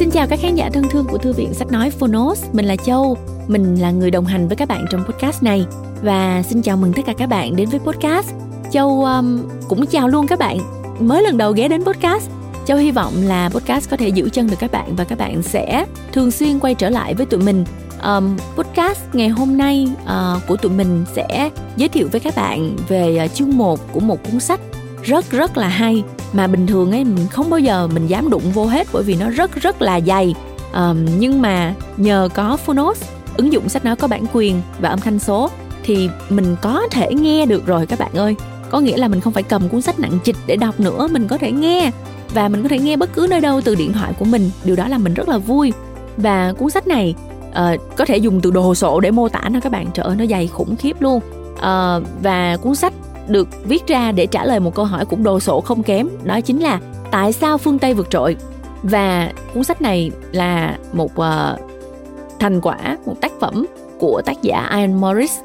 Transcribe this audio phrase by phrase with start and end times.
[0.00, 2.76] Xin chào các khán giả thân thương của Thư viện Sách Nói Phonos, mình là
[2.76, 3.16] Châu,
[3.48, 5.64] mình là người đồng hành với các bạn trong podcast này
[6.02, 8.30] và xin chào mừng tất cả các bạn đến với podcast.
[8.70, 10.58] Châu um, cũng chào luôn các bạn
[11.00, 12.30] mới lần đầu ghé đến podcast.
[12.66, 15.42] Châu hy vọng là podcast có thể giữ chân được các bạn và các bạn
[15.42, 17.64] sẽ thường xuyên quay trở lại với tụi mình.
[18.04, 22.76] Um, podcast ngày hôm nay uh, của tụi mình sẽ giới thiệu với các bạn
[22.88, 24.60] về uh, chương 1 của một cuốn sách
[25.02, 28.52] rất rất là hay mà bình thường ấy mình không bao giờ mình dám đụng
[28.54, 30.34] vô hết bởi vì nó rất rất là dày.
[30.74, 33.02] Um, nhưng mà nhờ có Phonos
[33.36, 35.50] ứng dụng sách nói có bản quyền và âm thanh số
[35.82, 38.36] thì mình có thể nghe được rồi các bạn ơi.
[38.70, 41.28] Có nghĩa là mình không phải cầm cuốn sách nặng trịch để đọc nữa mình
[41.28, 41.90] có thể nghe.
[42.34, 44.50] Và mình có thể nghe bất cứ nơi đâu từ điện thoại của mình.
[44.64, 45.72] Điều đó làm mình rất là vui.
[46.16, 47.14] Và cuốn sách này
[47.50, 49.86] uh, có thể dùng từ đồ sộ để mô tả nó các bạn.
[49.94, 51.20] Trời ơi nó dày khủng khiếp luôn.
[51.52, 52.92] Uh, và cuốn sách
[53.30, 56.40] được viết ra để trả lời một câu hỏi cũng đồ sộ không kém đó
[56.40, 56.80] chính là
[57.10, 58.36] tại sao phương tây vượt trội
[58.82, 61.60] và cuốn sách này là một uh,
[62.38, 63.66] thành quả một tác phẩm
[63.98, 65.38] của tác giả Ian Morris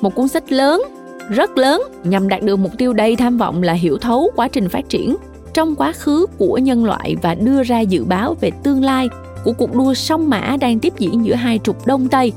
[0.00, 0.82] một cuốn sách lớn
[1.28, 4.68] rất lớn nhằm đạt được mục tiêu đầy tham vọng là hiểu thấu quá trình
[4.68, 5.16] phát triển
[5.54, 9.08] trong quá khứ của nhân loại và đưa ra dự báo về tương lai
[9.44, 12.32] của cuộc đua song mã đang tiếp diễn giữa hai trục Đông Tây.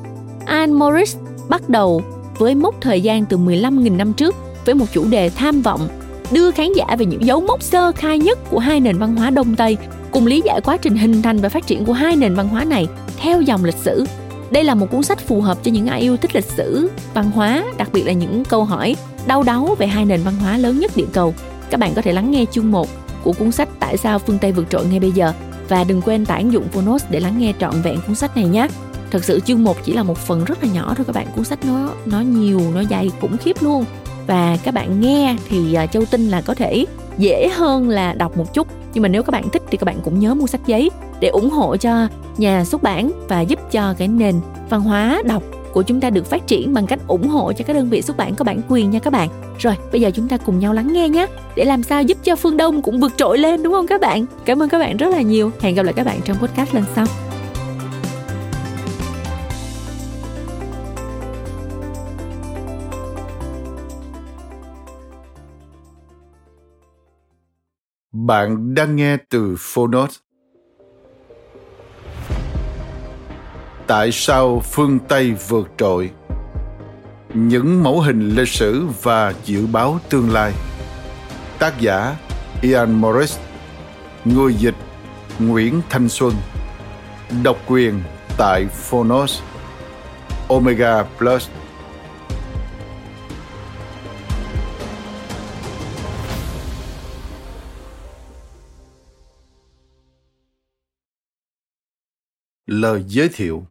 [0.48, 1.18] Ian Morris
[1.50, 2.02] bắt đầu
[2.38, 4.36] với mốc thời gian từ 15.000 năm trước
[4.66, 5.88] với một chủ đề tham vọng,
[6.32, 9.30] đưa khán giả về những dấu mốc sơ khai nhất của hai nền văn hóa
[9.30, 9.78] Đông Tây,
[10.12, 12.64] cùng lý giải quá trình hình thành và phát triển của hai nền văn hóa
[12.64, 14.06] này theo dòng lịch sử.
[14.52, 17.32] Đây là một cuốn sách phù hợp cho những ai yêu thích lịch sử, văn
[17.32, 18.96] hóa, đặc biệt là những câu hỏi
[19.28, 21.34] đau đáu về hai nền văn hóa lớn nhất địa cầu.
[21.70, 22.88] Các bạn có thể lắng nghe chương 1
[23.24, 25.34] của cuốn sách Tại sao phương Tây vượt trội ngay bây giờ
[25.70, 28.46] và đừng quên tải ứng dụng Phonos để lắng nghe trọn vẹn cuốn sách này
[28.46, 28.68] nhé.
[29.12, 31.46] Thật sự chương 1 chỉ là một phần rất là nhỏ thôi các bạn, cuốn
[31.46, 33.86] sách nó nó nhiều, nó dày khủng khiếp luôn
[34.28, 36.86] và các bạn nghe thì ờ, châu tin là có thể
[37.18, 40.00] dễ hơn là đọc một chút nhưng mà nếu các bạn thích thì các bạn
[40.04, 43.94] cũng nhớ mua sách giấy để ủng hộ cho nhà xuất bản và giúp cho
[43.98, 44.36] cái nền
[44.70, 47.74] văn hóa đọc của chúng ta được phát triển bằng cách ủng hộ cho các
[47.74, 49.30] đơn vị xuất bản có bản quyền nha các bạn.
[49.59, 51.25] Rồi, bây giờ chúng ta cùng nhau lắng nghe nhé
[51.56, 54.25] để làm sao giúp cho Phương Đông cũng vượt trội lên đúng không các bạn?
[54.46, 55.52] Cảm ơn các bạn rất là nhiều.
[55.59, 57.25] Hẹn gặp lại các bạn trong podcast lần sau.
[68.28, 70.18] Bạn đang nghe từ Phonos.
[73.88, 76.12] Tại sao phương Tây vượt trội?
[77.34, 80.53] Những mẫu hình lịch sử và dự báo tương lai.
[81.59, 82.16] Tác giả,
[82.62, 83.38] Ian Morris
[84.25, 84.75] Người dịch,
[85.40, 86.34] Nguyễn Thanh Xuân
[87.44, 88.02] Độc quyền
[88.38, 89.42] tại Phonos
[90.50, 91.47] Omega Plus
[102.66, 103.68] Lời giới thiệu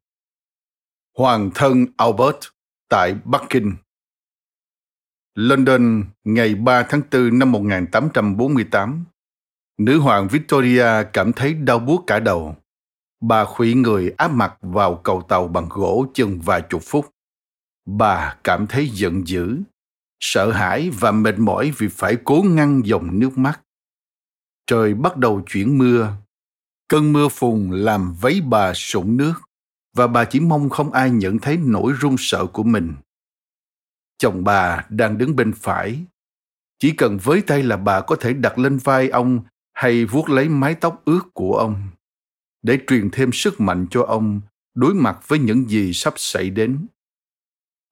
[1.18, 2.36] Hoàng thân Albert
[2.88, 3.72] tại Bắc Kinh
[5.34, 9.04] London ngày 3 tháng 4 năm 1848
[9.78, 12.56] Nữ hoàng Victoria cảm thấy đau buốt cả đầu.
[13.20, 17.10] Bà khủy người áp mặt vào cầu tàu bằng gỗ chừng vài chục phút.
[17.86, 19.58] Bà cảm thấy giận dữ,
[20.20, 23.60] sợ hãi và mệt mỏi vì phải cố ngăn dòng nước mắt.
[24.66, 26.16] Trời bắt đầu chuyển mưa
[26.88, 29.34] Cơn mưa phùn làm váy bà sũng nước,
[29.96, 32.94] và bà chỉ mong không ai nhận thấy nỗi run sợ của mình.
[34.18, 36.04] Chồng bà đang đứng bên phải.
[36.78, 39.40] Chỉ cần với tay là bà có thể đặt lên vai ông
[39.72, 41.88] hay vuốt lấy mái tóc ướt của ông,
[42.62, 44.40] để truyền thêm sức mạnh cho ông
[44.74, 46.86] đối mặt với những gì sắp xảy đến.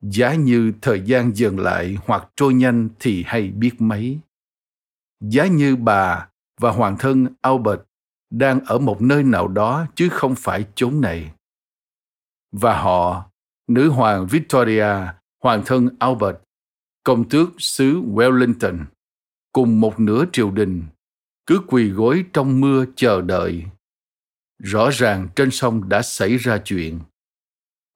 [0.01, 4.19] Giá như thời gian dừng lại hoặc trôi nhanh thì hay biết mấy.
[5.21, 6.29] Giá như bà
[6.61, 7.81] và hoàng thân Albert
[8.32, 11.32] đang ở một nơi nào đó chứ không phải chốn này.
[12.53, 13.31] Và họ,
[13.69, 14.94] nữ hoàng Victoria,
[15.43, 16.37] hoàng thân Albert,
[17.04, 18.84] công tước xứ Wellington,
[19.53, 20.84] cùng một nửa triều đình,
[21.47, 23.64] cứ quỳ gối trong mưa chờ đợi.
[24.58, 27.00] Rõ ràng trên sông đã xảy ra chuyện.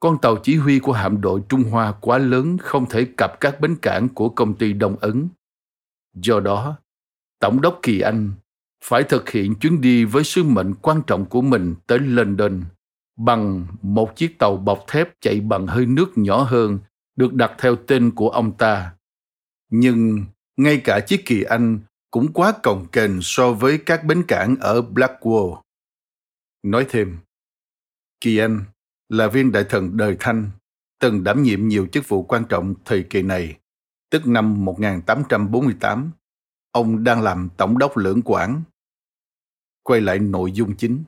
[0.01, 3.61] Con tàu chỉ huy của hạm đội Trung Hoa quá lớn không thể cập các
[3.61, 5.29] bến cảng của công ty Đông Ấn.
[6.15, 6.77] Do đó,
[7.39, 8.33] Tổng đốc Kỳ Anh
[8.89, 12.65] phải thực hiện chuyến đi với sứ mệnh quan trọng của mình tới London
[13.17, 16.79] bằng một chiếc tàu bọc thép chạy bằng hơi nước nhỏ hơn
[17.17, 18.93] được đặt theo tên của ông ta.
[19.71, 20.25] Nhưng
[20.57, 21.81] ngay cả chiếc kỳ Anh
[22.11, 25.61] cũng quá cồng kềnh so với các bến cảng ở Blackwall.
[26.63, 27.19] Nói thêm,
[28.21, 28.65] Kỳ Anh
[29.09, 30.51] là viên đại thần đời Thanh,
[31.01, 33.59] từng đảm nhiệm nhiều chức vụ quan trọng thời kỳ này,
[34.11, 36.11] tức năm 1848.
[36.73, 38.63] Ông đang làm tổng đốc lưỡng quản
[39.87, 41.05] quay lại nội dung chính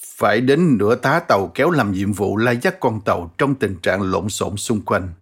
[0.00, 3.76] Phải đến nửa tá tàu kéo làm nhiệm vụ lai dắt con tàu trong tình
[3.82, 5.12] trạng lộn xộn xung quanh.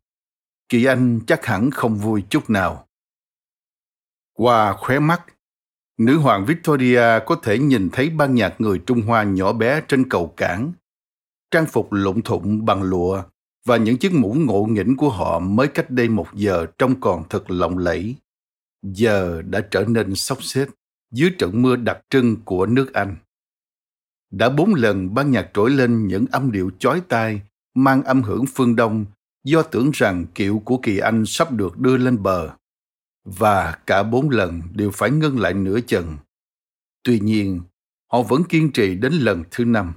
[0.69, 2.89] Kỳ Anh chắc hẳn không vui chút nào.
[4.33, 5.23] Qua khóe mắt,
[5.99, 10.09] nữ hoàng Victoria có thể nhìn thấy ban nhạc người Trung Hoa nhỏ bé trên
[10.09, 10.73] cầu cảng,
[11.51, 13.23] trang phục lụng thụng bằng lụa
[13.67, 17.29] và những chiếc mũ ngộ nghĩnh của họ mới cách đây một giờ trông còn
[17.29, 18.15] thật lộng lẫy.
[18.83, 20.67] Giờ đã trở nên sốc xếp
[21.15, 23.17] dưới trận mưa đặc trưng của nước Anh.
[24.31, 27.43] Đã bốn lần ban nhạc trỗi lên những âm điệu chói tai
[27.75, 29.07] mang âm hưởng phương Đông
[29.45, 32.51] do tưởng rằng kiệu của kỳ Anh sắp được đưa lên bờ.
[33.25, 36.17] Và cả bốn lần đều phải ngưng lại nửa chừng.
[37.03, 37.61] Tuy nhiên,
[38.13, 39.93] họ vẫn kiên trì đến lần thứ năm.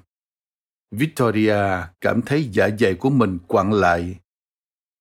[0.91, 1.63] Victoria
[2.01, 4.19] cảm thấy dạ dày của mình quặn lại.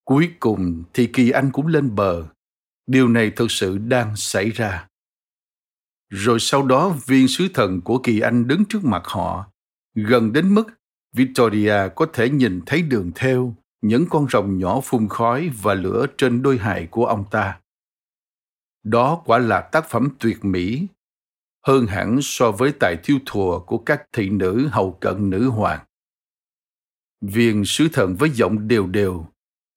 [0.04, 2.26] Cuối cùng thì kỳ Anh cũng lên bờ.
[2.86, 4.88] Điều này thực sự đang xảy ra.
[6.08, 9.50] Rồi sau đó viên sứ thần của kỳ Anh đứng trước mặt họ,
[9.94, 10.66] gần đến mức
[11.12, 16.06] Victoria có thể nhìn thấy đường theo những con rồng nhỏ phun khói và lửa
[16.18, 17.60] trên đôi hài của ông ta.
[18.82, 20.86] Đó quả là tác phẩm tuyệt mỹ,
[21.66, 25.84] hơn hẳn so với tài thiêu thùa của các thị nữ hầu cận nữ hoàng.
[27.20, 29.26] Viên sứ thần với giọng đều đều,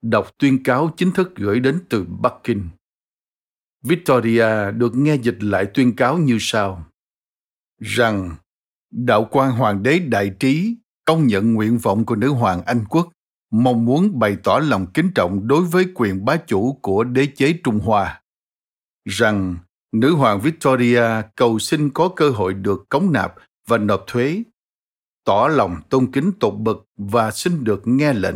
[0.01, 2.69] đọc tuyên cáo chính thức gửi đến từ Bắc Kinh.
[3.83, 6.85] Victoria được nghe dịch lại tuyên cáo như sau.
[7.81, 8.35] Rằng
[8.91, 13.09] đạo quan hoàng đế đại trí công nhận nguyện vọng của nữ hoàng Anh quốc
[13.51, 17.53] mong muốn bày tỏ lòng kính trọng đối với quyền bá chủ của đế chế
[17.63, 18.21] Trung Hoa.
[19.05, 19.57] Rằng
[19.91, 21.03] nữ hoàng Victoria
[21.35, 23.35] cầu xin có cơ hội được cống nạp
[23.67, 24.43] và nộp thuế,
[25.25, 28.35] tỏ lòng tôn kính tột bậc và xin được nghe lệnh.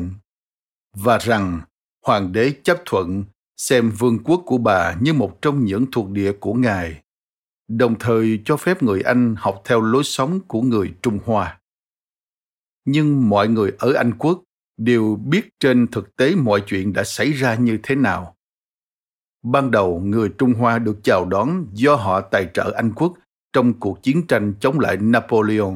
[0.96, 1.62] Và rằng
[2.06, 3.24] hoàng đế chấp thuận
[3.63, 7.01] xem vương quốc của bà như một trong những thuộc địa của ngài,
[7.68, 11.60] đồng thời cho phép người anh học theo lối sống của người trung hoa.
[12.86, 14.44] Nhưng mọi người ở anh quốc
[14.77, 18.36] đều biết trên thực tế mọi chuyện đã xảy ra như thế nào.
[19.44, 23.13] Ban đầu, người trung hoa được chào đón do họ tài trợ anh quốc
[23.54, 25.75] trong cuộc chiến tranh chống lại napoleon.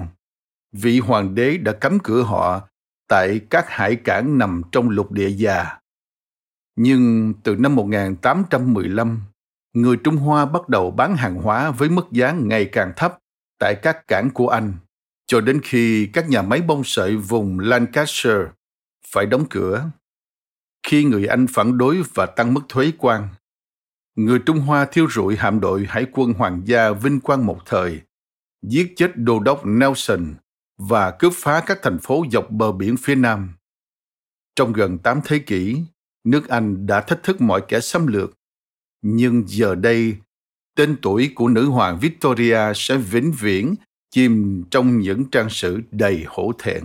[0.72, 2.68] Vị hoàng đế đã cấm cửa họ
[3.08, 5.80] tại các hải cảng nằm trong lục địa già
[6.78, 9.22] nhưng từ năm 1815,
[9.74, 13.18] người Trung Hoa bắt đầu bán hàng hóa với mức giá ngày càng thấp
[13.60, 14.74] tại các cảng của Anh,
[15.28, 18.46] cho đến khi các nhà máy bông sợi vùng Lancashire
[19.08, 19.90] phải đóng cửa.
[20.88, 23.30] Khi người Anh phản đối và tăng mức thuế quan,
[24.16, 28.02] người Trung Hoa thiêu rụi hạm đội hải quân hoàng gia vinh quang một thời,
[28.62, 30.36] giết chết đô đốc Nelson
[30.78, 33.54] và cướp phá các thành phố dọc bờ biển phía Nam.
[34.56, 35.82] Trong gần 8 thế kỷ,
[36.32, 38.34] nước Anh đã thách thức mọi kẻ xâm lược.
[39.02, 40.18] Nhưng giờ đây,
[40.76, 43.76] tên tuổi của nữ hoàng Victoria sẽ vĩnh viễn
[44.12, 46.84] chìm trong những trang sử đầy hổ thẹn.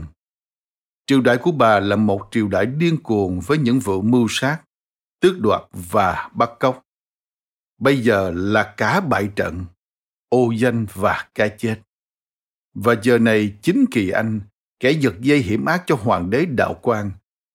[1.07, 4.59] Triều đại của bà là một triều đại điên cuồng với những vụ mưu sát,
[5.21, 6.83] tước đoạt và bắt cóc.
[7.79, 9.65] Bây giờ là cả bại trận,
[10.29, 11.81] ô danh và cái chết.
[12.75, 14.41] Và giờ này chính kỳ Anh,
[14.81, 17.11] kẻ giật dây hiểm ác cho hoàng đế đạo quan,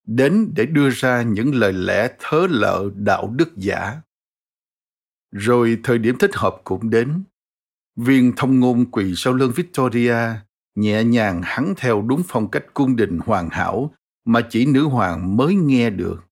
[0.07, 4.01] đến để đưa ra những lời lẽ thớ lợ đạo đức giả.
[5.31, 7.24] Rồi thời điểm thích hợp cũng đến.
[7.95, 10.18] Viên thông ngôn quỳ sau lưng Victoria,
[10.76, 13.94] nhẹ nhàng hắn theo đúng phong cách cung đình hoàn hảo
[14.26, 16.23] mà chỉ nữ hoàng mới nghe được.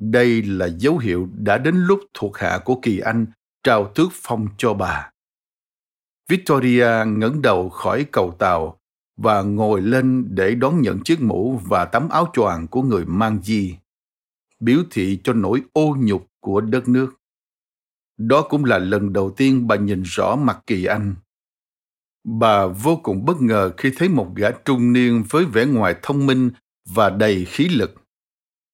[0.00, 3.26] Đây là dấu hiệu đã đến lúc thuộc hạ của Kỳ Anh
[3.62, 5.10] trao tước phong cho bà.
[6.28, 8.78] Victoria ngẩng đầu khỏi cầu tàu
[9.16, 13.42] và ngồi lên để đón nhận chiếc mũ và tấm áo choàng của người mang
[13.42, 13.76] di,
[14.60, 17.14] biểu thị cho nỗi ô nhục của đất nước.
[18.18, 21.14] Đó cũng là lần đầu tiên bà nhìn rõ mặt Kỳ Anh.
[22.24, 26.26] Bà vô cùng bất ngờ khi thấy một gã trung niên với vẻ ngoài thông
[26.26, 26.50] minh
[26.88, 27.94] và đầy khí lực.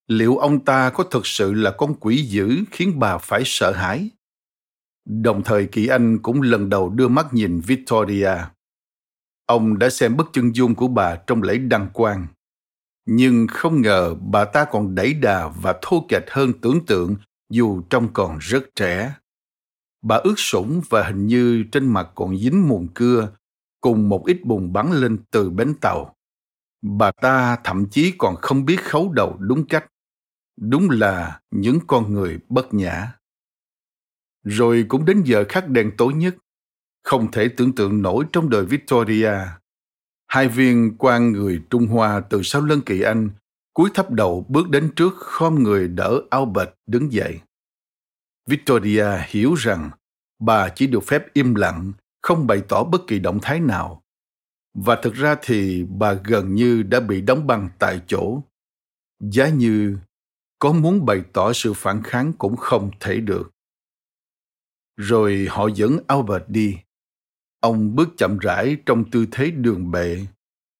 [0.07, 4.09] Liệu ông ta có thực sự là con quỷ dữ khiến bà phải sợ hãi?
[5.05, 8.35] Đồng thời Kỳ Anh cũng lần đầu đưa mắt nhìn Victoria.
[9.51, 12.27] Ông đã xem bức chân dung của bà trong lễ đăng quang.
[13.05, 17.15] Nhưng không ngờ bà ta còn đẩy đà và thô kệch hơn tưởng tượng
[17.49, 19.13] dù trông còn rất trẻ.
[20.01, 23.31] Bà ướt sũng và hình như trên mặt còn dính mùn cưa
[23.81, 26.15] cùng một ít bùn bắn lên từ bến tàu.
[26.81, 29.85] Bà ta thậm chí còn không biết khấu đầu đúng cách.
[30.61, 33.13] Đúng là những con người bất nhã.
[34.43, 36.35] Rồi cũng đến giờ khắc đèn tối nhất,
[37.03, 39.33] không thể tưởng tượng nổi trong đời Victoria.
[40.27, 43.29] Hai viên quan người Trung Hoa từ sau lưng kỳ Anh
[43.73, 47.39] cúi thấp đầu bước đến trước khom người đỡ Albert đứng dậy.
[48.49, 49.89] Victoria hiểu rằng
[50.39, 54.03] bà chỉ được phép im lặng, không bày tỏ bất kỳ động thái nào.
[54.73, 58.41] Và thực ra thì bà gần như đã bị đóng băng tại chỗ.
[59.19, 59.97] Giá như
[60.59, 63.51] có muốn bày tỏ sự phản kháng cũng không thể được.
[64.97, 66.77] Rồi họ dẫn Albert đi.
[67.61, 70.25] Ông bước chậm rãi trong tư thế đường bệ,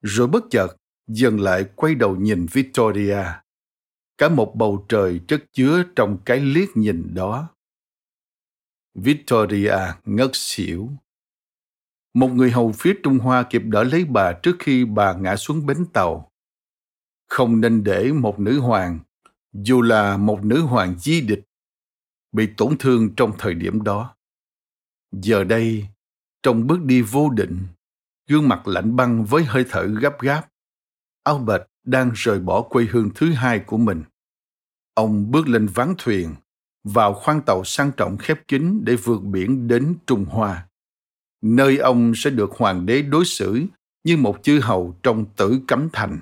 [0.01, 0.67] rồi bất chợt
[1.07, 3.23] dừng lại quay đầu nhìn Victoria.
[4.17, 7.49] Cả một bầu trời chất chứa trong cái liếc nhìn đó.
[8.93, 10.89] Victoria ngất xỉu.
[12.13, 15.65] Một người hầu phía Trung Hoa kịp đỡ lấy bà trước khi bà ngã xuống
[15.65, 16.31] bến tàu.
[17.27, 18.99] Không nên để một nữ hoàng,
[19.53, 21.41] dù là một nữ hoàng di địch,
[22.31, 24.15] bị tổn thương trong thời điểm đó.
[25.11, 25.87] Giờ đây,
[26.43, 27.67] trong bước đi vô định,
[28.27, 30.47] gương mặt lạnh băng với hơi thở gấp gáp,
[31.23, 34.03] Albert đang rời bỏ quê hương thứ hai của mình.
[34.93, 36.35] Ông bước lên ván thuyền,
[36.83, 40.67] vào khoang tàu sang trọng khép kín để vượt biển đến Trung Hoa,
[41.41, 43.61] nơi ông sẽ được hoàng đế đối xử
[44.03, 46.19] như một chư hầu trong tử cấm thành.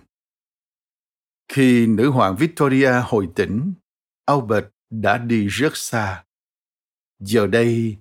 [1.47, 3.73] Khi nữ hoàng Victoria hồi tỉnh,
[4.25, 6.23] Albert đã đi rất xa.
[7.19, 7.97] Giờ đây,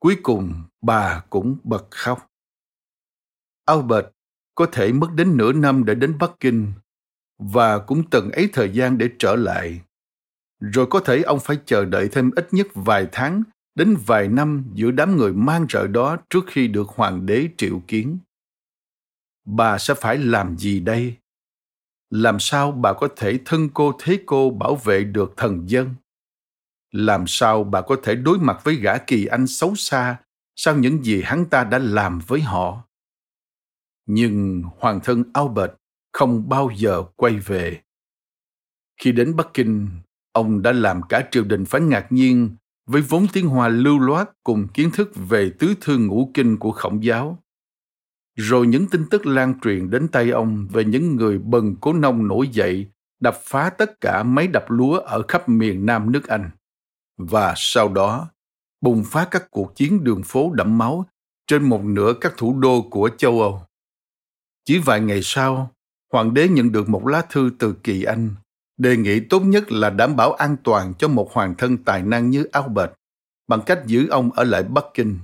[0.00, 2.26] cuối cùng bà cũng bật khóc.
[3.64, 4.06] Albert
[4.54, 6.72] có thể mất đến nửa năm để đến Bắc Kinh
[7.38, 9.80] và cũng từng ấy thời gian để trở lại.
[10.60, 13.42] Rồi có thể ông phải chờ đợi thêm ít nhất vài tháng
[13.74, 17.82] đến vài năm giữa đám người mang rợ đó trước khi được hoàng đế triệu
[17.88, 18.18] kiến.
[19.44, 21.16] Bà sẽ phải làm gì đây?
[22.10, 25.94] Làm sao bà có thể thân cô thế cô bảo vệ được thần dân?
[26.92, 30.16] Làm sao bà có thể đối mặt với gã kỳ anh xấu xa
[30.56, 32.90] sau những gì hắn ta đã làm với họ?
[34.12, 35.70] nhưng hoàng thân Albert
[36.12, 37.80] không bao giờ quay về.
[39.00, 39.88] Khi đến Bắc Kinh,
[40.32, 42.56] ông đã làm cả triều đình phải ngạc nhiên
[42.86, 46.72] với vốn tiếng Hoa lưu loát cùng kiến thức về tứ thư ngũ kinh của
[46.72, 47.38] khổng giáo.
[48.36, 52.28] Rồi những tin tức lan truyền đến tay ông về những người bần cố nông
[52.28, 52.86] nổi dậy
[53.20, 56.50] đập phá tất cả máy đập lúa ở khắp miền Nam nước Anh.
[57.22, 58.28] Và sau đó,
[58.80, 61.06] bùng phát các cuộc chiến đường phố đẫm máu
[61.46, 63.62] trên một nửa các thủ đô của châu Âu.
[64.64, 65.70] Chỉ vài ngày sau,
[66.12, 68.34] hoàng đế nhận được một lá thư từ Kỳ Anh,
[68.76, 72.30] đề nghị tốt nhất là đảm bảo an toàn cho một hoàng thân tài năng
[72.30, 72.90] như Albert
[73.48, 75.18] bằng cách giữ ông ở lại Bắc Kinh.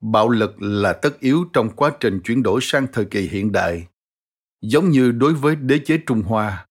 [0.00, 3.86] Bạo lực là tất yếu trong quá trình chuyển đổi sang thời kỳ hiện đại,
[4.60, 6.66] giống như đối với đế chế Trung Hoa,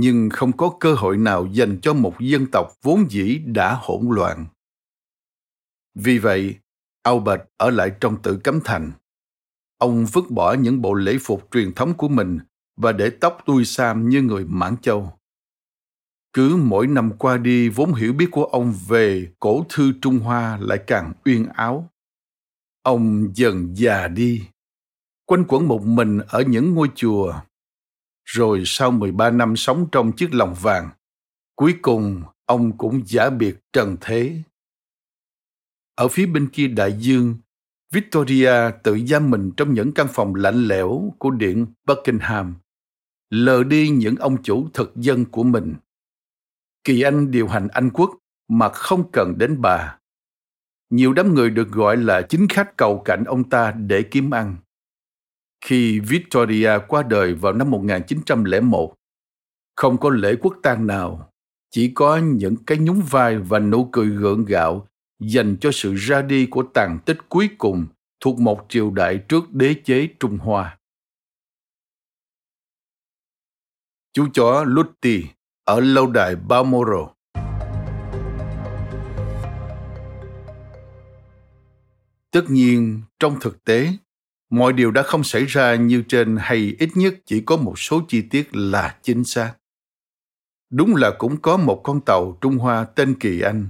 [0.00, 4.08] nhưng không có cơ hội nào dành cho một dân tộc vốn dĩ đã hỗn
[4.10, 4.46] loạn.
[5.94, 6.54] Vì vậy,
[7.02, 8.92] Albert ở lại trong tự cấm thành
[9.78, 12.38] Ông vứt bỏ những bộ lễ phục truyền thống của mình
[12.76, 15.12] và để tóc tui sam như người Mãn Châu.
[16.32, 20.58] Cứ mỗi năm qua đi, vốn hiểu biết của ông về cổ thư Trung Hoa
[20.60, 21.90] lại càng uyên áo.
[22.82, 24.42] Ông dần già đi,
[25.26, 27.34] quanh quẩn một mình ở những ngôi chùa.
[28.28, 30.90] Rồi sau 13 năm sống trong chiếc lòng vàng,
[31.56, 34.42] cuối cùng ông cũng giả biệt trần thế.
[35.94, 37.36] Ở phía bên kia đại dương,
[37.92, 42.54] Victoria tự giam mình trong những căn phòng lạnh lẽo của điện Buckingham,
[43.30, 45.74] lờ đi những ông chủ thực dân của mình.
[46.84, 48.10] Kỳ Anh điều hành Anh quốc
[48.48, 49.98] mà không cần đến bà.
[50.90, 54.56] Nhiều đám người được gọi là chính khách cầu cạnh ông ta để kiếm ăn.
[55.60, 58.94] Khi Victoria qua đời vào năm 1901,
[59.76, 61.32] không có lễ quốc tang nào,
[61.70, 64.88] chỉ có những cái nhún vai và nụ cười gượng gạo
[65.20, 67.86] dành cho sự ra đi của tàn tích cuối cùng
[68.20, 70.78] thuộc một triều đại trước đế chế Trung Hoa.
[74.12, 75.24] Chú chó Lutti
[75.64, 77.04] ở lâu đài Balmoral
[82.30, 83.92] Tất nhiên, trong thực tế,
[84.50, 88.02] mọi điều đã không xảy ra như trên hay ít nhất chỉ có một số
[88.08, 89.54] chi tiết là chính xác.
[90.70, 93.68] Đúng là cũng có một con tàu Trung Hoa tên Kỳ Anh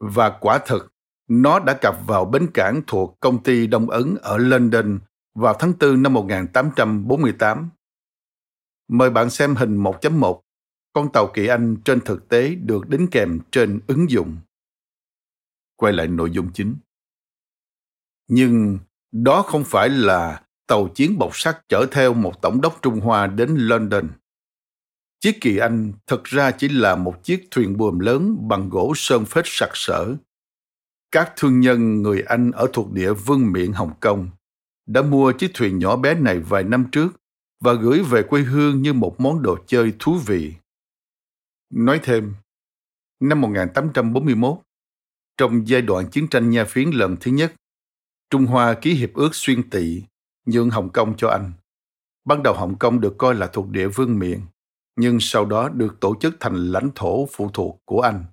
[0.00, 0.92] và quả thực,
[1.28, 4.98] nó đã cập vào bến cảng thuộc công ty Đông Ấn ở London
[5.34, 7.70] vào tháng 4 năm 1848.
[8.88, 10.40] Mời bạn xem hình 1.1.
[10.92, 14.36] Con tàu kỳ Anh trên thực tế được đính kèm trên ứng dụng.
[15.76, 16.76] Quay lại nội dung chính.
[18.28, 18.78] Nhưng
[19.12, 23.26] đó không phải là tàu chiến bọc sắt chở theo một tổng đốc Trung Hoa
[23.26, 24.08] đến London.
[25.20, 29.24] Chiếc kỳ Anh thực ra chỉ là một chiếc thuyền buồm lớn bằng gỗ sơn
[29.24, 30.14] phết sặc sỡ
[31.12, 34.30] các thương nhân người Anh ở thuộc địa Vương Miện Hồng Kông
[34.86, 37.08] đã mua chiếc thuyền nhỏ bé này vài năm trước
[37.60, 40.54] và gửi về quê hương như một món đồ chơi thú vị.
[41.70, 42.34] Nói thêm,
[43.20, 44.58] năm 1841,
[45.36, 47.54] trong giai đoạn chiến tranh Nha Phiến lần thứ nhất,
[48.32, 50.02] Trung Hoa ký hiệp ước xuyên tị
[50.46, 51.52] nhượng Hồng Kông cho Anh.
[52.24, 54.40] Ban đầu Hồng Kông được coi là thuộc địa vương miện,
[54.96, 58.24] nhưng sau đó được tổ chức thành lãnh thổ phụ thuộc của Anh.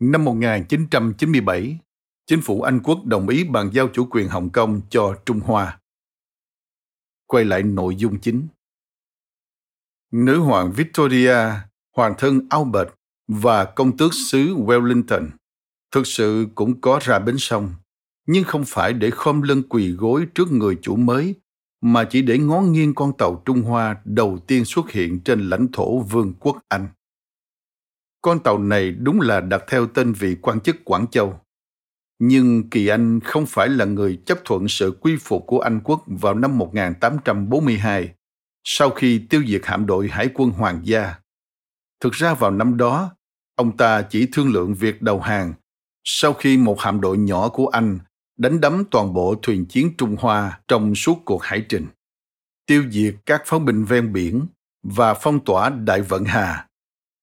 [0.00, 1.78] Năm 1997,
[2.26, 5.80] chính phủ Anh quốc đồng ý bàn giao chủ quyền Hồng Kông cho Trung Hoa.
[7.26, 8.46] Quay lại nội dung chính.
[10.12, 11.36] Nữ hoàng Victoria,
[11.96, 12.88] hoàng thân Albert
[13.28, 15.28] và công tước xứ Wellington
[15.90, 17.74] thực sự cũng có ra bến sông,
[18.26, 21.34] nhưng không phải để khom lưng quỳ gối trước người chủ mới,
[21.80, 25.72] mà chỉ để ngó nghiêng con tàu Trung Hoa đầu tiên xuất hiện trên lãnh
[25.72, 26.88] thổ Vương quốc Anh.
[28.22, 31.40] Con tàu này đúng là đặt theo tên vị quan chức Quảng Châu.
[32.18, 36.04] Nhưng Kỳ Anh không phải là người chấp thuận sự quy phục của Anh quốc
[36.06, 38.14] vào năm 1842,
[38.64, 41.14] sau khi tiêu diệt hạm đội Hải quân Hoàng gia.
[42.00, 43.10] Thực ra vào năm đó,
[43.54, 45.54] ông ta chỉ thương lượng việc đầu hàng
[46.04, 47.98] sau khi một hạm đội nhỏ của Anh
[48.42, 51.86] đánh đắm toàn bộ thuyền chiến Trung Hoa trong suốt cuộc hải trình,
[52.66, 54.46] tiêu diệt các pháo binh ven biển
[54.82, 56.68] và phong tỏa Đại Vận Hà,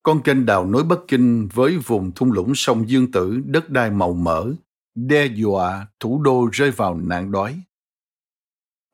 [0.02, 3.90] con kênh đào nối Bắc Kinh với vùng thung lũng sông Dương Tử đất đai
[3.90, 4.52] màu mỡ,
[4.94, 7.60] đe dọa thủ đô rơi vào nạn đói.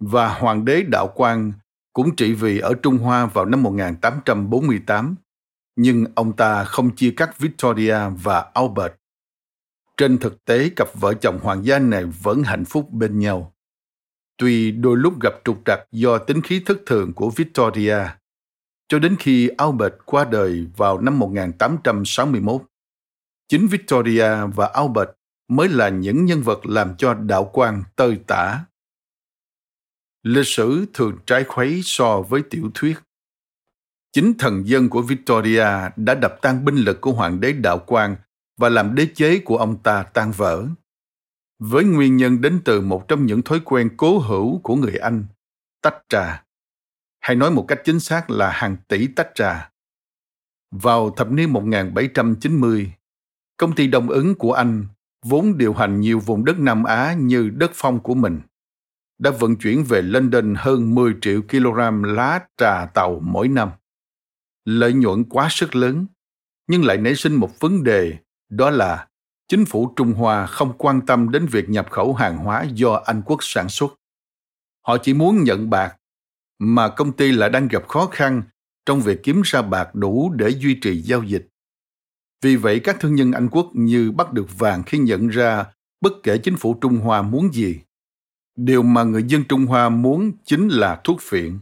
[0.00, 1.52] Và Hoàng đế Đạo Quang
[1.92, 5.14] cũng trị vì ở Trung Hoa vào năm 1848,
[5.76, 8.92] nhưng ông ta không chia cắt Victoria và Albert.
[9.97, 13.55] Trên thực tế, cặp vợ chồng hoàng gia này vẫn hạnh phúc bên nhau.
[14.37, 17.99] Tuy đôi lúc gặp trục trặc do tính khí thất thường của Victoria,
[18.88, 22.62] cho đến khi Albert qua đời vào năm 1861.
[23.49, 25.09] Chính Victoria và Albert
[25.49, 28.65] mới là những nhân vật làm cho đạo quan tơi tả.
[30.23, 32.99] Lịch sử thường trái khuấy so với tiểu thuyết.
[34.12, 38.17] Chính thần dân của Victoria đã đập tan binh lực của hoàng đế đạo quan
[38.57, 40.67] và làm đế chế của ông ta tan vỡ.
[41.59, 45.25] Với nguyên nhân đến từ một trong những thói quen cố hữu của người Anh,
[45.83, 46.45] tách trà.
[47.21, 49.71] Hay nói một cách chính xác là hàng tỷ tách trà.
[50.71, 52.92] Vào thập niên 1790,
[53.57, 54.87] công ty đồng ứng của Anh
[55.25, 58.40] vốn điều hành nhiều vùng đất Nam Á như đất phong của mình,
[59.19, 63.71] đã vận chuyển về London hơn 10 triệu kg lá trà tàu mỗi năm.
[64.64, 66.07] Lợi nhuận quá sức lớn,
[66.69, 69.09] nhưng lại nảy sinh một vấn đề, đó là
[69.48, 73.22] chính phủ Trung Hoa không quan tâm đến việc nhập khẩu hàng hóa do Anh
[73.26, 73.94] quốc sản xuất.
[74.87, 75.96] Họ chỉ muốn nhận bạc,
[76.59, 78.42] mà công ty lại đang gặp khó khăn
[78.87, 81.48] trong việc kiếm ra bạc đủ để duy trì giao dịch.
[82.42, 85.64] Vì vậy các thương nhân Anh quốc như bắt được vàng khi nhận ra
[86.00, 87.80] bất kể chính phủ Trung Hoa muốn gì.
[88.56, 91.59] Điều mà người dân Trung Hoa muốn chính là thuốc phiện.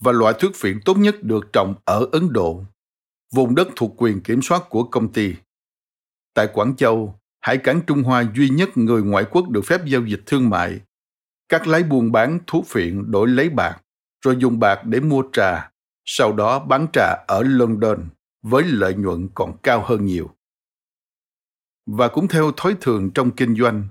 [0.00, 2.64] Và loại thuốc phiện tốt nhất được trồng ở Ấn Độ,
[3.32, 5.34] vùng đất thuộc quyền kiểm soát của công ty.
[6.40, 10.06] Tại Quảng Châu, hải cảng Trung Hoa duy nhất người ngoại quốc được phép giao
[10.06, 10.80] dịch thương mại.
[11.48, 13.82] Các lái buôn bán thuốc phiện đổi lấy bạc,
[14.24, 15.70] rồi dùng bạc để mua trà,
[16.04, 18.08] sau đó bán trà ở London
[18.42, 20.30] với lợi nhuận còn cao hơn nhiều.
[21.86, 23.88] Và cũng theo thói thường trong kinh doanh,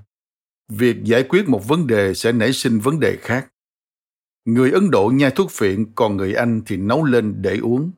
[0.70, 3.48] việc giải quyết một vấn đề sẽ nảy sinh vấn đề khác.
[4.46, 7.92] Người Ấn Độ nhai thuốc phiện, còn người Anh thì nấu lên để uống.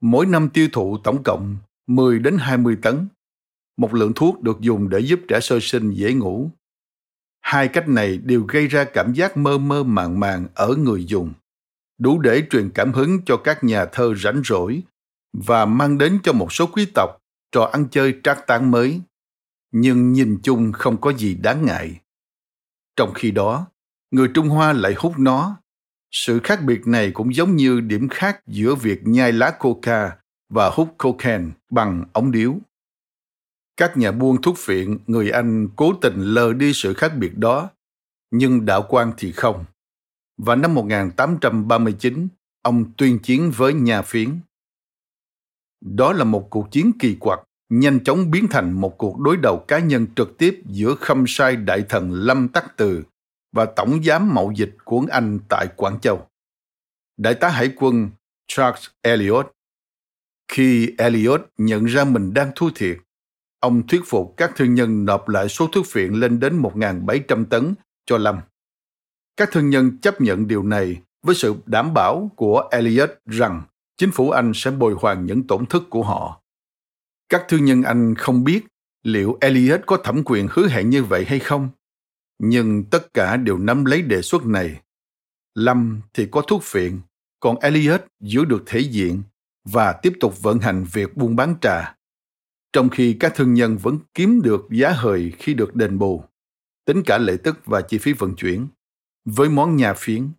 [0.00, 3.08] Mỗi năm tiêu thụ tổng cộng 10 đến 20 tấn.
[3.76, 6.50] Một lượng thuốc được dùng để giúp trẻ sơ sinh dễ ngủ.
[7.40, 11.32] Hai cách này đều gây ra cảm giác mơ mơ màng màng ở người dùng,
[11.98, 14.82] đủ để truyền cảm hứng cho các nhà thơ rảnh rỗi
[15.32, 17.10] và mang đến cho một số quý tộc
[17.52, 19.00] trò ăn chơi trác tán mới,
[19.72, 22.00] nhưng nhìn chung không có gì đáng ngại.
[22.96, 23.66] Trong khi đó,
[24.10, 25.56] người Trung Hoa lại hút nó.
[26.10, 30.16] Sự khác biệt này cũng giống như điểm khác giữa việc nhai lá coca
[30.48, 32.54] và hút cocaine bằng ống điếu.
[33.82, 37.70] Các nhà buôn thuốc phiện người Anh cố tình lờ đi sự khác biệt đó,
[38.30, 39.64] nhưng đạo quan thì không.
[40.38, 42.28] Và năm 1839,
[42.62, 44.40] ông tuyên chiến với nhà phiến.
[45.80, 49.64] Đó là một cuộc chiến kỳ quặc, nhanh chóng biến thành một cuộc đối đầu
[49.68, 53.02] cá nhân trực tiếp giữa khâm sai đại thần Lâm Tắc Từ
[53.52, 56.26] và tổng giám mậu dịch của Anh tại Quảng Châu.
[57.16, 58.10] Đại tá hải quân
[58.46, 59.52] Charles Elliot
[60.52, 62.98] Khi Elliot nhận ra mình đang thua thiệt,
[63.62, 67.74] ông thuyết phục các thương nhân nộp lại số thuốc phiện lên đến 1.700 tấn
[68.06, 68.38] cho Lâm.
[69.36, 73.62] Các thương nhân chấp nhận điều này với sự đảm bảo của Elliot rằng
[73.96, 76.42] chính phủ Anh sẽ bồi hoàn những tổn thất của họ.
[77.28, 78.66] Các thương nhân Anh không biết
[79.02, 81.68] liệu Elliot có thẩm quyền hứa hẹn như vậy hay không,
[82.38, 84.80] nhưng tất cả đều nắm lấy đề xuất này.
[85.54, 87.00] Lâm thì có thuốc phiện,
[87.40, 89.22] còn Elliot giữ được thể diện
[89.64, 91.96] và tiếp tục vận hành việc buôn bán trà.
[92.72, 96.24] Trong khi các thương nhân vẫn kiếm được giá hời khi được đền bù,
[96.84, 98.66] tính cả lệ tức và chi phí vận chuyển.
[99.24, 100.30] với món nhà phiến.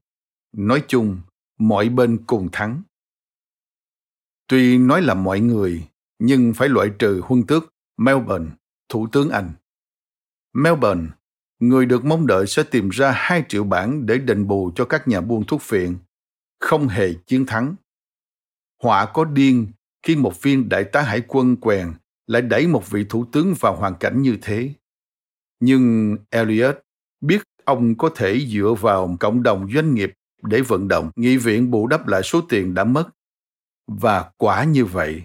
[0.52, 1.22] Nói chung,
[1.60, 2.82] mọi bên cùng thắng.
[4.48, 5.88] Tuy nói là mọi người,
[6.20, 8.50] nhưng phải loại trừ huân tước Melbourne,
[8.90, 9.54] Thủ tướng Anh.
[10.54, 11.08] Melbourne,
[11.60, 15.08] người được mong đợi sẽ tìm ra 2 triệu bảng để đền bù cho các
[15.08, 15.98] nhà buôn thuốc phiện,
[16.60, 17.76] không hề chiến thắng.
[18.84, 19.68] Họa có điên
[20.04, 21.94] khi một viên đại tá hải quân quèn
[22.34, 24.74] lại đẩy một vị thủ tướng vào hoàn cảnh như thế.
[25.60, 26.80] Nhưng Elliot
[27.22, 31.72] biết ông có thể dựa vào cộng đồng doanh nghiệp để vận động nghị viện
[31.72, 33.10] bù đắp lại số tiền đã mất.
[33.88, 35.24] Và quả như vậy,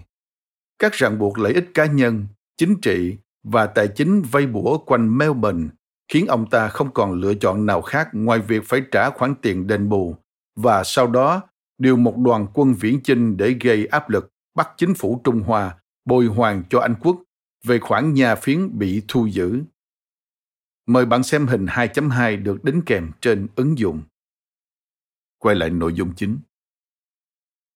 [0.79, 2.25] các ràng buộc lợi ích cá nhân,
[2.57, 5.67] chính trị và tài chính vây bủa quanh Melbourne
[6.11, 9.67] khiến ông ta không còn lựa chọn nào khác ngoài việc phải trả khoản tiền
[9.67, 10.15] đền bù
[10.55, 11.41] và sau đó
[11.77, 15.78] điều một đoàn quân viễn chinh để gây áp lực bắt chính phủ Trung Hoa
[16.05, 17.23] bồi hoàn cho Anh quốc
[17.63, 19.63] về khoản nhà phiến bị thu giữ.
[20.85, 24.01] Mời bạn xem hình 2.2 được đính kèm trên ứng dụng.
[25.37, 26.39] Quay lại nội dung chính.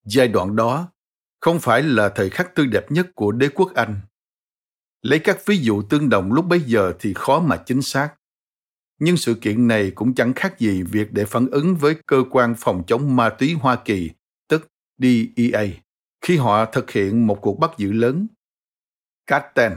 [0.06, 0.92] Giai đoạn đó
[1.40, 4.02] không phải là thời khắc tươi đẹp nhất của đế quốc Anh.
[5.02, 8.16] Lấy các ví dụ tương đồng lúc bấy giờ thì khó mà chính xác.
[9.00, 12.56] Nhưng sự kiện này cũng chẳng khác gì việc để phản ứng với cơ quan
[12.58, 14.12] phòng chống ma túy Hoa Kỳ,
[14.48, 15.68] tức DEA,
[16.26, 18.28] khi họ thực hiện một cuộc bắt giữ lớn.
[19.28, 19.72] Caten,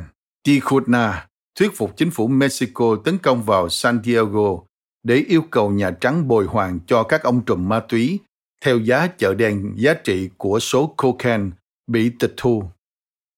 [0.44, 4.58] Tijuana thuyết phục chính phủ Mexico tấn công vào San Diego
[5.02, 8.20] để yêu cầu Nhà Trắng bồi hoàn cho các ông trùm ma túy
[8.60, 11.50] theo giá chợ đen giá trị của số cocaine
[11.86, 12.64] bị tịch thu,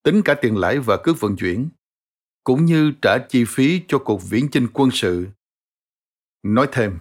[0.03, 1.69] tính cả tiền lãi và cước vận chuyển,
[2.45, 5.27] cũng như trả chi phí cho cuộc viễn chinh quân sự.
[6.43, 6.99] Nói thêm,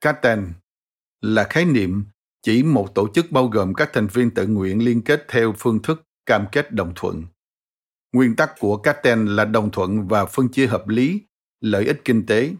[0.00, 0.40] Cartel
[1.20, 2.04] là khái niệm
[2.44, 5.82] chỉ một tổ chức bao gồm các thành viên tự nguyện liên kết theo phương
[5.82, 7.24] thức cam kết đồng thuận.
[8.12, 11.20] Nguyên tắc của Cartel là đồng thuận và phân chia hợp lý,
[11.60, 12.54] lợi ích kinh tế.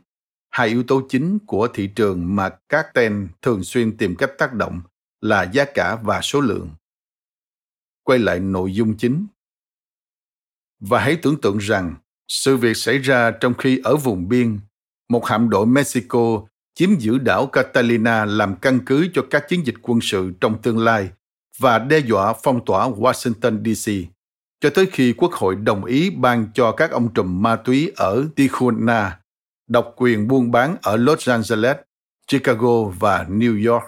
[0.51, 4.55] Hai yếu tố chính của thị trường mà các ten thường xuyên tìm cách tác
[4.55, 4.81] động
[5.21, 6.71] là giá cả và số lượng.
[8.03, 9.27] Quay lại nội dung chính.
[10.81, 11.95] Và hãy tưởng tượng rằng
[12.29, 14.59] sự việc xảy ra trong khi ở vùng biên,
[15.09, 19.75] một hạm đội mexico chiếm giữ đảo catalina làm căn cứ cho các chiến dịch
[19.83, 21.09] quân sự trong tương lai
[21.59, 23.93] và đe dọa phong tỏa washington dc
[24.61, 28.25] cho tới khi quốc hội đồng ý ban cho các ông trùm ma túy ở
[28.37, 29.11] tijuana
[29.67, 31.77] độc quyền buôn bán ở Los Angeles,
[32.27, 33.85] Chicago và New York.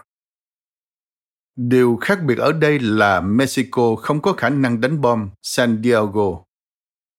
[1.56, 6.44] Điều khác biệt ở đây là Mexico không có khả năng đánh bom San Diego.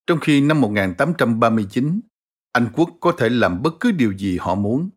[0.07, 1.99] Trong khi năm 1839,
[2.51, 4.89] Anh quốc có thể làm bất cứ điều gì họ muốn.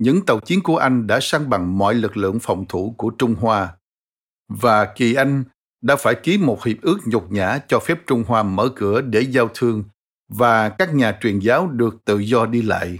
[0.00, 3.34] Những tàu chiến của Anh đã săn bằng mọi lực lượng phòng thủ của Trung
[3.34, 3.76] Hoa
[4.48, 5.44] và kỳ Anh
[5.82, 9.20] đã phải ký một hiệp ước nhục nhã cho phép Trung Hoa mở cửa để
[9.20, 9.84] giao thương
[10.28, 12.98] và các nhà truyền giáo được tự do đi lại.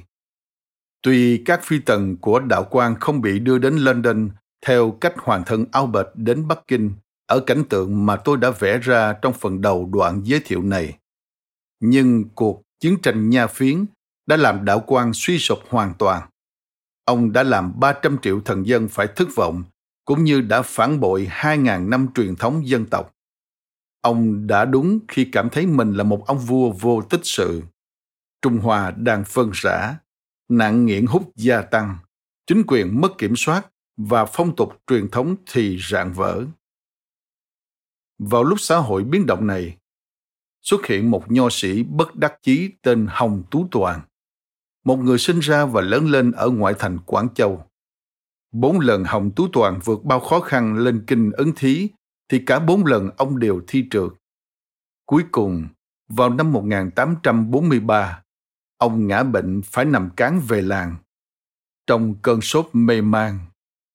[1.02, 4.30] Tuy các phi tần của đạo quan không bị đưa đến London
[4.66, 6.92] theo cách hoàng thân Albert đến Bắc Kinh
[7.26, 10.98] ở cảnh tượng mà tôi đã vẽ ra trong phần đầu đoạn giới thiệu này.
[11.80, 13.84] Nhưng cuộc chiến tranh nha phiến
[14.26, 16.29] đã làm đạo quan suy sụp hoàn toàn.
[17.11, 19.62] Ông đã làm 300 triệu thần dân phải thất vọng,
[20.05, 23.14] cũng như đã phản bội 2.000 năm truyền thống dân tộc.
[24.01, 27.62] Ông đã đúng khi cảm thấy mình là một ông vua vô tích sự.
[28.42, 29.96] Trung Hoa đang phân rã,
[30.49, 31.96] nạn nghiện hút gia tăng,
[32.46, 36.44] chính quyền mất kiểm soát và phong tục truyền thống thì rạn vỡ.
[38.18, 39.77] Vào lúc xã hội biến động này,
[40.62, 44.01] xuất hiện một nho sĩ bất đắc chí tên Hồng Tú Toàn,
[44.90, 47.64] một người sinh ra và lớn lên ở ngoại thành Quảng Châu.
[48.53, 51.88] Bốn lần Hồng Tú Toàn vượt bao khó khăn lên kinh ấn thí
[52.29, 54.11] thì cả bốn lần ông đều thi trượt.
[55.07, 55.68] Cuối cùng,
[56.09, 58.22] vào năm 1843,
[58.79, 60.96] ông ngã bệnh phải nằm cán về làng.
[61.87, 63.38] Trong cơn sốt mê man,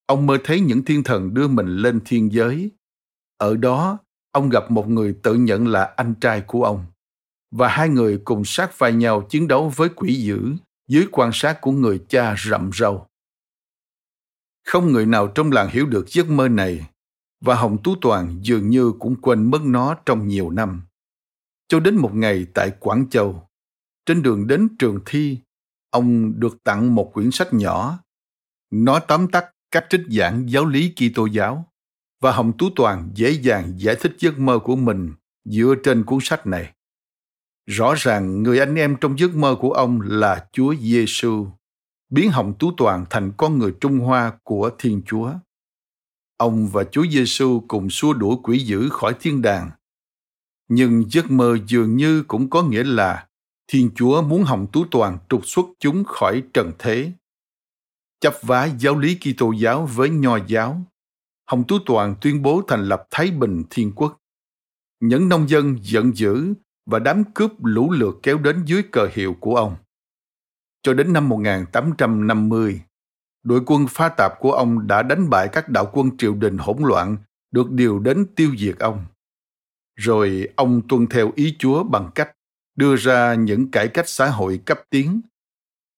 [0.05, 2.71] ông mơ thấy những thiên thần đưa mình lên thiên giới.
[3.37, 3.97] Ở đó,
[4.31, 6.85] ông gặp một người tự nhận là anh trai của ông
[7.51, 10.55] và hai người cùng sát vai nhau chiến đấu với quỷ dữ
[10.87, 13.07] dưới quan sát của người cha rậm râu.
[14.65, 16.89] Không người nào trong làng hiểu được giấc mơ này
[17.41, 20.81] và Hồng Tú Toàn dường như cũng quên mất nó trong nhiều năm.
[21.67, 23.47] Cho đến một ngày tại Quảng Châu,
[24.05, 25.39] trên đường đến trường thi,
[25.89, 27.99] ông được tặng một quyển sách nhỏ.
[28.71, 31.65] Nó tóm tắt cách trích giảng giáo lý Kitô giáo
[32.21, 35.13] và Hồng Tú Toàn dễ dàng giải thích giấc mơ của mình
[35.45, 36.73] dựa trên cuốn sách này.
[37.65, 41.47] Rõ ràng người anh em trong giấc mơ của ông là Chúa Giêsu,
[42.09, 45.31] biến Hồng Tú Toàn thành con người Trung Hoa của Thiên Chúa.
[46.37, 49.71] Ông và Chúa Giêsu cùng xua đuổi quỷ dữ khỏi thiên đàng.
[50.67, 53.27] Nhưng giấc mơ dường như cũng có nghĩa là
[53.67, 57.11] Thiên Chúa muốn Hồng Tú Toàn trục xuất chúng khỏi trần thế.
[58.19, 60.81] chấp vá giáo lý Kitô giáo với Nho giáo.
[61.45, 64.17] Hồng Tú Toàn tuyên bố thành lập Thái Bình Thiên Quốc.
[64.99, 66.53] Những nông dân giận dữ
[66.85, 69.75] và đám cướp lũ lượt kéo đến dưới cờ hiệu của ông.
[70.83, 72.81] Cho đến năm 1850,
[73.43, 76.77] đội quân pha tạp của ông đã đánh bại các đạo quân triều đình hỗn
[76.79, 77.17] loạn
[77.51, 79.05] được điều đến tiêu diệt ông.
[79.95, 82.31] Rồi ông tuân theo ý Chúa bằng cách
[82.75, 85.21] đưa ra những cải cách xã hội cấp tiến.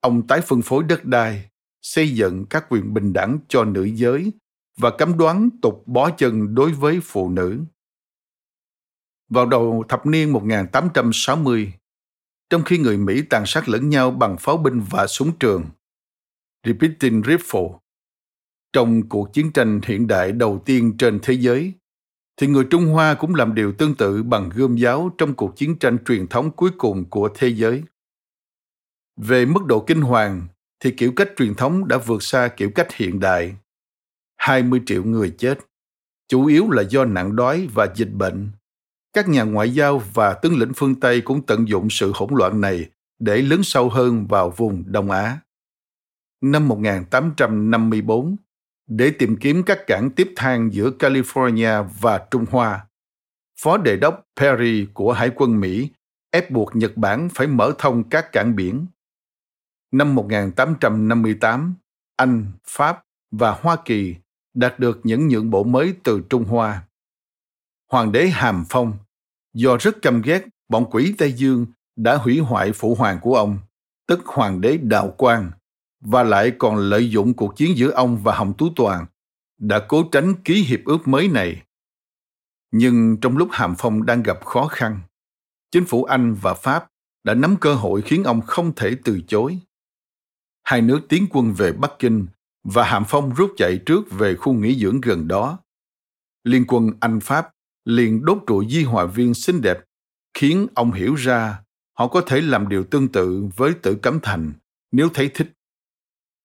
[0.02, 1.50] Ông tái phân phối đất đai,
[1.82, 4.32] xây dựng các quyền bình đẳng cho nữ giới
[4.78, 7.60] và cấm đoán tục bó chân đối với phụ nữ.
[9.30, 11.74] Vào đầu thập niên 1860,
[12.50, 15.66] trong khi người Mỹ tàn sát lẫn nhau bằng pháo binh và súng trường,
[16.66, 17.78] Repeating Rifle,
[18.74, 21.74] trong cuộc chiến tranh hiện đại đầu tiên trên thế giới,
[22.38, 25.80] thì người Trung Hoa cũng làm điều tương tự bằng gươm giáo trong cuộc chiến
[25.80, 27.84] tranh truyền thống cuối cùng của thế giới.
[29.18, 30.48] Về mức độ kinh hoàng,
[30.80, 33.56] thì kiểu cách truyền thống đã vượt xa kiểu cách hiện đại.
[34.36, 35.60] 20 triệu người chết,
[36.28, 38.50] chủ yếu là do nạn đói và dịch bệnh.
[39.18, 42.62] Các nhà ngoại giao và tướng lĩnh phương Tây cũng tận dụng sự hỗn loạn
[42.62, 45.40] này để lớn sâu hơn vào vùng Đông Á.
[46.42, 48.36] Năm 1854,
[48.88, 52.88] để tìm kiếm các cảng tiếp than giữa California và Trung Hoa.
[53.62, 55.90] Phó đề đốc Perry của Hải quân Mỹ
[56.32, 58.86] ép buộc Nhật Bản phải mở thông các cảng biển.
[59.92, 61.76] Năm 1858,
[62.16, 64.16] Anh, Pháp và Hoa Kỳ
[64.54, 66.82] đạt được những nhượng bộ mới từ Trung Hoa.
[67.92, 68.94] Hoàng đế Hàm Phong,
[69.58, 71.66] do rất căm ghét bọn quỷ Tây Dương
[71.96, 73.60] đã hủy hoại phụ hoàng của ông,
[74.08, 75.52] tức Hoàng đế Đạo Quang,
[76.02, 79.06] và lại còn lợi dụng cuộc chiến giữa ông và Hồng Tú Toàn,
[79.60, 81.62] đã cố tránh ký hiệp ước mới này.
[82.72, 85.00] Nhưng trong lúc Hàm Phong đang gặp khó khăn,
[85.72, 86.88] chính phủ Anh và Pháp
[87.24, 89.60] đã nắm cơ hội khiến ông không thể từ chối.
[90.64, 92.28] Hai nước tiến quân về Bắc Kinh
[92.64, 95.60] và Hàm Phong rút chạy trước về khu nghỉ dưỡng gần đó.
[96.44, 97.50] Liên quân Anh-Pháp
[97.88, 99.78] liền đốt trụi di hòa viên xinh đẹp,
[100.34, 104.54] khiến ông hiểu ra họ có thể làm điều tương tự với tử cấm thành
[104.92, 105.52] nếu thấy thích.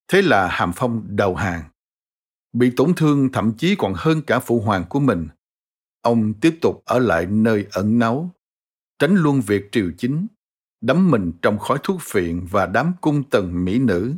[0.08, 1.62] Thế là Hàm Phong đầu hàng.
[2.52, 5.28] Bị tổn thương thậm chí còn hơn cả phụ hoàng của mình.
[6.02, 8.30] Ông tiếp tục ở lại nơi ẩn náu,
[8.98, 10.26] tránh luôn việc triều chính,
[10.80, 14.14] đắm mình trong khói thuốc phiện và đám cung tần mỹ nữ.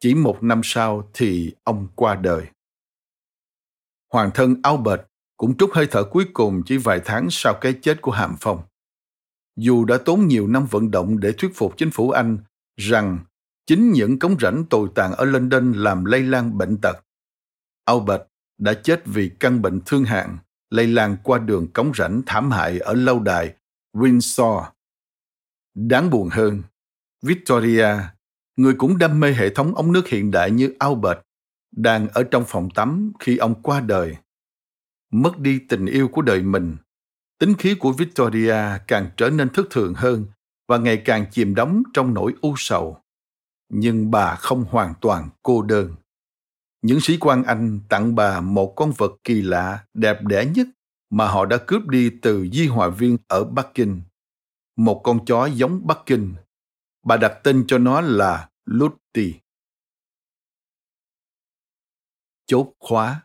[0.00, 2.46] Chỉ một năm sau thì ông qua đời.
[4.12, 5.00] Hoàng thân Albert
[5.44, 8.62] cũng trút hơi thở cuối cùng chỉ vài tháng sau cái chết của Hàm Phong.
[9.56, 12.38] Dù đã tốn nhiều năm vận động để thuyết phục chính phủ Anh
[12.76, 13.18] rằng
[13.66, 16.96] Chính những cống rãnh tồi tàn ở London làm lây lan bệnh tật.
[17.84, 18.22] Albert
[18.58, 20.38] đã chết vì căn bệnh thương hạn
[20.70, 23.54] lây lan qua đường cống rãnh thảm hại ở lâu đài
[23.96, 24.64] Windsor.
[25.74, 26.62] Đáng buồn hơn,
[27.22, 27.88] Victoria,
[28.56, 31.18] người cũng đam mê hệ thống ống nước hiện đại như Albert,
[31.76, 34.16] đang ở trong phòng tắm khi ông qua đời.
[35.14, 36.76] Mất đi tình yêu của đời mình,
[37.38, 40.26] tính khí của Victoria càng trở nên thất thường hơn
[40.68, 43.00] và ngày càng chìm đắm trong nỗi u sầu
[43.68, 45.94] nhưng bà không hoàn toàn cô đơn.
[46.82, 50.66] Những sĩ quan Anh tặng bà một con vật kỳ lạ, đẹp đẽ nhất
[51.10, 54.02] mà họ đã cướp đi từ di hòa viên ở Bắc Kinh.
[54.76, 56.34] Một con chó giống Bắc Kinh.
[57.04, 59.34] Bà đặt tên cho nó là Lutti.
[62.46, 63.23] Chốt khóa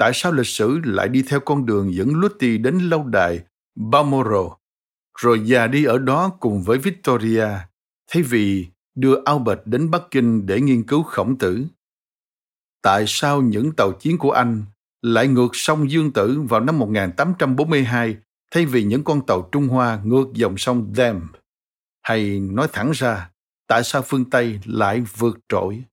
[0.00, 3.40] Tại sao lịch sử lại đi theo con đường dẫn Lutti đến lâu đài
[3.74, 4.46] Balmoral,
[5.18, 7.48] rồi già đi ở đó cùng với Victoria,
[8.10, 11.64] thay vì đưa Albert đến Bắc Kinh để nghiên cứu khổng tử.
[12.82, 14.64] Tại sao những tàu chiến của Anh
[15.02, 18.16] lại ngược sông Dương Tử vào năm 1842
[18.50, 21.32] thay vì những con tàu Trung Hoa ngược dòng sông Dam?
[22.02, 23.30] Hay nói thẳng ra,
[23.66, 25.84] tại sao phương Tây lại vượt trội?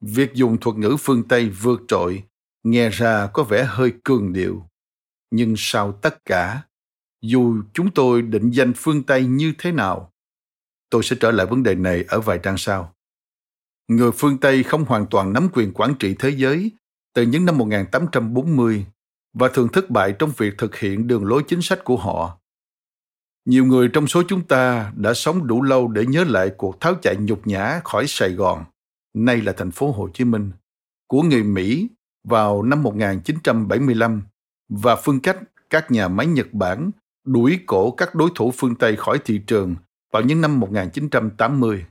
[0.00, 2.24] Việc dùng thuật ngữ phương Tây vượt trội
[2.62, 4.66] nghe ra có vẻ hơi cường điệu
[5.30, 6.62] nhưng sau tất cả
[7.22, 10.12] dù chúng tôi định danh phương tây như thế nào
[10.90, 12.94] tôi sẽ trở lại vấn đề này ở vài trang sau
[13.90, 16.70] người phương Tây không hoàn toàn nắm quyền quản trị thế giới
[17.14, 18.86] từ những năm 1840
[19.32, 22.38] và thường thất bại trong việc thực hiện đường lối chính sách của họ.
[23.44, 26.94] Nhiều người trong số chúng ta đã sống đủ lâu để nhớ lại cuộc tháo
[27.02, 28.64] chạy nhục nhã khỏi Sài Gòn,
[29.14, 30.50] nay là thành phố Hồ Chí Minh,
[31.06, 31.88] của người Mỹ
[32.24, 34.22] vào năm 1975
[34.68, 35.38] và phương cách
[35.70, 36.90] các nhà máy Nhật Bản
[37.24, 39.74] đuổi cổ các đối thủ phương Tây khỏi thị trường
[40.12, 41.86] vào những năm 1980.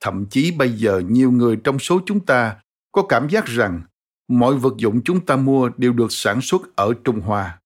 [0.00, 2.56] Thậm chí bây giờ nhiều người trong số chúng ta
[2.92, 3.82] có cảm giác rằng
[4.28, 7.60] mọi vật dụng chúng ta mua đều được sản xuất ở Trung Hoa.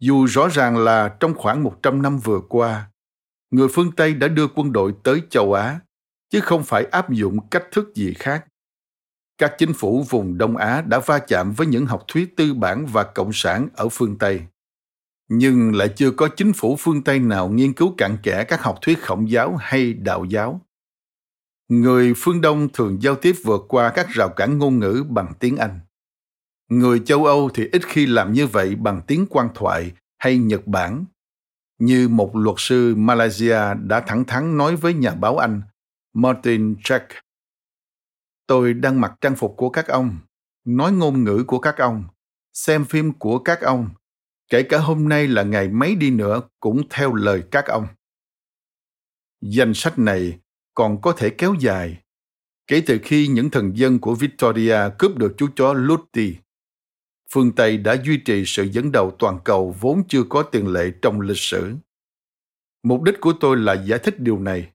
[0.00, 2.90] Dù rõ ràng là trong khoảng 100 năm vừa qua,
[3.50, 5.80] người phương Tây đã đưa quân đội tới châu Á,
[6.30, 8.46] chứ không phải áp dụng cách thức gì khác.
[9.38, 12.86] Các chính phủ vùng Đông Á đã va chạm với những học thuyết tư bản
[12.86, 14.40] và cộng sản ở phương Tây.
[15.28, 18.78] Nhưng lại chưa có chính phủ phương Tây nào nghiên cứu cặn kẽ các học
[18.82, 20.60] thuyết khổng giáo hay đạo giáo.
[21.68, 25.56] Người phương Đông thường giao tiếp vượt qua các rào cản ngôn ngữ bằng tiếng
[25.56, 25.80] Anh.
[26.68, 30.66] Người châu Âu thì ít khi làm như vậy bằng tiếng quan thoại hay Nhật
[30.66, 31.04] Bản
[31.82, 35.62] như một luật sư Malaysia đã thẳng thắn nói với nhà báo Anh,
[36.14, 37.00] Martin Jack.
[38.52, 40.18] Tôi đang mặc trang phục của các ông,
[40.64, 42.04] nói ngôn ngữ của các ông,
[42.52, 43.90] xem phim của các ông,
[44.50, 47.86] kể cả hôm nay là ngày mấy đi nữa cũng theo lời các ông.
[49.40, 50.38] Danh sách này
[50.74, 52.02] còn có thể kéo dài.
[52.66, 56.36] Kể từ khi những thần dân của Victoria cướp được chú chó Lutti.
[57.30, 60.92] phương Tây đã duy trì sự dẫn đầu toàn cầu vốn chưa có tiền lệ
[61.02, 61.74] trong lịch sử.
[62.82, 64.72] Mục đích của tôi là giải thích điều này.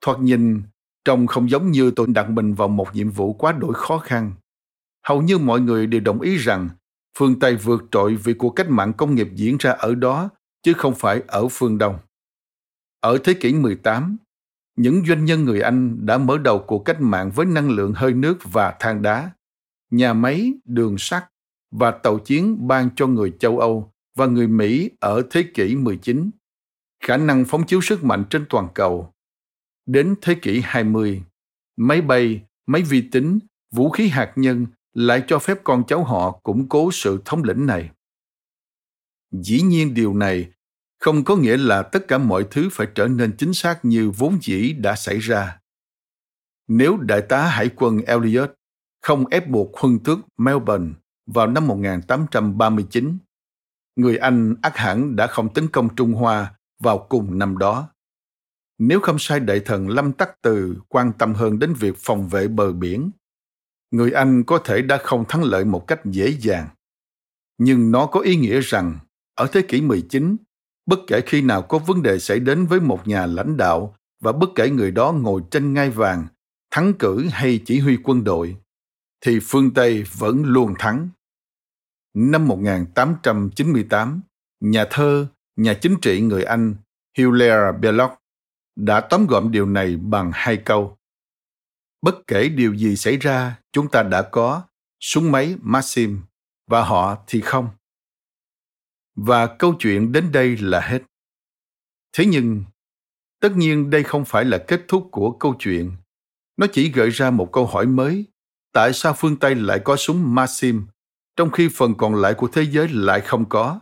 [0.00, 0.62] Thoạt nhìn,
[1.08, 4.32] trông không giống như tôi đặt mình vào một nhiệm vụ quá đổi khó khăn.
[5.06, 6.68] Hầu như mọi người đều đồng ý rằng
[7.18, 10.28] phương Tây vượt trội vì cuộc cách mạng công nghiệp diễn ra ở đó,
[10.62, 11.98] chứ không phải ở phương Đông.
[13.00, 14.16] Ở thế kỷ 18,
[14.76, 18.12] những doanh nhân người Anh đã mở đầu cuộc cách mạng với năng lượng hơi
[18.12, 19.30] nước và than đá,
[19.90, 21.24] nhà máy, đường sắt,
[21.70, 26.30] và tàu chiến ban cho người châu Âu và người Mỹ ở thế kỷ 19,
[27.04, 29.12] khả năng phóng chiếu sức mạnh trên toàn cầu.
[29.88, 31.22] Đến thế kỷ 20,
[31.76, 33.38] máy bay, máy vi tính,
[33.70, 37.66] vũ khí hạt nhân lại cho phép con cháu họ củng cố sự thống lĩnh
[37.66, 37.90] này.
[39.30, 40.50] Dĩ nhiên điều này
[41.00, 44.38] không có nghĩa là tất cả mọi thứ phải trở nên chính xác như vốn
[44.42, 45.60] dĩ đã xảy ra.
[46.68, 48.54] Nếu đại tá hải quân Elliot
[49.02, 50.92] không ép buộc huân tước Melbourne
[51.26, 53.18] vào năm 1839.
[53.96, 57.88] Người Anh ác hẳn đã không tấn công Trung Hoa vào cùng năm đó.
[58.78, 62.48] Nếu không sai đại thần Lâm Tắc Từ quan tâm hơn đến việc phòng vệ
[62.48, 63.10] bờ biển,
[63.90, 66.68] người Anh có thể đã không thắng lợi một cách dễ dàng.
[67.58, 68.98] Nhưng nó có ý nghĩa rằng,
[69.34, 70.36] ở thế kỷ 19,
[70.86, 74.32] bất kể khi nào có vấn đề xảy đến với một nhà lãnh đạo và
[74.32, 76.26] bất kể người đó ngồi trên ngai vàng,
[76.70, 78.56] thắng cử hay chỉ huy quân đội,
[79.20, 81.08] thì phương Tây vẫn luôn thắng.
[82.14, 84.20] Năm 1898,
[84.60, 86.74] nhà thơ, nhà chính trị người Anh
[87.18, 88.17] Hilaire Belloc
[88.78, 90.98] đã tóm gọn điều này bằng hai câu.
[92.02, 94.62] Bất kể điều gì xảy ra, chúng ta đã có
[95.00, 96.20] súng máy Maxim
[96.66, 97.68] và họ thì không.
[99.16, 101.02] Và câu chuyện đến đây là hết.
[102.12, 102.64] Thế nhưng,
[103.40, 105.92] tất nhiên đây không phải là kết thúc của câu chuyện.
[106.56, 108.24] Nó chỉ gợi ra một câu hỏi mới.
[108.72, 110.86] Tại sao phương Tây lại có súng Maxim
[111.36, 113.80] trong khi phần còn lại của thế giới lại không có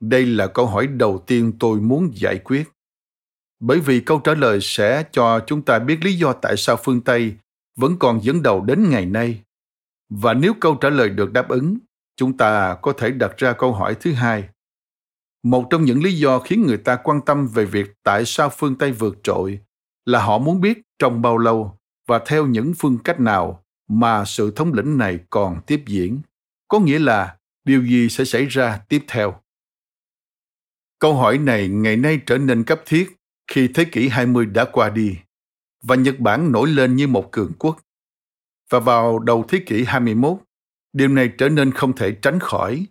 [0.00, 2.70] đây là câu hỏi đầu tiên tôi muốn giải quyết
[3.60, 7.00] bởi vì câu trả lời sẽ cho chúng ta biết lý do tại sao phương
[7.00, 7.34] tây
[7.76, 9.42] vẫn còn dẫn đầu đến ngày nay.
[10.08, 11.78] Và nếu câu trả lời được đáp ứng,
[12.16, 14.48] chúng ta có thể đặt ra câu hỏi thứ hai.
[15.42, 18.74] Một trong những lý do khiến người ta quan tâm về việc tại sao phương
[18.74, 19.60] tây vượt trội
[20.04, 24.50] là họ muốn biết trong bao lâu và theo những phương cách nào mà sự
[24.50, 26.20] thống lĩnh này còn tiếp diễn.
[26.68, 29.40] Có nghĩa là điều gì sẽ xảy ra tiếp theo?
[30.98, 33.16] Câu hỏi này ngày nay trở nên cấp thiết
[33.48, 35.18] khi thế kỷ 20 đã qua đi
[35.82, 37.76] và Nhật Bản nổi lên như một cường quốc.
[38.70, 40.38] Và vào đầu thế kỷ 21,
[40.92, 42.86] điều này trở nên không thể tránh khỏi.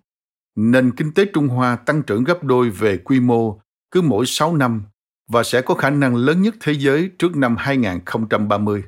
[0.56, 3.60] Nền kinh tế Trung Hoa tăng trưởng gấp đôi về quy mô
[3.92, 4.84] cứ mỗi 6 năm
[5.28, 8.84] và sẽ có khả năng lớn nhất thế giới trước năm 2030.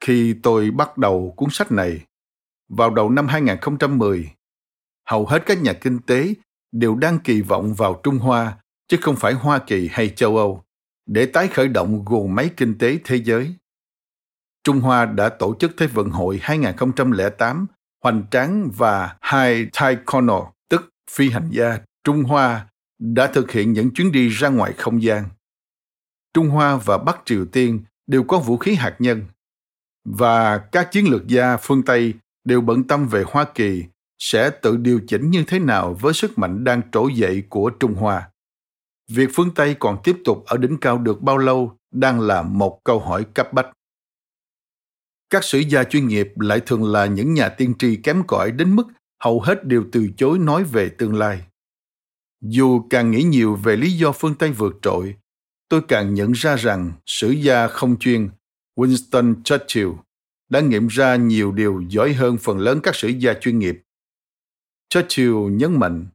[0.00, 2.06] Khi tôi bắt đầu cuốn sách này,
[2.68, 4.30] vào đầu năm 2010,
[5.06, 6.34] hầu hết các nhà kinh tế
[6.72, 8.58] đều đang kỳ vọng vào Trung Hoa,
[8.90, 10.64] chứ không phải Hoa Kỳ hay châu Âu,
[11.06, 13.54] để tái khởi động guồng máy kinh tế thế giới.
[14.64, 17.66] Trung Hoa đã tổ chức Thế vận hội 2008
[18.04, 22.66] hoành tráng và hai Taekwondo, tức phi hành gia Trung Hoa,
[22.98, 25.24] đã thực hiện những chuyến đi ra ngoài không gian.
[26.34, 29.24] Trung Hoa và Bắc Triều Tiên đều có vũ khí hạt nhân,
[30.04, 32.14] và các chiến lược gia phương Tây
[32.44, 33.84] đều bận tâm về Hoa Kỳ
[34.18, 37.94] sẽ tự điều chỉnh như thế nào với sức mạnh đang trỗi dậy của Trung
[37.94, 38.29] Hoa.
[39.10, 42.80] Việc phương Tây còn tiếp tục ở đỉnh cao được bao lâu đang là một
[42.84, 43.70] câu hỏi cấp bách.
[45.30, 48.76] Các sử gia chuyên nghiệp lại thường là những nhà tiên tri kém cỏi đến
[48.76, 48.86] mức
[49.20, 51.42] hầu hết đều từ chối nói về tương lai.
[52.40, 55.14] Dù càng nghĩ nhiều về lý do phương Tây vượt trội,
[55.68, 58.28] tôi càng nhận ra rằng sử gia không chuyên
[58.76, 59.90] Winston Churchill
[60.48, 63.82] đã nghiệm ra nhiều điều giỏi hơn phần lớn các sử gia chuyên nghiệp.
[64.88, 66.06] Churchill nhấn mạnh,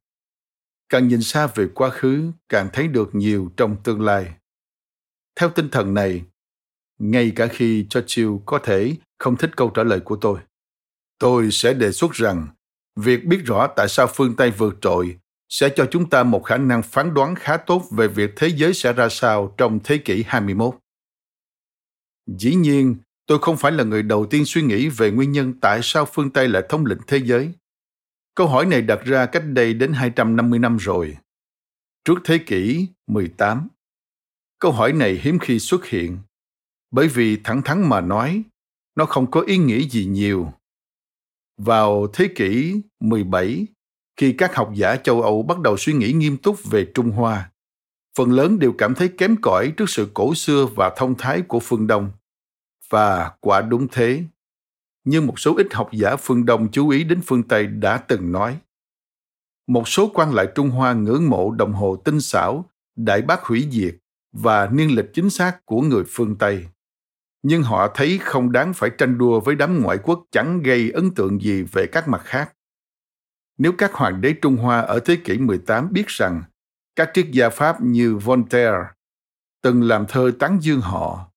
[0.96, 4.34] càng nhìn xa về quá khứ càng thấy được nhiều trong tương lai
[5.36, 6.24] theo tinh thần này
[7.00, 10.40] ngay cả khi churchill có thể không thích câu trả lời của tôi
[11.20, 12.48] tôi sẽ đề xuất rằng
[12.96, 15.18] việc biết rõ tại sao phương tây vượt trội
[15.50, 18.74] sẽ cho chúng ta một khả năng phán đoán khá tốt về việc thế giới
[18.74, 20.76] sẽ ra sao trong thế kỷ 21.
[22.28, 22.96] Dĩ nhiên,
[23.28, 26.30] tôi không phải là người đầu tiên suy nghĩ về nguyên nhân tại sao phương
[26.30, 27.54] Tây lại thống lĩnh thế giới.
[28.36, 31.18] Câu hỏi này đặt ra cách đây đến 250 năm rồi,
[32.06, 33.68] trước thế kỷ 18.
[34.60, 36.18] Câu hỏi này hiếm khi xuất hiện,
[36.92, 38.44] bởi vì thẳng thắn mà nói,
[38.96, 40.54] nó không có ý nghĩa gì nhiều.
[41.58, 43.68] Vào thế kỷ 17,
[44.18, 47.52] khi các học giả châu Âu bắt đầu suy nghĩ nghiêm túc về Trung Hoa,
[48.18, 51.60] phần lớn đều cảm thấy kém cỏi trước sự cổ xưa và thông thái của
[51.60, 52.12] phương Đông.
[52.90, 54.24] Và quả đúng thế.
[55.06, 58.32] Như một số ít học giả phương Đông chú ý đến phương Tây đã từng
[58.32, 58.60] nói.
[59.68, 63.68] Một số quan lại Trung Hoa ngưỡng mộ đồng hồ tinh xảo, đại bác hủy
[63.72, 63.96] diệt
[64.32, 66.68] và niên lịch chính xác của người phương Tây.
[67.44, 71.12] Nhưng họ thấy không đáng phải tranh đua với đám ngoại quốc chẳng gây ấn
[71.16, 72.54] tượng gì về các mặt khác.
[73.58, 76.44] Nếu các hoàng đế Trung Hoa ở thế kỷ 18 biết rằng
[76.96, 78.84] các triết gia Pháp như Voltaire
[79.62, 81.32] từng làm thơ tán dương họ,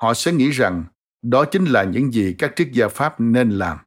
[0.00, 0.84] họ sẽ nghĩ rằng
[1.22, 3.78] đó chính là những gì các triết gia Pháp nên làm.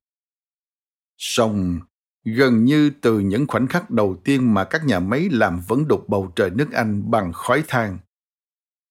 [1.17, 1.79] Song,
[2.23, 6.09] gần như từ những khoảnh khắc đầu tiên mà các nhà máy làm vấn đục
[6.09, 7.97] bầu trời nước Anh bằng khói than,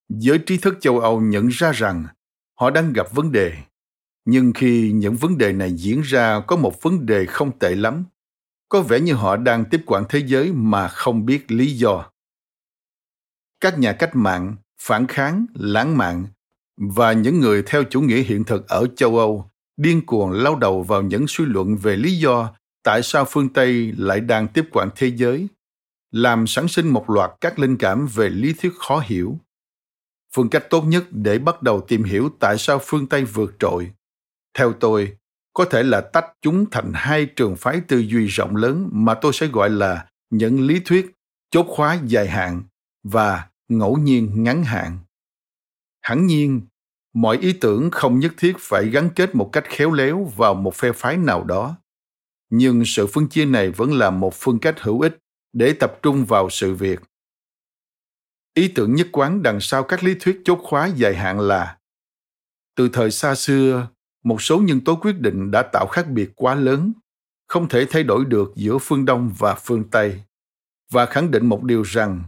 [0.09, 2.07] giới trí thức châu Âu nhận ra rằng
[2.61, 3.57] họ đang gặp vấn đề.
[4.25, 8.05] Nhưng khi những vấn đề này diễn ra có một vấn đề không tệ lắm
[8.69, 12.11] có vẻ như họ đang tiếp quản thế giới mà không biết lý do
[13.61, 16.27] các nhà cách mạng phản kháng lãng mạn
[16.89, 20.83] và những người theo chủ nghĩa hiện thực ở châu âu, điên cuồng lao đầu
[20.83, 22.53] vào những suy luận về lý do
[22.83, 25.49] tại sao phương tây lại đang tiếp quản thế giới,
[26.11, 29.39] làm sản sinh một loạt các linh cảm về lý thuyết khó hiểu.
[30.35, 33.91] Phương cách tốt nhất để bắt đầu tìm hiểu tại sao phương tây vượt trội,
[34.59, 35.17] theo tôi,
[35.53, 39.33] có thể là tách chúng thành hai trường phái tư duy rộng lớn mà tôi
[39.33, 41.11] sẽ gọi là những lý thuyết
[41.51, 42.63] chốt khóa dài hạn
[43.03, 44.99] và ngẫu nhiên ngắn hạn.
[46.03, 46.61] Hẳn nhiên
[47.13, 50.75] mọi ý tưởng không nhất thiết phải gắn kết một cách khéo léo vào một
[50.75, 51.77] phe phái nào đó.
[52.51, 55.19] Nhưng sự phân chia này vẫn là một phương cách hữu ích
[55.53, 57.01] để tập trung vào sự việc.
[58.55, 61.77] Ý tưởng nhất quán đằng sau các lý thuyết chốt khóa dài hạn là,
[62.77, 63.89] từ thời xa xưa,
[64.25, 66.93] một số nhân tố quyết định đã tạo khác biệt quá lớn,
[67.47, 70.23] không thể thay đổi được giữa phương đông và phương tây.
[70.91, 72.23] Và khẳng định một điều rằng,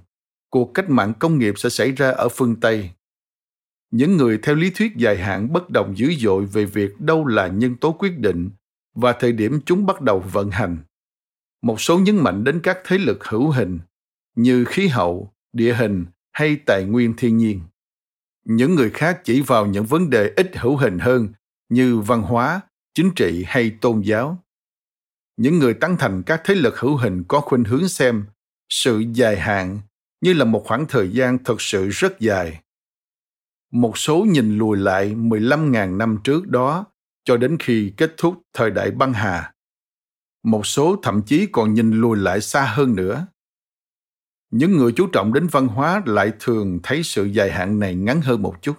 [0.50, 2.90] cuộc cách mạng công nghiệp sẽ xảy ra ở phương tây
[3.92, 7.46] những người theo lý thuyết dài hạn bất đồng dữ dội về việc đâu là
[7.46, 8.50] nhân tố quyết định
[8.94, 10.78] và thời điểm chúng bắt đầu vận hành.
[11.62, 13.78] Một số nhấn mạnh đến các thế lực hữu hình
[14.36, 17.60] như khí hậu, địa hình hay tài nguyên thiên nhiên.
[18.44, 21.28] Những người khác chỉ vào những vấn đề ít hữu hình hơn
[21.68, 22.60] như văn hóa,
[22.94, 24.38] chính trị hay tôn giáo.
[25.36, 28.24] Những người tán thành các thế lực hữu hình có khuynh hướng xem
[28.68, 29.80] sự dài hạn
[30.20, 32.60] như là một khoảng thời gian thật sự rất dài.
[33.72, 36.86] Một số nhìn lùi lại 15.000 năm trước đó
[37.24, 39.52] cho đến khi kết thúc thời đại băng hà.
[40.42, 43.26] Một số thậm chí còn nhìn lùi lại xa hơn nữa.
[44.50, 48.20] Những người chú trọng đến văn hóa lại thường thấy sự dài hạn này ngắn
[48.20, 48.74] hơn một chút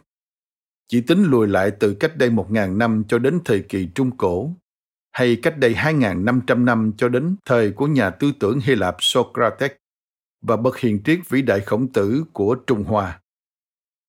[0.94, 4.18] chỉ tính lùi lại từ cách đây một ngàn năm cho đến thời kỳ Trung
[4.18, 4.56] Cổ,
[5.12, 8.60] hay cách đây hai ngàn năm trăm năm cho đến thời của nhà tư tưởng
[8.60, 9.72] Hy Lạp Socrates
[10.42, 13.20] và bậc hiền triết vĩ đại khổng tử của Trung Hoa.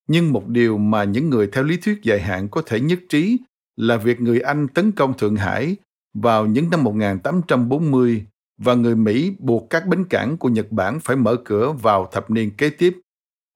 [0.09, 3.39] Nhưng một điều mà những người theo lý thuyết dài hạn có thể nhất trí
[3.77, 5.77] là việc người Anh tấn công Thượng Hải
[6.15, 8.27] vào những năm 1840
[8.59, 12.31] và người Mỹ buộc các bến cảng của Nhật Bản phải mở cửa vào thập
[12.31, 13.01] niên kế tiếp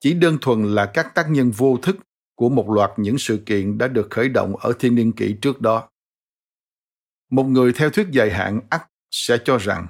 [0.01, 1.97] chỉ đơn thuần là các tác nhân vô thức
[2.35, 5.61] của một loạt những sự kiện đã được khởi động ở thiên niên kỷ trước
[5.61, 5.89] đó.
[7.31, 9.87] Một người theo thuyết dài hạn ắt sẽ cho rằng,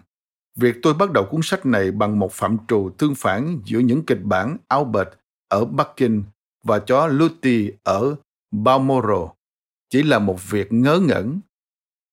[0.57, 4.07] việc tôi bắt đầu cuốn sách này bằng một phạm trù tương phản giữa những
[4.07, 5.09] kịch bản Albert
[5.49, 6.23] ở Bắc Kinh
[6.69, 8.17] và chó Luti ở
[8.51, 9.27] Balmoral
[9.91, 11.41] chỉ là một việc ngớ ngẩn.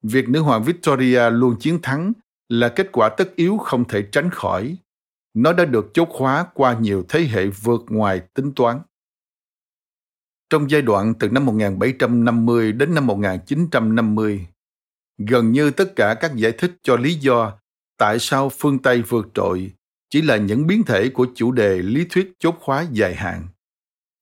[0.03, 2.13] Việc nữ hoàng Victoria luôn chiến thắng
[2.49, 4.77] là kết quả tất yếu không thể tránh khỏi.
[5.33, 8.79] Nó đã được chốt khóa qua nhiều thế hệ vượt ngoài tính toán.
[10.49, 14.47] Trong giai đoạn từ năm 1750 đến năm 1950,
[15.17, 17.53] gần như tất cả các giải thích cho lý do
[17.97, 19.71] tại sao phương Tây vượt trội
[20.09, 23.47] chỉ là những biến thể của chủ đề lý thuyết chốt khóa dài hạn.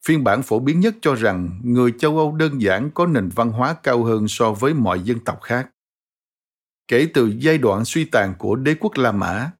[0.05, 3.51] Phiên bản phổ biến nhất cho rằng người châu Âu đơn giản có nền văn
[3.51, 5.69] hóa cao hơn so với mọi dân tộc khác.
[6.87, 9.51] Kể từ giai đoạn suy tàn của đế quốc La Mã,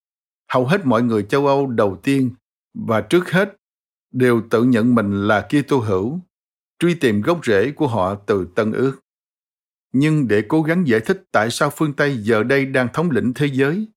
[0.51, 2.31] hầu hết mọi người châu Âu đầu tiên
[2.73, 3.55] và trước hết
[4.11, 6.19] đều tự nhận mình là Kitô hữu,
[6.79, 8.99] truy tìm gốc rễ của họ từ Tân Ước.
[9.93, 13.33] Nhưng để cố gắng giải thích tại sao phương Tây giờ đây đang thống lĩnh
[13.33, 13.87] thế giới,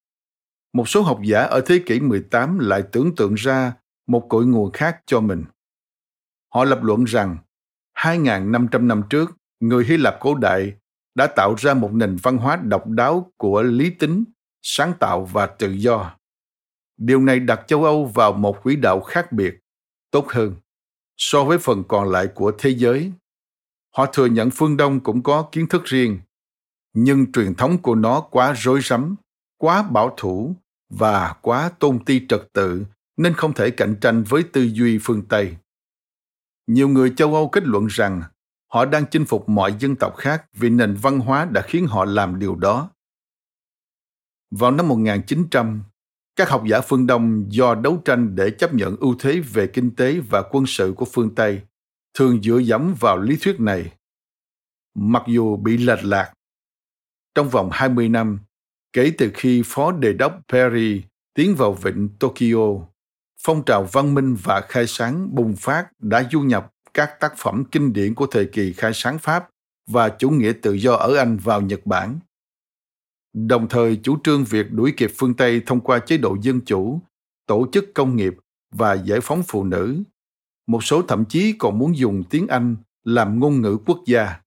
[0.73, 3.73] một số học giả ở thế kỷ 18 lại tưởng tượng ra
[4.07, 5.45] một cội nguồn khác cho mình.
[6.57, 7.37] Họ lập luận rằng
[7.99, 9.31] 2.500 năm trước,
[9.61, 10.73] người Hy Lạp cổ đại
[11.15, 14.25] đã tạo ra một nền văn hóa độc đáo của lý tính,
[14.63, 16.17] sáng tạo và tự do.
[16.97, 19.59] Điều này đặt châu Âu vào một quỹ đạo khác biệt,
[20.11, 20.55] tốt hơn
[21.17, 23.13] so với phần còn lại của thế giới.
[23.97, 26.19] Họ thừa nhận phương Đông cũng có kiến thức riêng,
[26.95, 29.17] nhưng truyền thống của nó quá rối rắm,
[29.59, 30.57] quá bảo thủ
[30.91, 32.85] và quá tôn ti trật tự
[33.17, 35.57] nên không thể cạnh tranh với tư duy phương Tây.
[36.67, 38.23] Nhiều người châu Âu kết luận rằng
[38.73, 42.05] họ đang chinh phục mọi dân tộc khác vì nền văn hóa đã khiến họ
[42.05, 42.91] làm điều đó.
[44.51, 45.83] Vào năm 1900,
[46.37, 49.97] các học giả phương Đông do đấu tranh để chấp nhận ưu thế về kinh
[49.97, 51.61] tế và quân sự của phương Tây
[52.15, 53.93] thường dựa dẫm vào lý thuyết này.
[54.95, 56.33] Mặc dù bị lệch lạc,
[57.35, 58.39] trong vòng 20 năm,
[58.93, 61.03] kể từ khi Phó Đề đốc Perry
[61.35, 62.87] tiến vào vịnh Tokyo,
[63.43, 67.65] phong trào văn minh và khai sáng bùng phát đã du nhập các tác phẩm
[67.73, 69.49] kinh điển của thời kỳ khai sáng Pháp
[69.91, 72.19] và chủ nghĩa tự do ở Anh vào Nhật Bản.
[73.33, 77.01] Đồng thời chủ trương việc đuổi kịp phương Tây thông qua chế độ dân chủ,
[77.47, 78.35] tổ chức công nghiệp
[78.73, 80.03] và giải phóng phụ nữ.
[80.67, 84.41] Một số thậm chí còn muốn dùng tiếng Anh làm ngôn ngữ quốc gia.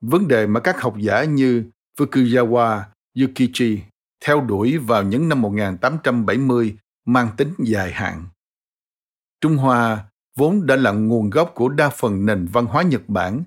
[0.00, 1.64] Vấn đề mà các học giả như
[1.98, 2.82] Fukuyawa
[3.20, 3.78] Yukichi
[4.24, 8.24] theo đuổi vào những năm 1870 mang tính dài hạn.
[9.40, 10.04] Trung Hoa
[10.36, 13.42] vốn đã là nguồn gốc của đa phần nền văn hóa Nhật Bản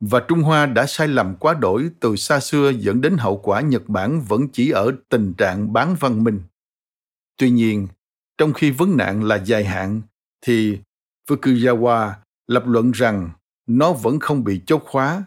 [0.00, 3.60] và Trung Hoa đã sai lầm quá đổi từ xa xưa dẫn đến hậu quả
[3.60, 6.40] Nhật Bản vẫn chỉ ở tình trạng bán văn minh.
[7.36, 7.88] Tuy nhiên,
[8.38, 10.02] trong khi vấn nạn là dài hạn,
[10.40, 10.78] thì
[11.28, 12.12] Fukuyawa
[12.46, 13.30] lập luận rằng
[13.66, 15.24] nó vẫn không bị chốt khóa.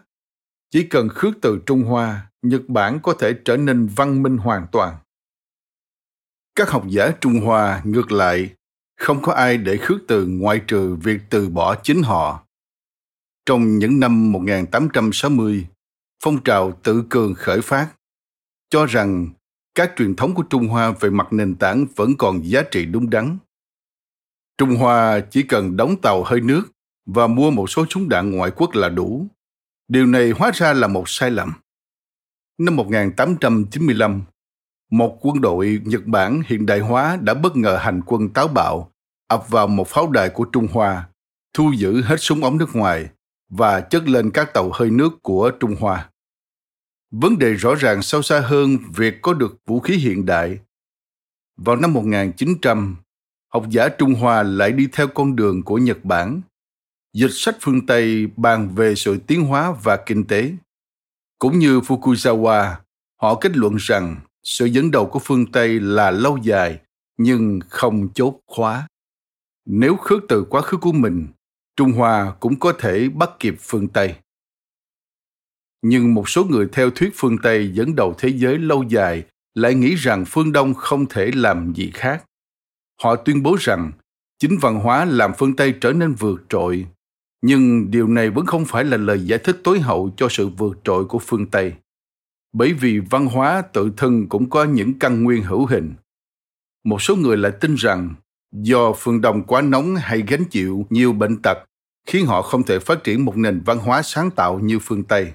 [0.70, 4.66] Chỉ cần khước từ Trung Hoa, Nhật Bản có thể trở nên văn minh hoàn
[4.72, 4.96] toàn.
[6.60, 8.50] Các học giả Trung Hoa ngược lại
[8.96, 12.46] không có ai để khước từ ngoại trừ việc từ bỏ chính họ.
[13.46, 15.66] Trong những năm 1860,
[16.24, 17.88] phong trào tự cường khởi phát,
[18.70, 19.28] cho rằng
[19.74, 23.10] các truyền thống của Trung Hoa về mặt nền tảng vẫn còn giá trị đúng
[23.10, 23.38] đắn.
[24.58, 26.62] Trung Hoa chỉ cần đóng tàu hơi nước
[27.06, 29.26] và mua một số súng đạn ngoại quốc là đủ.
[29.88, 31.52] Điều này hóa ra là một sai lầm.
[32.58, 34.22] Năm 1895,
[34.90, 38.92] một quân đội Nhật Bản hiện đại hóa đã bất ngờ hành quân táo bạo,
[39.28, 41.08] ập vào một pháo đài của Trung Hoa,
[41.54, 43.08] thu giữ hết súng ống nước ngoài
[43.48, 46.10] và chất lên các tàu hơi nước của Trung Hoa.
[47.10, 50.58] Vấn đề rõ ràng sâu xa hơn việc có được vũ khí hiện đại.
[51.56, 52.96] Vào năm 1900,
[53.52, 56.40] học giả Trung Hoa lại đi theo con đường của Nhật Bản,
[57.12, 60.52] dịch sách phương Tây bàn về sự tiến hóa và kinh tế.
[61.38, 62.74] Cũng như Fukuzawa,
[63.20, 66.78] họ kết luận rằng sự dẫn đầu của phương Tây là lâu dài
[67.18, 68.88] nhưng không chốt khóa.
[69.66, 71.26] Nếu khước từ quá khứ của mình,
[71.76, 74.14] Trung Hoa cũng có thể bắt kịp phương Tây.
[75.82, 79.24] Nhưng một số người theo thuyết phương Tây dẫn đầu thế giới lâu dài
[79.54, 82.24] lại nghĩ rằng phương Đông không thể làm gì khác.
[83.02, 83.92] Họ tuyên bố rằng
[84.38, 86.86] chính văn hóa làm phương Tây trở nên vượt trội,
[87.42, 90.78] nhưng điều này vẫn không phải là lời giải thích tối hậu cho sự vượt
[90.84, 91.72] trội của phương Tây
[92.52, 95.94] bởi vì văn hóa tự thân cũng có những căn nguyên hữu hình.
[96.84, 98.14] Một số người lại tin rằng
[98.52, 101.58] do phương Đông quá nóng hay gánh chịu nhiều bệnh tật
[102.06, 105.32] khiến họ không thể phát triển một nền văn hóa sáng tạo như phương Tây.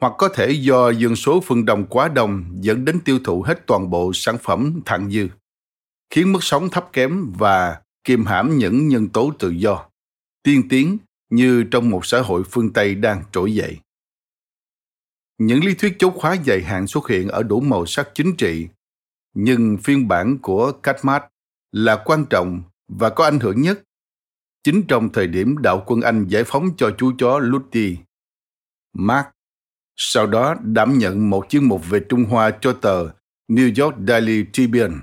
[0.00, 3.66] Hoặc có thể do dân số phương Đông quá đông dẫn đến tiêu thụ hết
[3.66, 5.28] toàn bộ sản phẩm thặng dư,
[6.10, 9.84] khiến mức sống thấp kém và kiềm hãm những nhân tố tự do,
[10.42, 10.98] tiên tiến
[11.30, 13.78] như trong một xã hội phương Tây đang trỗi dậy.
[15.46, 18.68] Những lý thuyết chốt khóa dài hạn xuất hiện ở đủ màu sắc chính trị,
[19.34, 21.24] nhưng phiên bản của Katmat
[21.72, 23.82] là quan trọng và có ảnh hưởng nhất.
[24.64, 27.96] Chính trong thời điểm đạo quân Anh giải phóng cho chú chó Lutti,
[28.92, 29.26] Mark
[29.96, 33.08] sau đó đảm nhận một chuyên mục về Trung Hoa cho tờ
[33.48, 34.94] New York Daily Tribune,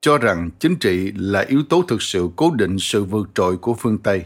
[0.00, 3.74] cho rằng chính trị là yếu tố thực sự cố định sự vượt trội của
[3.74, 4.24] phương Tây.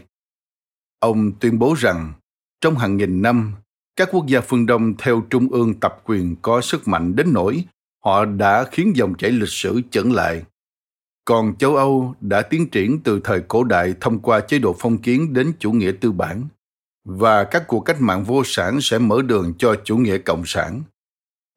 [0.99, 2.13] Ông tuyên bố rằng
[2.61, 3.53] trong hàng nghìn năm
[3.95, 7.63] các quốc gia phương Đông theo Trung ương tập quyền có sức mạnh đến nỗi
[8.05, 10.43] họ đã khiến dòng chảy lịch sử chững lại.
[11.25, 14.97] Còn châu Âu đã tiến triển từ thời cổ đại thông qua chế độ phong
[14.97, 16.47] kiến đến chủ nghĩa tư bản,
[17.05, 20.81] và các cuộc cách mạng vô sản sẽ mở đường cho chủ nghĩa cộng sản.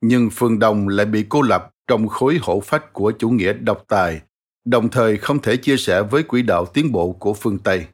[0.00, 3.84] Nhưng phương Đông lại bị cô lập trong khối hổ phách của chủ nghĩa độc
[3.88, 4.20] tài,
[4.64, 7.86] đồng thời không thể chia sẻ với quỹ đạo tiến bộ của phương Tây.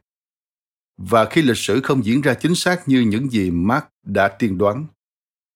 [0.97, 4.57] Và khi lịch sử không diễn ra chính xác như những gì Marx đã tiên
[4.57, 4.85] đoán,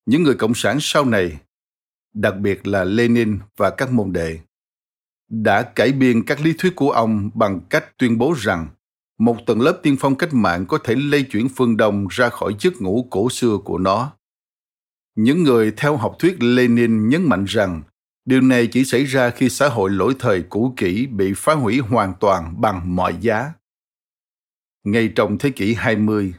[0.05, 1.38] những người cộng sản sau này,
[2.13, 4.39] đặc biệt là Lenin và các môn đệ,
[5.29, 8.67] đã cải biên các lý thuyết của ông bằng cách tuyên bố rằng
[9.17, 12.55] một tầng lớp tiên phong cách mạng có thể lây chuyển phương Đông ra khỏi
[12.59, 14.11] giấc ngủ cổ xưa của nó.
[15.15, 17.81] Những người theo học thuyết Lenin nhấn mạnh rằng
[18.25, 21.79] điều này chỉ xảy ra khi xã hội lỗi thời cũ kỹ bị phá hủy
[21.79, 23.51] hoàn toàn bằng mọi giá.
[24.84, 26.34] Ngay trong thế kỷ 20,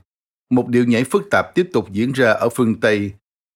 [0.50, 3.12] một điều nhảy phức tạp tiếp tục diễn ra ở phương Tây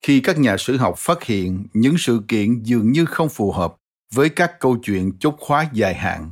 [0.07, 3.76] khi các nhà sử học phát hiện những sự kiện dường như không phù hợp
[4.14, 6.30] với các câu chuyện chốt khóa dài hạn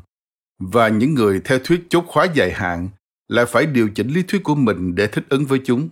[0.58, 2.88] và những người theo thuyết chốt khóa dài hạn
[3.28, 5.88] lại phải điều chỉnh lý thuyết của mình để thích ứng với chúng.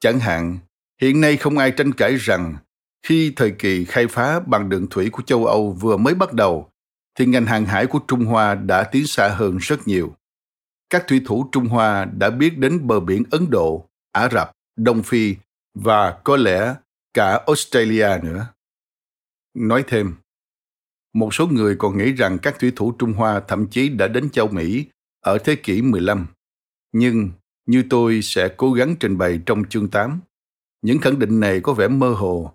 [0.00, 0.58] Chẳng hạn,
[1.00, 2.56] hiện nay không ai tranh cãi rằng
[3.06, 6.70] khi thời kỳ khai phá bằng đường thủy của châu Âu vừa mới bắt đầu,
[7.18, 10.14] thì ngành hàng hải của Trung Hoa đã tiến xa hơn rất nhiều.
[10.90, 15.02] Các thủy thủ Trung Hoa đã biết đến bờ biển Ấn Độ, Ả Rập, Đông
[15.02, 15.36] Phi
[15.74, 16.74] và có lẽ
[17.14, 18.46] cả Australia nữa.
[19.54, 20.14] Nói thêm,
[21.14, 24.30] một số người còn nghĩ rằng các thủy thủ Trung Hoa thậm chí đã đến
[24.30, 24.86] châu Mỹ
[25.20, 26.26] ở thế kỷ 15.
[26.92, 27.30] Nhưng,
[27.66, 30.20] như tôi sẽ cố gắng trình bày trong chương 8,
[30.82, 32.52] những khẳng định này có vẻ mơ hồ.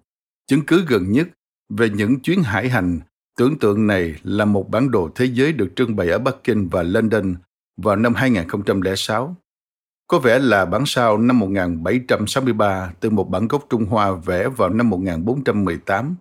[0.48, 1.28] Chứng cứ gần nhất
[1.70, 3.00] về những chuyến hải hành
[3.38, 6.70] tưởng tượng này là một bản đồ thế giới được trưng bày ở Bắc Kinh
[6.70, 7.36] và London
[7.78, 9.36] vào năm 2006.
[10.08, 14.70] Có vẻ là bản sao năm 1763 từ một bản gốc Trung Hoa vẽ vào
[14.70, 16.16] năm 1418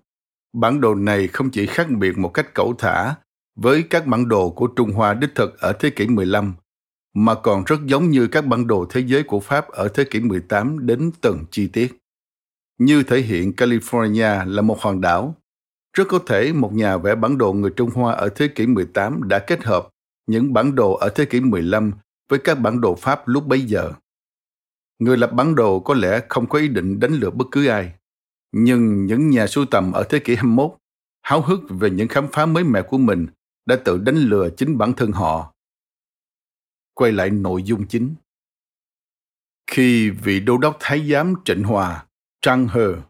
[0.53, 3.15] Bản đồ này không chỉ khác biệt một cách cẩu thả
[3.57, 6.55] với các bản đồ của Trung Hoa đích thực ở thế kỷ 15,
[7.15, 10.21] mà còn rất giống như các bản đồ thế giới của Pháp ở thế kỷ
[10.21, 11.99] 18 đến từng chi tiết.
[12.79, 15.35] Như thể hiện California là một hòn đảo,
[15.97, 19.29] rất có thể một nhà vẽ bản đồ người Trung Hoa ở thế kỷ 18
[19.29, 19.89] đã kết hợp
[20.27, 21.93] những bản đồ ở thế kỷ 15
[22.29, 23.93] với các bản đồ Pháp lúc bấy giờ.
[24.99, 27.93] Người lập bản đồ có lẽ không có ý định đánh lừa bất cứ ai.
[28.53, 30.71] Nhưng những nhà sưu tầm ở thế kỷ 21
[31.23, 33.27] háo hức về những khám phá mới mẻ của mình
[33.67, 35.55] đã tự đánh lừa chính bản thân họ.
[36.95, 38.15] Quay lại nội dung chính.
[39.67, 42.07] Khi vị đô đốc thái giám Trịnh Hòa,
[42.41, 43.03] Trang Hờ,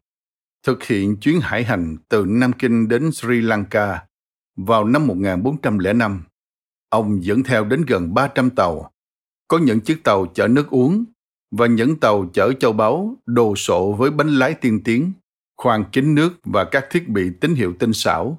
[0.63, 4.07] thực hiện chuyến hải hành từ Nam Kinh đến Sri Lanka
[4.57, 6.23] vào năm 1405,
[6.93, 8.91] ông dẫn theo đến gần 300 tàu,
[9.49, 11.05] có những chiếc tàu chở nước uống
[11.51, 15.13] và những tàu chở châu báu đồ sộ với bánh lái tiên tiến
[15.57, 18.39] khoang kính nước và các thiết bị tín hiệu tinh xảo.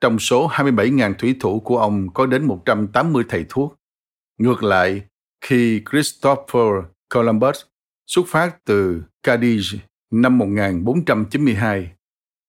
[0.00, 3.74] Trong số 27.000 thủy thủ của ông có đến 180 thầy thuốc.
[4.38, 5.02] Ngược lại,
[5.40, 6.84] khi Christopher
[7.14, 7.62] Columbus
[8.06, 9.76] xuất phát từ Cadiz
[10.10, 11.92] năm 1492,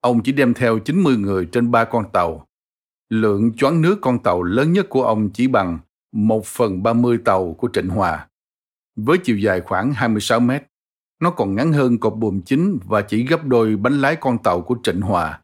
[0.01, 2.45] ông chỉ đem theo 90 người trên ba con tàu.
[3.09, 5.79] Lượng choán nước con tàu lớn nhất của ông chỉ bằng
[6.11, 8.27] 1 phần 30 tàu của Trịnh Hòa,
[8.95, 10.63] với chiều dài khoảng 26 mét.
[11.21, 14.61] Nó còn ngắn hơn cột buồm chính và chỉ gấp đôi bánh lái con tàu
[14.61, 15.41] của Trịnh Hòa.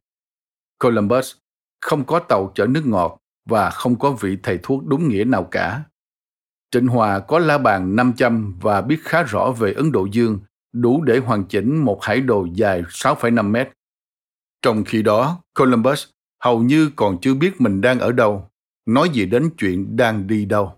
[0.80, 1.34] Columbus
[1.82, 3.18] không có tàu chở nước ngọt
[3.49, 5.84] và không có vị thầy thuốc đúng nghĩa nào cả.
[6.72, 10.39] Trịnh Hòa có la bàn 500 và biết khá rõ về Ấn Độ Dương,
[10.74, 13.70] đủ để hoàn chỉnh một hải đồ dài 6,5 mét.
[14.61, 16.05] Trong khi đó, Columbus
[16.46, 18.50] hầu như còn chưa biết mình đang ở đâu,
[18.86, 20.74] nói gì đến chuyện đang đi đâu.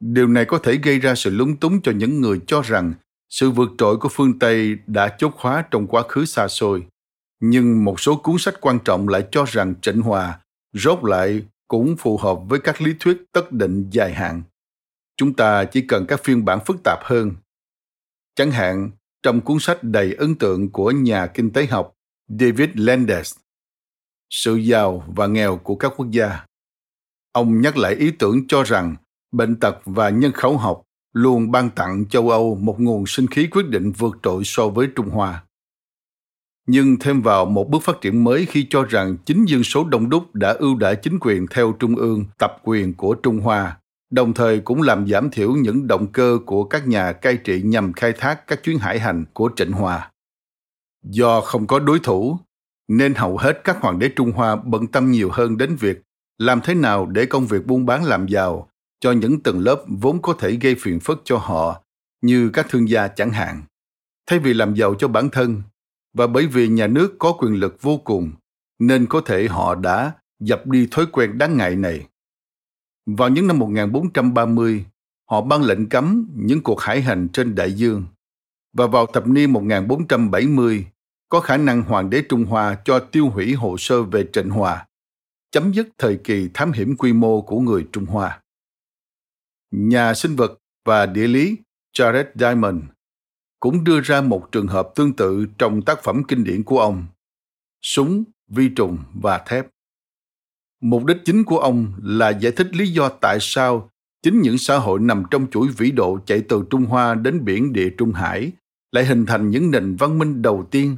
[0.00, 2.94] Điều này có thể gây ra sự lúng túng cho những người cho rằng
[3.28, 6.86] sự vượt trội của phương Tây đã chốt khóa trong quá khứ xa xôi,
[7.40, 10.40] nhưng một số cuốn sách quan trọng lại cho rằng Trịnh Hòa
[10.72, 14.42] rốt lại cũng phù hợp với các lý thuyết tất định dài hạn.
[15.16, 17.32] Chúng ta chỉ cần các phiên bản phức tạp hơn.
[18.34, 18.90] Chẳng hạn,
[19.22, 21.94] trong cuốn sách đầy ấn tượng của nhà kinh tế học
[22.28, 23.34] David Landes,
[24.30, 26.44] sự giàu và nghèo của các quốc gia.
[27.32, 28.96] Ông nhắc lại ý tưởng cho rằng
[29.32, 33.48] bệnh tật và nhân khẩu học luôn ban tặng châu Âu một nguồn sinh khí
[33.50, 35.42] quyết định vượt trội so với Trung Hoa.
[36.66, 40.08] Nhưng thêm vào một bước phát triển mới khi cho rằng chính dân số đông
[40.08, 43.78] đúc đã ưu đãi chính quyền theo trung ương tập quyền của Trung Hoa,
[44.10, 47.92] đồng thời cũng làm giảm thiểu những động cơ của các nhà cai trị nhằm
[47.92, 50.10] khai thác các chuyến hải hành của Trịnh Hòa.
[51.02, 52.38] Do không có đối thủ,
[52.88, 56.02] nên hầu hết các hoàng đế Trung Hoa bận tâm nhiều hơn đến việc
[56.38, 58.68] làm thế nào để công việc buôn bán làm giàu
[59.00, 61.82] cho những tầng lớp vốn có thể gây phiền phức cho họ,
[62.22, 63.62] như các thương gia chẳng hạn.
[64.26, 65.62] Thay vì làm giàu cho bản thân,
[66.14, 68.32] và bởi vì nhà nước có quyền lực vô cùng,
[68.78, 72.06] nên có thể họ đã dập đi thói quen đáng ngại này.
[73.06, 74.84] Vào những năm 1430,
[75.30, 78.04] họ ban lệnh cấm những cuộc hải hành trên đại dương.
[78.72, 80.86] Và vào thập niên 1470,
[81.28, 84.86] có khả năng Hoàng đế Trung Hoa cho tiêu hủy hồ sơ về Trịnh Hòa,
[85.50, 88.42] chấm dứt thời kỳ thám hiểm quy mô của người Trung Hoa.
[89.70, 91.56] Nhà sinh vật và địa lý
[91.98, 92.82] Jared Diamond
[93.60, 97.06] cũng đưa ra một trường hợp tương tự trong tác phẩm kinh điển của ông,
[97.82, 99.66] Súng, Vi trùng và thép.
[100.80, 103.90] Mục đích chính của ông là giải thích lý do tại sao
[104.22, 107.72] chính những xã hội nằm trong chuỗi vĩ độ chạy từ Trung Hoa đến biển
[107.72, 108.52] địa Trung Hải
[108.92, 110.96] lại hình thành những nền văn minh đầu tiên.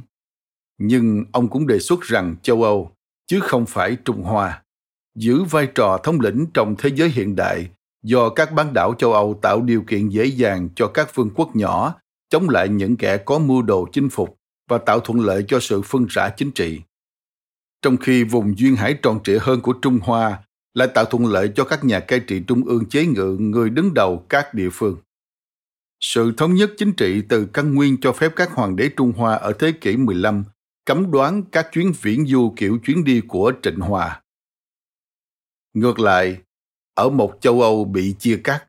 [0.79, 2.91] Nhưng ông cũng đề xuất rằng châu Âu,
[3.27, 4.63] chứ không phải Trung Hoa,
[5.15, 7.69] giữ vai trò thống lĩnh trong thế giới hiện đại
[8.03, 11.55] do các bán đảo châu Âu tạo điều kiện dễ dàng cho các vương quốc
[11.55, 11.95] nhỏ
[12.29, 14.37] chống lại những kẻ có mưu đồ chinh phục
[14.69, 16.81] và tạo thuận lợi cho sự phân rã chính trị.
[17.81, 20.39] Trong khi vùng duyên hải tròn trịa hơn của Trung Hoa
[20.73, 23.93] lại tạo thuận lợi cho các nhà cai trị trung ương chế ngự người đứng
[23.93, 24.97] đầu các địa phương.
[25.99, 29.35] Sự thống nhất chính trị từ căn nguyên cho phép các hoàng đế Trung Hoa
[29.35, 30.43] ở thế kỷ 15
[30.89, 34.21] cấm đoán các chuyến viễn du kiểu chuyến đi của Trịnh Hòa.
[35.73, 36.37] Ngược lại,
[36.93, 38.65] ở một châu Âu bị chia cắt,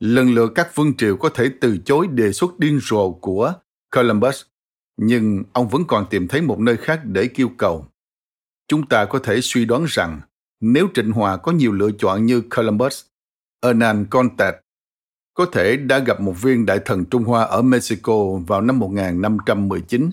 [0.00, 3.54] lần lượt các vương triều có thể từ chối đề xuất điên rồ của
[3.96, 4.42] Columbus,
[4.96, 7.86] nhưng ông vẫn còn tìm thấy một nơi khác để kêu cầu.
[8.68, 10.20] Chúng ta có thể suy đoán rằng
[10.60, 13.04] nếu Trịnh Hòa có nhiều lựa chọn như Columbus,
[13.64, 14.54] Hernan Contat
[15.34, 18.14] có thể đã gặp một viên đại thần Trung Hoa ở Mexico
[18.46, 20.10] vào năm 1519,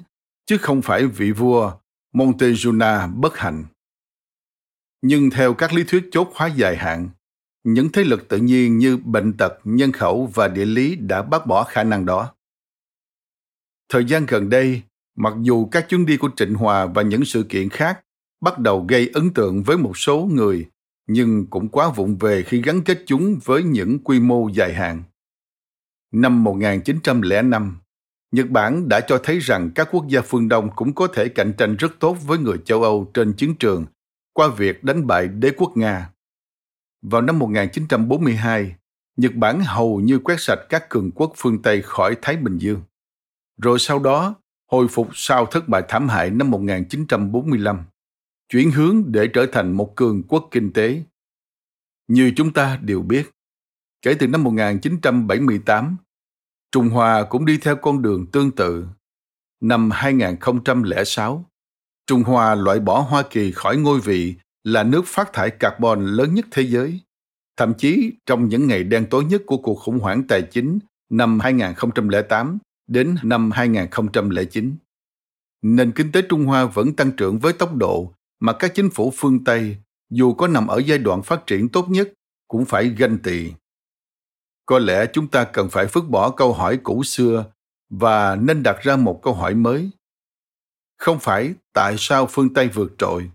[0.47, 1.73] chứ không phải vị vua
[2.13, 3.65] Montezuna bất hạnh.
[5.01, 7.09] Nhưng theo các lý thuyết chốt khóa dài hạn,
[7.63, 11.47] những thế lực tự nhiên như bệnh tật, nhân khẩu và địa lý đã bác
[11.47, 12.33] bỏ khả năng đó.
[13.89, 14.81] Thời gian gần đây,
[15.15, 17.99] mặc dù các chuyến đi của Trịnh Hòa và những sự kiện khác
[18.41, 20.65] bắt đầu gây ấn tượng với một số người,
[21.07, 25.03] nhưng cũng quá vụng về khi gắn kết chúng với những quy mô dài hạn.
[26.11, 27.77] Năm 1905,
[28.31, 31.53] Nhật Bản đã cho thấy rằng các quốc gia phương Đông cũng có thể cạnh
[31.57, 33.85] tranh rất tốt với người châu Âu trên chiến trường
[34.33, 36.09] qua việc đánh bại đế quốc Nga.
[37.01, 38.75] Vào năm 1942,
[39.17, 42.81] Nhật Bản hầu như quét sạch các cường quốc phương Tây khỏi Thái Bình Dương.
[43.61, 44.35] Rồi sau đó,
[44.71, 47.83] hồi phục sau thất bại thảm hại năm 1945,
[48.49, 51.03] chuyển hướng để trở thành một cường quốc kinh tế.
[52.07, 53.31] Như chúng ta đều biết,
[54.01, 55.97] kể từ năm 1978,
[56.71, 58.85] Trung Hoa cũng đi theo con đường tương tự.
[59.61, 61.45] Năm 2006,
[62.07, 66.33] Trung Hoa loại bỏ Hoa Kỳ khỏi ngôi vị là nước phát thải carbon lớn
[66.33, 67.01] nhất thế giới.
[67.57, 71.39] Thậm chí trong những ngày đen tối nhất của cuộc khủng hoảng tài chính năm
[71.39, 72.57] 2008
[72.87, 74.75] đến năm 2009,
[75.61, 79.13] nền kinh tế Trung Hoa vẫn tăng trưởng với tốc độ mà các chính phủ
[79.15, 79.77] phương Tây,
[80.09, 82.13] dù có nằm ở giai đoạn phát triển tốt nhất,
[82.47, 83.51] cũng phải ganh tị.
[84.67, 87.45] Có lẽ chúng ta cần phải vứt bỏ câu hỏi cũ xưa
[87.89, 89.89] và nên đặt ra một câu hỏi mới.
[90.97, 93.31] Không phải tại sao phương Tây vượt trội,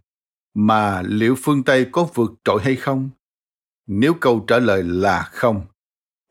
[0.54, 3.10] mà liệu phương Tây có vượt trội hay không?
[3.86, 5.66] Nếu câu trả lời là không,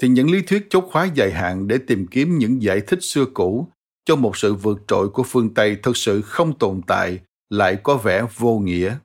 [0.01, 3.25] thì những lý thuyết chốt khóa dài hạn để tìm kiếm những giải thích xưa
[3.33, 3.67] cũ
[4.05, 7.97] cho một sự vượt trội của phương Tây thực sự không tồn tại lại có
[7.97, 8.97] vẻ vô nghĩa.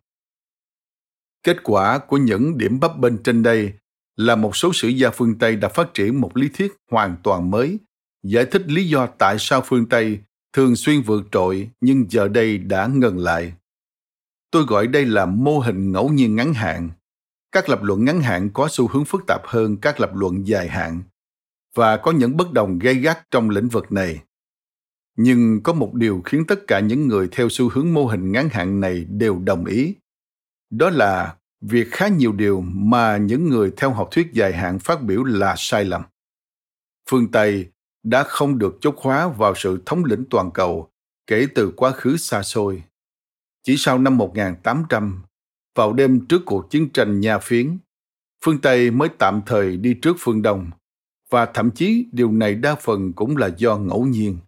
[1.42, 3.72] Kết quả của những điểm bấp bênh trên đây
[4.16, 7.50] là một số sử gia phương Tây đã phát triển một lý thuyết hoàn toàn
[7.50, 7.78] mới,
[8.22, 10.18] giải thích lý do tại sao phương Tây
[10.52, 13.52] thường xuyên vượt trội nhưng giờ đây đã ngừng lại.
[14.50, 16.90] Tôi gọi đây là mô hình ngẫu nhiên ngắn hạn.
[17.52, 20.68] Các lập luận ngắn hạn có xu hướng phức tạp hơn các lập luận dài
[20.68, 21.02] hạn
[21.76, 24.20] và có những bất đồng gây gắt trong lĩnh vực này.
[25.16, 28.48] Nhưng có một điều khiến tất cả những người theo xu hướng mô hình ngắn
[28.48, 29.94] hạn này đều đồng ý.
[30.70, 31.36] Đó là
[31.68, 35.54] việc khá nhiều điều mà những người theo học thuyết dài hạn phát biểu là
[35.58, 36.02] sai lầm.
[37.10, 37.70] Phương Tây
[38.02, 40.90] đã không được chốt khóa vào sự thống lĩnh toàn cầu
[41.26, 42.82] kể từ quá khứ xa xôi.
[43.62, 45.22] Chỉ sau năm 1800,
[45.74, 47.78] vào đêm trước cuộc chiến tranh Nha Phiến,
[48.44, 50.70] phương Tây mới tạm thời đi trước phương Đông,
[51.30, 54.38] và thậm chí điều này đa phần cũng là do ngẫu nhiên.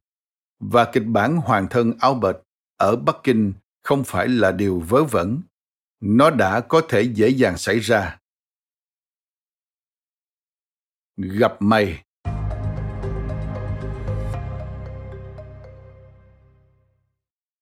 [0.60, 2.36] Và kịch bản hoàng thân Albert
[2.76, 3.52] ở Bắc Kinh
[3.82, 5.40] không phải là điều vớ vẩn.
[6.00, 8.18] Nó đã có thể dễ dàng xảy ra.
[11.16, 12.04] Gặp mày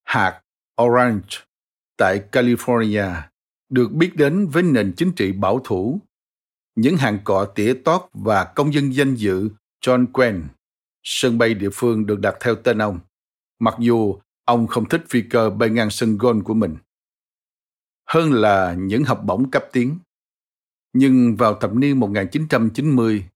[0.04, 0.42] Hạt
[0.82, 1.38] Orange
[1.96, 3.22] tại California
[3.68, 6.00] được biết đến với nền chính trị bảo thủ.
[6.74, 9.48] Những hàng cọ tỉa tót và công dân danh dự
[9.80, 10.48] John Quen,
[11.02, 13.00] sân bay địa phương được đặt theo tên ông,
[13.58, 16.76] mặc dù ông không thích phi cơ bay ngang sân golf của mình.
[18.06, 19.98] Hơn là những học bổng cấp tiến.
[20.92, 23.26] Nhưng vào thập niên 1990,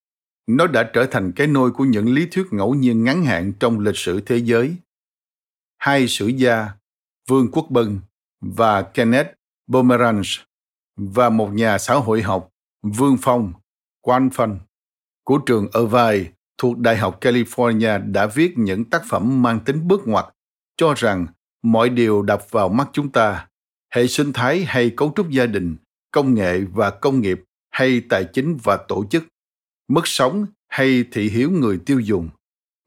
[0.46, 3.78] nó đã trở thành cái nôi của những lý thuyết ngẫu nhiên ngắn hạn trong
[3.78, 4.76] lịch sử thế giới.
[5.78, 6.68] hai sử gia
[7.28, 8.00] Vương Quốc Bân
[8.40, 9.30] và Kenneth
[9.68, 10.40] Pomeranz
[10.96, 12.50] và một nhà xã hội học
[12.82, 13.52] Vương Phong
[14.00, 14.58] Quan Phân
[15.24, 20.00] của trường Irvine thuộc Đại học California đã viết những tác phẩm mang tính bước
[20.04, 20.24] ngoặt
[20.76, 21.26] cho rằng
[21.62, 23.48] mọi điều đập vào mắt chúng ta
[23.94, 25.76] hệ sinh thái hay cấu trúc gia đình
[26.10, 29.24] công nghệ và công nghiệp hay tài chính và tổ chức
[29.88, 32.28] mức sống hay thị hiếu người tiêu dùng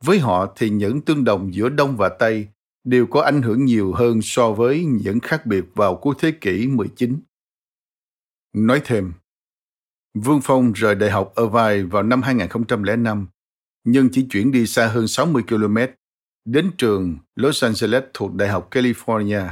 [0.03, 2.47] với họ thì những tương đồng giữa đông và tây
[2.83, 6.67] đều có ảnh hưởng nhiều hơn so với những khác biệt vào cuối thế kỷ
[6.67, 7.19] 19.
[8.53, 9.13] Nói thêm,
[10.13, 13.27] Vương Phong rời Đại học Irvine vào năm 2005,
[13.83, 15.77] nhưng chỉ chuyển đi xa hơn 60 km,
[16.45, 19.49] đến trường Los Angeles thuộc Đại học California.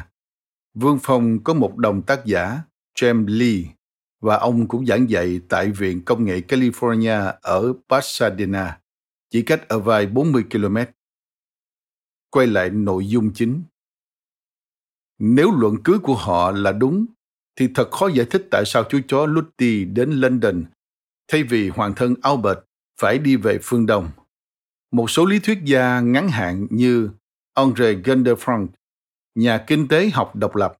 [0.73, 2.61] Vương Phong có một đồng tác giả,
[2.95, 3.73] James Lee,
[4.19, 8.79] và ông cũng giảng dạy tại Viện Công nghệ California ở Pasadena,
[9.29, 10.77] chỉ cách ở vài 40 km.
[12.29, 13.63] Quay lại nội dung chính.
[15.19, 17.05] Nếu luận cứ của họ là đúng
[17.55, 20.65] thì thật khó giải thích tại sao chú chó Lutti đến London
[21.27, 22.59] thay vì hoàng thân Albert
[23.01, 24.09] phải đi về phương Đông.
[24.91, 27.09] Một số lý thuyết gia ngắn hạn như
[27.53, 28.67] Andre Gunderfrank
[29.35, 30.77] nhà kinh tế học độc lập,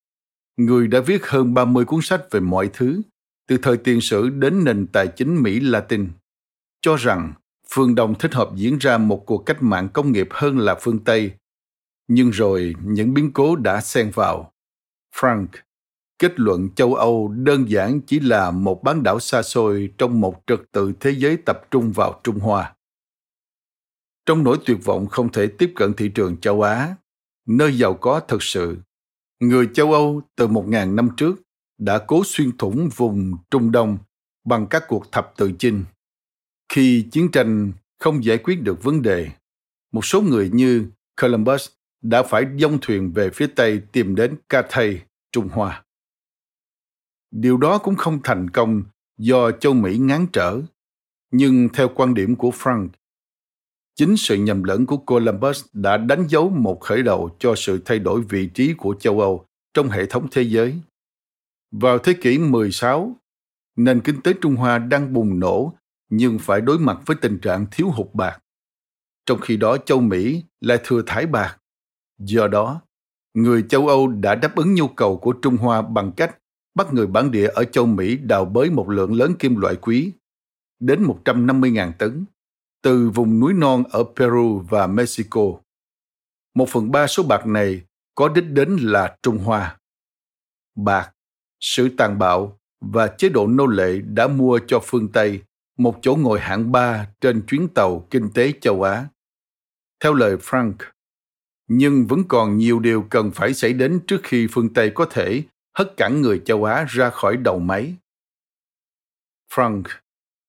[0.58, 3.02] người đã viết hơn 30 cuốn sách về mọi thứ,
[3.47, 6.10] từ thời tiền sử đến nền tài chính Mỹ Latin,
[6.82, 7.34] cho rằng
[7.70, 10.99] phương Đông thích hợp diễn ra một cuộc cách mạng công nghiệp hơn là phương
[10.99, 11.32] Tây.
[12.08, 14.54] Nhưng rồi những biến cố đã xen vào.
[15.16, 15.47] Frank
[16.22, 20.43] kết luận châu Âu đơn giản chỉ là một bán đảo xa xôi trong một
[20.47, 22.76] trật tự thế giới tập trung vào Trung Hoa.
[24.26, 26.95] Trong nỗi tuyệt vọng không thể tiếp cận thị trường châu Á,
[27.58, 28.78] nơi giàu có thực sự,
[29.39, 31.41] người châu Âu từ một ngàn năm trước
[31.78, 33.97] đã cố xuyên thủng vùng Trung Đông
[34.45, 35.84] bằng các cuộc thập tự chinh.
[36.74, 39.30] Khi chiến tranh không giải quyết được vấn đề,
[39.91, 40.86] một số người như
[41.22, 41.70] Columbus
[42.02, 45.84] đã phải dông thuyền về phía Tây tìm đến Cathay, Trung Hoa.
[47.32, 48.84] Điều đó cũng không thành công
[49.18, 50.62] do châu Mỹ ngán trở.
[51.32, 52.89] Nhưng theo quan điểm của Frank,
[54.02, 57.99] chính sự nhầm lẫn của Columbus đã đánh dấu một khởi đầu cho sự thay
[57.99, 60.80] đổi vị trí của châu Âu trong hệ thống thế giới.
[61.72, 63.16] Vào thế kỷ 16,
[63.78, 65.74] nền kinh tế Trung Hoa đang bùng nổ
[66.10, 68.39] nhưng phải đối mặt với tình trạng thiếu hụt bạc.
[69.26, 71.58] Trong khi đó châu Mỹ lại thừa thải bạc.
[72.20, 72.82] Do đó,
[73.34, 76.38] người châu Âu đã đáp ứng nhu cầu của Trung Hoa bằng cách
[76.76, 80.12] bắt người bản địa ở châu Mỹ đào bới một lượng lớn kim loại quý,
[80.80, 82.26] đến 150.000 tấn,
[82.82, 85.42] từ vùng núi non ở Peru và Mexico.
[86.56, 87.82] Một phần ba số bạc này
[88.16, 89.78] có đích đến là Trung Hoa.
[90.76, 91.12] Bạc,
[91.60, 95.42] sự tàn bạo và chế độ nô lệ đã mua cho phương Tây
[95.78, 99.08] một chỗ ngồi hạng ba trên chuyến tàu kinh tế châu Á.
[100.00, 100.74] Theo lời Frank,
[101.68, 105.44] nhưng vẫn còn nhiều điều cần phải xảy đến trước khi phương Tây có thể
[105.78, 107.96] hất cản người châu Á ra khỏi đầu máy.
[109.54, 109.84] Frank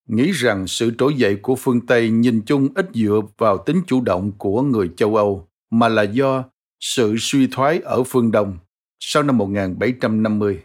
[0.08, 4.00] nghĩ rằng sự trỗi dậy của phương Tây nhìn chung ít dựa vào tính chủ
[4.00, 6.44] động của người châu Âu mà là do
[6.80, 8.58] sự suy thoái ở phương Đông
[9.00, 10.62] sau năm 1750.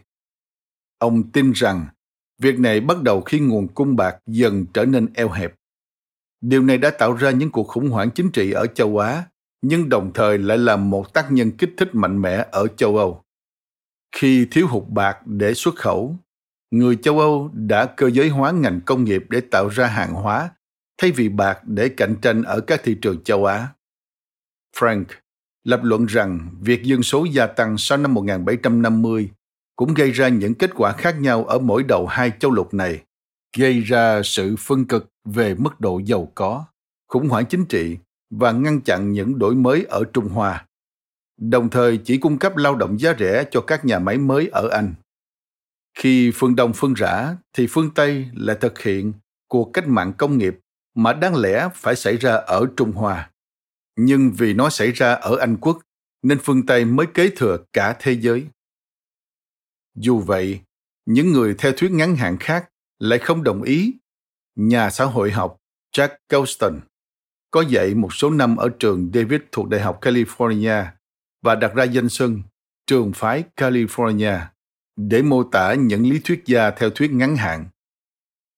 [0.98, 1.86] Ông tin rằng
[2.38, 5.54] việc này bắt đầu khi nguồn cung bạc dần trở nên eo hẹp.
[6.40, 9.24] Điều này đã tạo ra những cuộc khủng hoảng chính trị ở châu Á,
[9.62, 13.22] nhưng đồng thời lại là một tác nhân kích thích mạnh mẽ ở châu Âu.
[14.16, 16.16] Khi thiếu hụt bạc để xuất khẩu,
[16.70, 20.50] người châu Âu đã cơ giới hóa ngành công nghiệp để tạo ra hàng hóa
[20.98, 23.68] thay vì bạc để cạnh tranh ở các thị trường châu Á.
[24.76, 25.04] Frank
[25.64, 29.30] lập luận rằng việc dân số gia tăng sau năm 1750
[29.76, 33.02] cũng gây ra những kết quả khác nhau ở mỗi đầu hai châu lục này,
[33.56, 36.64] gây ra sự phân cực về mức độ giàu có,
[37.08, 37.96] khủng hoảng chính trị
[38.30, 40.64] và ngăn chặn những đổi mới ở Trung Hoa
[41.38, 44.68] đồng thời chỉ cung cấp lao động giá rẻ cho các nhà máy mới ở
[44.68, 44.94] Anh.
[45.94, 49.12] Khi phương Đông phân rã thì phương Tây lại thực hiện
[49.48, 50.58] cuộc cách mạng công nghiệp
[50.94, 53.30] mà đáng lẽ phải xảy ra ở Trung Hoa.
[53.96, 55.78] Nhưng vì nó xảy ra ở Anh quốc
[56.22, 58.46] nên phương Tây mới kế thừa cả thế giới.
[59.94, 60.60] Dù vậy,
[61.06, 62.68] những người theo thuyết ngắn hạn khác
[62.98, 63.94] lại không đồng ý.
[64.56, 65.56] Nhà xã hội học
[65.96, 66.72] Jack Goldstein
[67.50, 70.84] có dạy một số năm ở trường David thuộc Đại học California
[71.42, 72.42] và đặt ra danh xưng
[72.86, 74.38] trường phái California
[74.98, 77.66] để mô tả những lý thuyết gia theo thuyết ngắn hạn,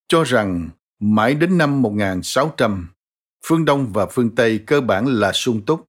[0.08, 0.68] cho rằng
[1.00, 2.88] mãi đến năm 1600,
[3.46, 5.86] phương Đông và phương Tây cơ bản là sung túc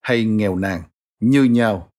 [0.00, 0.82] hay nghèo nàn
[1.20, 1.90] như nhau.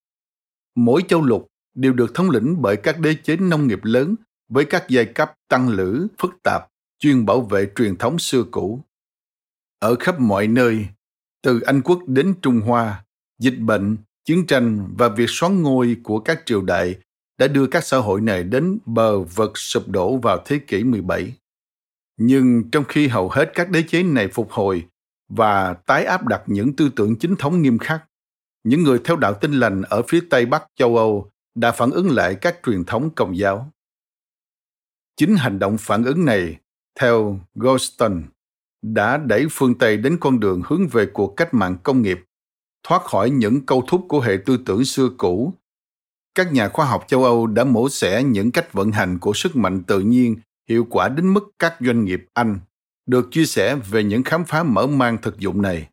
[0.74, 4.14] Mỗi châu lục đều được thống lĩnh bởi các đế chế nông nghiệp lớn
[4.48, 8.80] với các giai cấp tăng lữ phức tạp chuyên bảo vệ truyền thống xưa cũ.
[9.78, 10.86] Ở khắp mọi nơi,
[11.42, 13.04] từ Anh quốc đến Trung Hoa,
[13.38, 16.98] dịch bệnh chiến tranh và việc xoán ngôi của các triều đại
[17.38, 21.34] đã đưa các xã hội này đến bờ vực sụp đổ vào thế kỷ 17.
[22.16, 24.86] Nhưng trong khi hầu hết các đế chế này phục hồi
[25.28, 28.04] và tái áp đặt những tư tưởng chính thống nghiêm khắc,
[28.64, 32.10] những người theo đạo tinh lành ở phía Tây Bắc châu Âu đã phản ứng
[32.10, 33.72] lại các truyền thống công giáo.
[35.16, 36.56] Chính hành động phản ứng này,
[37.00, 38.22] theo Goldstone,
[38.82, 42.20] đã đẩy phương Tây đến con đường hướng về cuộc cách mạng công nghiệp,
[42.82, 45.54] thoát khỏi những câu thúc của hệ tư tưởng xưa cũ.
[46.34, 49.56] Các nhà khoa học châu Âu đã mổ xẻ những cách vận hành của sức
[49.56, 50.36] mạnh tự nhiên
[50.68, 52.60] hiệu quả đến mức các doanh nghiệp Anh
[53.06, 55.88] được chia sẻ về những khám phá mở mang thực dụng này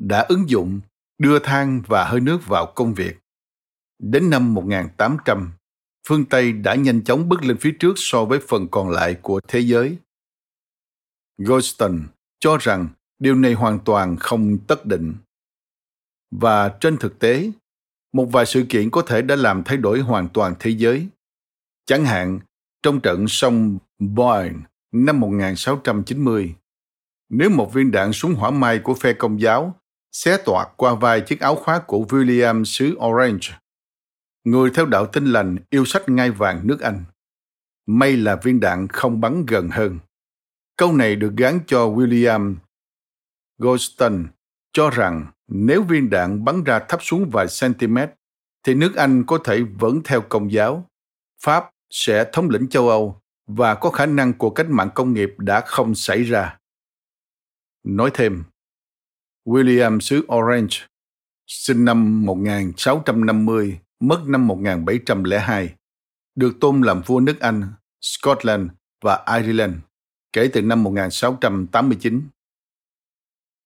[0.00, 0.80] đã ứng dụng
[1.18, 3.18] đưa than và hơi nước vào công việc.
[3.98, 5.52] Đến năm 1800,
[6.08, 9.40] phương Tây đã nhanh chóng bước lên phía trước so với phần còn lại của
[9.48, 9.96] thế giới.
[11.38, 11.98] Goldstone
[12.40, 15.14] cho rằng điều này hoàn toàn không tất định.
[16.30, 17.50] Và trên thực tế,
[18.12, 21.08] một vài sự kiện có thể đã làm thay đổi hoàn toàn thế giới.
[21.86, 22.40] Chẳng hạn,
[22.82, 24.54] trong trận sông Boyne
[24.92, 26.54] năm 1690,
[27.28, 29.76] nếu một viên đạn súng hỏa mai của phe công giáo
[30.12, 33.58] xé toạc qua vai chiếc áo khoác của William xứ Orange,
[34.44, 37.04] người theo đạo tinh lành yêu sách ngai vàng nước Anh.
[37.86, 39.98] May là viên đạn không bắn gần hơn.
[40.76, 42.54] Câu này được gán cho William
[43.58, 44.22] Goldstone
[44.72, 47.98] cho rằng nếu viên đạn bắn ra thấp xuống vài cm,
[48.62, 50.86] thì nước Anh có thể vẫn theo công giáo.
[51.42, 55.30] Pháp sẽ thống lĩnh châu Âu và có khả năng cuộc cách mạng công nghiệp
[55.38, 56.58] đã không xảy ra.
[57.84, 58.44] Nói thêm,
[59.44, 60.76] William xứ Orange,
[61.46, 65.74] sinh năm 1650, mất năm 1702,
[66.34, 68.70] được tôn làm vua nước Anh, Scotland
[69.00, 69.74] và Ireland
[70.32, 72.28] kể từ năm 1689.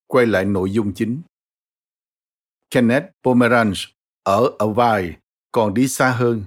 [0.07, 1.23] Quay lại nội dung chính.
[2.75, 3.87] Kenneth Pomeranz
[4.23, 5.13] ở Hawaii
[5.53, 6.45] còn đi xa hơn.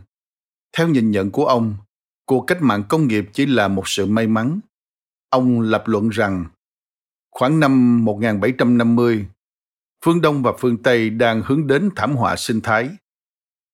[0.77, 1.75] Theo nhìn nhận của ông,
[2.25, 4.59] cuộc cách mạng công nghiệp chỉ là một sự may mắn.
[5.29, 6.45] Ông lập luận rằng
[7.31, 9.25] khoảng năm 1750,
[10.05, 12.89] phương Đông và phương Tây đang hướng đến thảm họa sinh thái.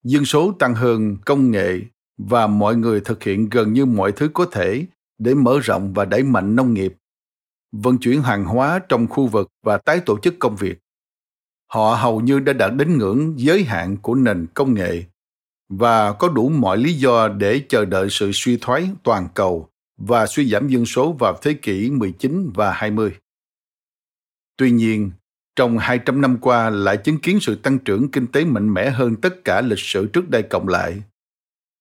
[0.03, 1.79] Dân số tăng hơn công nghệ
[2.17, 4.85] và mọi người thực hiện gần như mọi thứ có thể
[5.17, 6.93] để mở rộng và đẩy mạnh nông nghiệp,
[7.71, 10.82] vận chuyển hàng hóa trong khu vực và tái tổ chức công việc.
[11.73, 15.03] Họ hầu như đã đạt đến ngưỡng giới hạn của nền công nghệ
[15.69, 20.25] và có đủ mọi lý do để chờ đợi sự suy thoái toàn cầu và
[20.25, 23.15] suy giảm dân số vào thế kỷ 19 và 20.
[24.57, 25.11] Tuy nhiên,
[25.55, 29.15] trong 200 năm qua lại chứng kiến sự tăng trưởng kinh tế mạnh mẽ hơn
[29.15, 31.01] tất cả lịch sử trước đây cộng lại.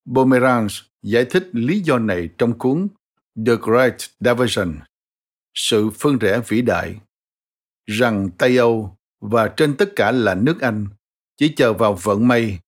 [0.09, 2.87] Pomeranz giải thích lý do này trong cuốn
[3.45, 4.75] The Great Diversion,
[5.53, 6.95] sự phân rẽ vĩ đại,
[7.85, 8.97] rằng Tây Âu
[9.31, 10.87] và trên tất cả là nước Anh
[11.37, 12.59] chỉ chờ vào vận may.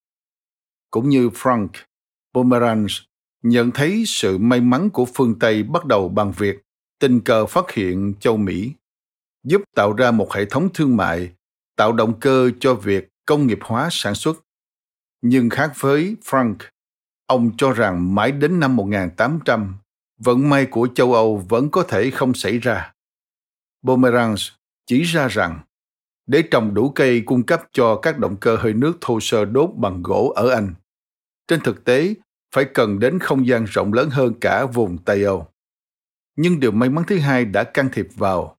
[0.91, 1.68] Cũng như Frank,
[2.34, 3.01] Pomeranz
[3.43, 6.56] nhận thấy sự may mắn của phương Tây bắt đầu bằng việc
[6.99, 8.72] tình cờ phát hiện châu Mỹ
[9.43, 11.32] giúp tạo ra một hệ thống thương mại,
[11.76, 14.38] tạo động cơ cho việc công nghiệp hóa sản xuất.
[15.22, 16.56] Nhưng khác với Frank,
[17.26, 19.76] ông cho rằng mãi đến năm 1800,
[20.18, 22.93] vận may của châu Âu vẫn có thể không xảy ra.
[23.84, 24.51] Pomeranz
[24.86, 25.60] chỉ ra rằng
[26.28, 29.69] để trồng đủ cây cung cấp cho các động cơ hơi nước thô sơ đốt
[29.76, 30.73] bằng gỗ ở Anh,
[31.47, 32.13] trên thực tế
[32.55, 35.47] phải cần đến không gian rộng lớn hơn cả vùng Tây Âu.
[36.36, 38.57] Nhưng điều may mắn thứ hai đã can thiệp vào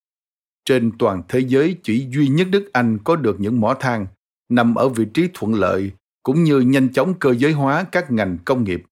[0.65, 4.07] trên toàn thế giới chỉ duy nhất nước Anh có được những mỏ than
[4.49, 5.93] nằm ở vị trí thuận lợi
[6.23, 8.83] cũng như nhanh chóng cơ giới hóa các ngành công nghiệp.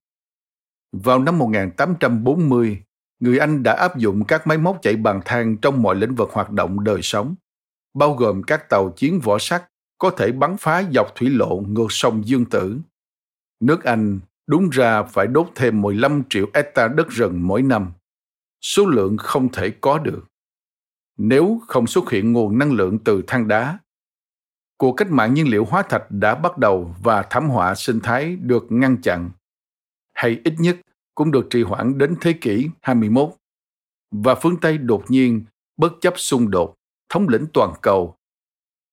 [0.91, 2.81] Vào năm 1840,
[3.19, 6.29] người Anh đã áp dụng các máy móc chạy bằng than trong mọi lĩnh vực
[6.31, 7.35] hoạt động đời sống,
[7.95, 9.63] bao gồm các tàu chiến vỏ sắt
[9.97, 12.77] có thể bắn phá dọc thủy lộ ngược sông Dương Tử.
[13.59, 17.91] Nước Anh đúng ra phải đốt thêm 15 triệu hecta đất rừng mỗi năm,
[18.61, 20.25] số lượng không thể có được
[21.17, 23.79] nếu không xuất hiện nguồn năng lượng từ than đá.
[24.77, 28.35] Cuộc cách mạng nhiên liệu hóa thạch đã bắt đầu và thảm họa sinh thái
[28.35, 29.31] được ngăn chặn,
[30.13, 30.77] hay ít nhất
[31.15, 33.29] cũng được trì hoãn đến thế kỷ 21.
[34.11, 35.45] Và phương Tây đột nhiên,
[35.77, 36.75] bất chấp xung đột,
[37.15, 38.15] thống lĩnh toàn cầu.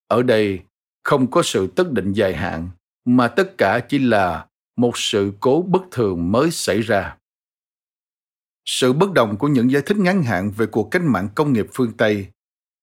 [0.09, 0.61] Ở đây,
[1.05, 2.69] không có sự tất định dài hạn,
[3.05, 4.47] mà tất cả chỉ là
[4.77, 7.17] một sự cố bất thường mới xảy ra.
[8.65, 11.67] Sự bất đồng của những giải thích ngắn hạn về cuộc cách mạng công nghiệp
[11.73, 12.27] phương Tây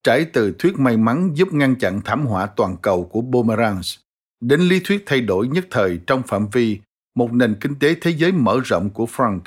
[0.04, 3.98] trải từ thuyết may mắn giúp ngăn chặn thảm họa toàn cầu của boomerangs
[4.40, 6.80] đến lý thuyết thay đổi nhất thời trong phạm vi
[7.16, 9.42] một nền kinh tế thế giới mở rộng của Frank.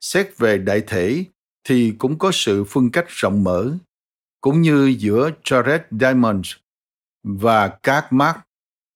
[0.00, 1.24] Xét về đại thể
[1.64, 3.72] thì cũng có sự phân cách rộng mở,
[4.40, 6.46] cũng như giữa Jared Diamond
[7.22, 8.36] và Karl Marx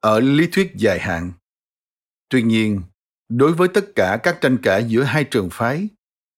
[0.01, 1.33] ở lý thuyết dài hạn.
[2.29, 2.83] Tuy nhiên,
[3.29, 5.89] đối với tất cả các tranh cãi giữa hai trường phái,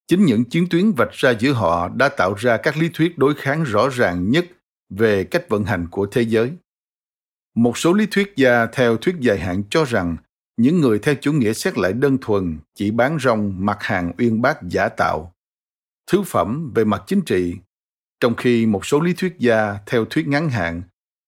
[0.06, 3.34] chính những chiến tuyến vạch ra giữa họ đã tạo ra các lý thuyết đối
[3.34, 4.46] kháng rõ ràng nhất
[4.90, 6.52] về cách vận hành của thế giới.
[7.54, 10.16] Một số lý thuyết gia theo thuyết dài hạn cho rằng
[10.56, 14.42] những người theo chủ nghĩa xét lại đơn thuần chỉ bán rong mặt hàng uyên
[14.42, 15.34] bác giả tạo,
[16.06, 17.54] thứ phẩm về mặt chính trị,
[18.24, 20.82] trong khi một số lý thuyết gia theo thuyết ngắn hạn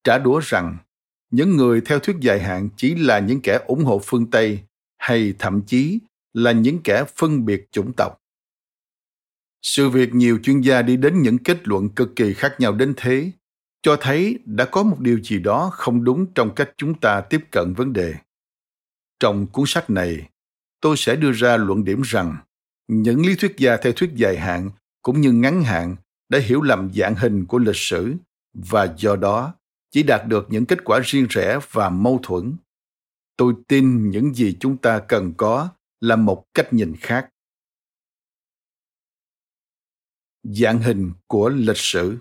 [0.05, 0.77] trả đũa rằng
[1.31, 4.61] những người theo thuyết dài hạn chỉ là những kẻ ủng hộ phương Tây
[4.99, 5.99] hay thậm chí
[6.33, 8.21] là những kẻ phân biệt chủng tộc.
[9.63, 12.95] Sự việc nhiều chuyên gia đi đến những kết luận cực kỳ khác nhau đến
[12.97, 13.31] thế
[13.83, 17.41] cho thấy đã có một điều gì đó không đúng trong cách chúng ta tiếp
[17.51, 18.15] cận vấn đề.
[19.21, 20.29] Trong cuốn sách này,
[20.81, 22.37] tôi sẽ đưa ra luận điểm rằng
[22.89, 24.71] những lý thuyết gia theo thuyết dài hạn
[25.03, 25.97] cũng như ngắn hạn
[26.29, 28.15] đã hiểu lầm dạng hình của lịch sử,
[28.55, 29.55] và do đó
[29.91, 32.57] chỉ đạt được những kết quả riêng rẽ và mâu thuẫn.
[33.37, 35.69] Tôi tin những gì chúng ta cần có
[36.01, 37.29] là một cách nhìn khác.
[40.43, 42.19] Dạng hình của lịch sử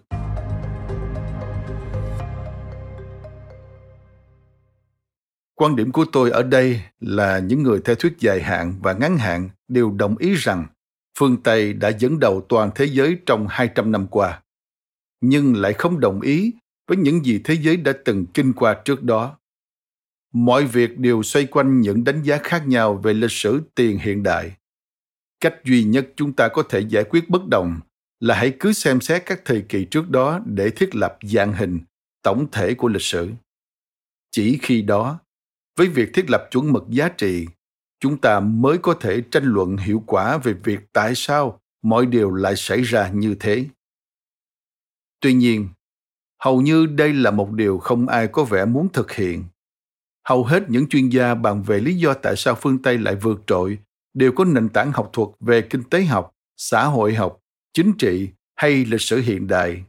[5.57, 9.17] Quan điểm của tôi ở đây là những người theo thuyết dài hạn và ngắn
[9.17, 10.65] hạn đều đồng ý rằng
[11.19, 14.41] phương Tây đã dẫn đầu toàn thế giới trong 200 năm qua,
[15.21, 16.53] nhưng lại không đồng ý
[16.87, 19.37] với những gì thế giới đã từng kinh qua trước đó.
[20.33, 24.23] Mọi việc đều xoay quanh những đánh giá khác nhau về lịch sử tiền hiện
[24.23, 24.55] đại.
[25.39, 27.79] Cách duy nhất chúng ta có thể giải quyết bất đồng
[28.19, 31.79] là hãy cứ xem xét các thời kỳ trước đó để thiết lập dạng hình
[32.23, 33.31] tổng thể của lịch sử.
[34.31, 35.19] Chỉ khi đó,
[35.77, 37.47] với việc thiết lập chuẩn mực giá trị
[38.05, 42.31] chúng ta mới có thể tranh luận hiệu quả về việc tại sao mọi điều
[42.31, 43.65] lại xảy ra như thế.
[45.19, 45.67] Tuy nhiên,
[46.39, 49.43] hầu như đây là một điều không ai có vẻ muốn thực hiện.
[50.27, 53.43] Hầu hết những chuyên gia bàn về lý do tại sao phương tây lại vượt
[53.47, 53.79] trội
[54.13, 57.39] đều có nền tảng học thuật về kinh tế học, xã hội học,
[57.73, 59.83] chính trị hay lịch sử hiện đại.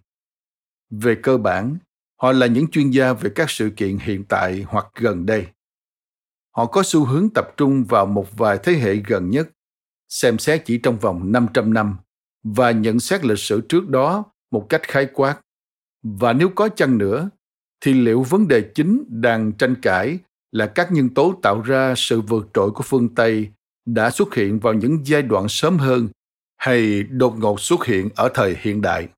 [0.90, 1.76] Về cơ bản,
[2.22, 5.46] họ là những chuyên gia về các sự kiện hiện tại hoặc gần đây
[6.56, 9.48] họ có xu hướng tập trung vào một vài thế hệ gần nhất,
[10.08, 11.96] xem xét chỉ trong vòng 500 năm
[12.44, 15.40] và nhận xét lịch sử trước đó một cách khái quát.
[16.02, 17.30] Và nếu có chăng nữa,
[17.80, 20.18] thì liệu vấn đề chính đang tranh cãi
[20.52, 23.48] là các nhân tố tạo ra sự vượt trội của phương Tây
[23.86, 26.08] đã xuất hiện vào những giai đoạn sớm hơn
[26.56, 29.08] hay đột ngột xuất hiện ở thời hiện đại.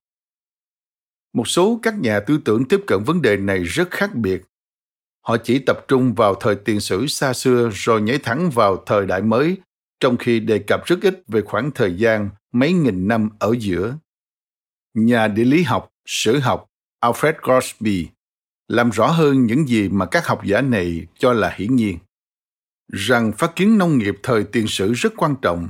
[1.32, 4.47] Một số các nhà tư tưởng tiếp cận vấn đề này rất khác biệt
[5.28, 9.06] Họ chỉ tập trung vào thời tiền sử xa xưa rồi nhảy thẳng vào thời
[9.06, 9.56] đại mới,
[10.00, 13.96] trong khi đề cập rất ít về khoảng thời gian mấy nghìn năm ở giữa.
[14.94, 16.66] Nhà địa lý học, sử học
[17.04, 18.08] Alfred Crosby
[18.68, 21.98] làm rõ hơn những gì mà các học giả này cho là hiển nhiên
[22.92, 25.68] rằng phát kiến nông nghiệp thời tiền sử rất quan trọng,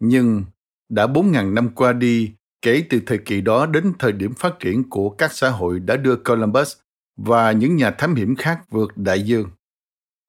[0.00, 0.44] nhưng
[0.88, 2.32] đã 4.000 năm qua đi
[2.62, 5.96] kể từ thời kỳ đó đến thời điểm phát triển của các xã hội đã
[5.96, 6.76] đưa Columbus
[7.16, 9.50] và những nhà thám hiểm khác vượt đại dương.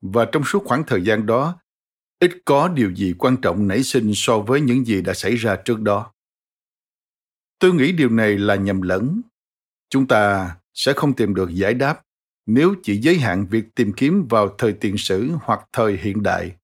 [0.02, 1.60] Và trong suốt khoảng thời gian đó,
[2.20, 5.56] ít có điều gì quan trọng nảy sinh so với những gì đã xảy ra
[5.66, 6.12] trước đó.
[7.60, 9.22] Tôi nghĩ điều này là nhầm lẫn.
[9.90, 12.02] Chúng ta sẽ không tìm được giải đáp
[12.46, 16.56] nếu chỉ giới hạn việc tìm kiếm vào thời tiền sử hoặc thời hiện đại.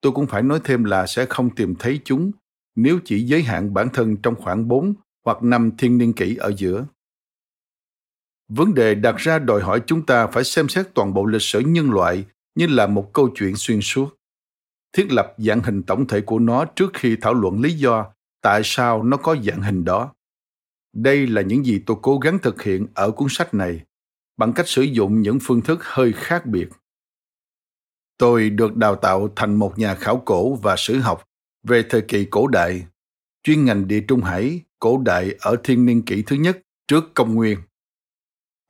[0.00, 2.32] Tôi cũng phải nói thêm là sẽ không tìm thấy chúng
[2.74, 6.52] nếu chỉ giới hạn bản thân trong khoảng 4 hoặc 5 thiên niên kỷ ở
[6.56, 6.86] giữa
[8.56, 11.60] vấn đề đặt ra đòi hỏi chúng ta phải xem xét toàn bộ lịch sử
[11.60, 12.24] nhân loại
[12.54, 14.16] như là một câu chuyện xuyên suốt,
[14.92, 18.12] thiết lập dạng hình tổng thể của nó trước khi thảo luận lý do
[18.42, 20.14] tại sao nó có dạng hình đó.
[20.94, 23.80] Đây là những gì tôi cố gắng thực hiện ở cuốn sách này,
[24.36, 26.68] bằng cách sử dụng những phương thức hơi khác biệt.
[28.18, 31.24] Tôi được đào tạo thành một nhà khảo cổ và sử học
[31.62, 32.86] về thời kỳ cổ đại,
[33.42, 36.58] chuyên ngành địa trung hải, cổ đại ở thiên niên kỷ thứ nhất
[36.88, 37.58] trước công nguyên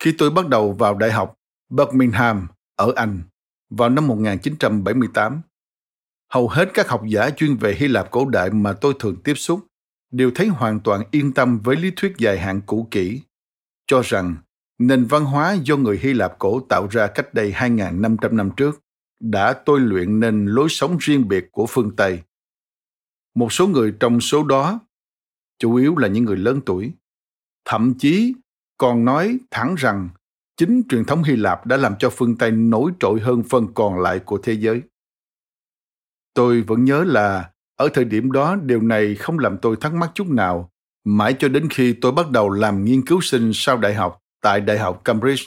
[0.03, 1.35] khi tôi bắt đầu vào Đại học
[1.71, 3.23] Birmingham ở Anh
[3.71, 5.41] vào năm 1978,
[6.33, 9.35] hầu hết các học giả chuyên về Hy Lạp cổ đại mà tôi thường tiếp
[9.35, 9.67] xúc
[10.11, 13.23] đều thấy hoàn toàn yên tâm với lý thuyết dài hạn cũ kỹ,
[13.87, 14.37] cho rằng
[14.79, 18.81] nền văn hóa do người Hy Lạp cổ tạo ra cách đây 2.500 năm trước
[19.21, 22.23] đã tôi luyện nên lối sống riêng biệt của phương Tây.
[23.35, 24.81] Một số người trong số đó,
[25.59, 26.93] chủ yếu là những người lớn tuổi,
[27.65, 28.35] thậm chí
[28.83, 30.09] còn nói thẳng rằng
[30.57, 34.01] chính truyền thống Hy Lạp đã làm cho phương Tây nổi trội hơn phần còn
[34.01, 34.83] lại của thế giới.
[36.35, 40.11] Tôi vẫn nhớ là ở thời điểm đó điều này không làm tôi thắc mắc
[40.15, 40.71] chút nào,
[41.05, 44.61] mãi cho đến khi tôi bắt đầu làm nghiên cứu sinh sau đại học tại
[44.61, 45.45] Đại học Cambridge.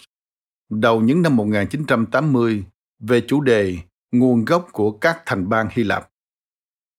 [0.70, 2.64] đầu những năm 1980
[2.99, 3.78] về chủ đề
[4.12, 6.10] nguồn gốc của các thành bang Hy Lạp.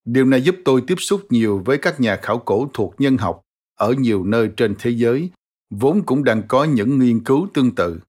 [0.05, 3.43] Điều này giúp tôi tiếp xúc nhiều với các nhà khảo cổ thuộc nhân học
[3.79, 5.31] ở nhiều nơi trên thế giới,
[5.71, 8.01] vốn cũng đang có những nghiên cứu tương tự.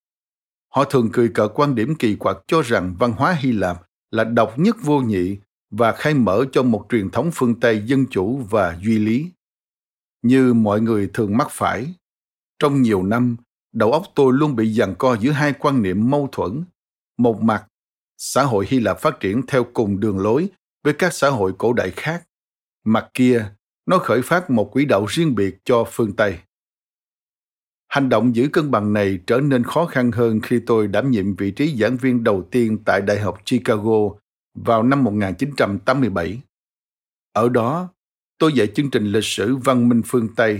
[0.69, 4.23] Họ thường cười cợt quan điểm kỳ quặc cho rằng văn hóa Hy Lạp là
[4.23, 5.37] độc nhất vô nhị
[5.71, 9.31] và khai mở cho một truyền thống phương Tây dân chủ và duy lý.
[10.21, 11.93] Như mọi người thường mắc phải,
[12.59, 13.37] trong nhiều năm,
[13.73, 16.63] đầu óc tôi luôn bị giằng co giữa hai quan niệm mâu thuẫn.
[17.17, 17.67] Một mặt,
[18.17, 20.49] xã hội Hy Lạp phát triển theo cùng đường lối
[20.83, 22.23] với các xã hội cổ đại khác.
[22.85, 23.51] Mặt kia,
[23.85, 26.39] nó khởi phát một quỹ đạo riêng biệt cho phương Tây.
[27.87, 31.35] Hành động giữ cân bằng này trở nên khó khăn hơn khi tôi đảm nhiệm
[31.35, 34.09] vị trí giảng viên đầu tiên tại Đại học Chicago
[34.55, 36.41] vào năm 1987.
[37.33, 37.89] Ở đó,
[38.37, 40.59] tôi dạy chương trình lịch sử văn minh phương Tây,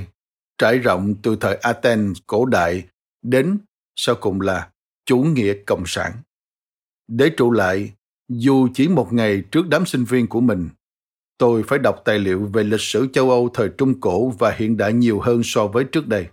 [0.58, 2.84] trải rộng từ thời Athens cổ đại
[3.22, 3.58] đến,
[3.95, 4.70] sau cùng là,
[5.06, 6.12] chủ nghĩa cộng sản.
[7.08, 7.91] Để trụ lại,
[8.30, 10.70] dù chỉ một ngày trước đám sinh viên của mình,
[11.38, 14.78] tôi phải đọc tài liệu về lịch sử châu Âu thời Trung Cổ và hiện
[14.78, 16.28] đại nhiều hơn so với trước đây.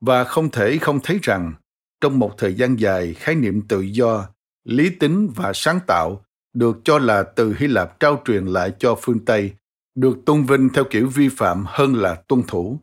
[0.00, 1.52] Và không thể không thấy rằng,
[2.00, 4.28] trong một thời gian dài, khái niệm tự do,
[4.64, 6.24] lý tính và sáng tạo
[6.54, 9.52] được cho là từ Hy Lạp trao truyền lại cho phương Tây,
[9.94, 12.80] được tôn vinh theo kiểu vi phạm hơn là tuân thủ.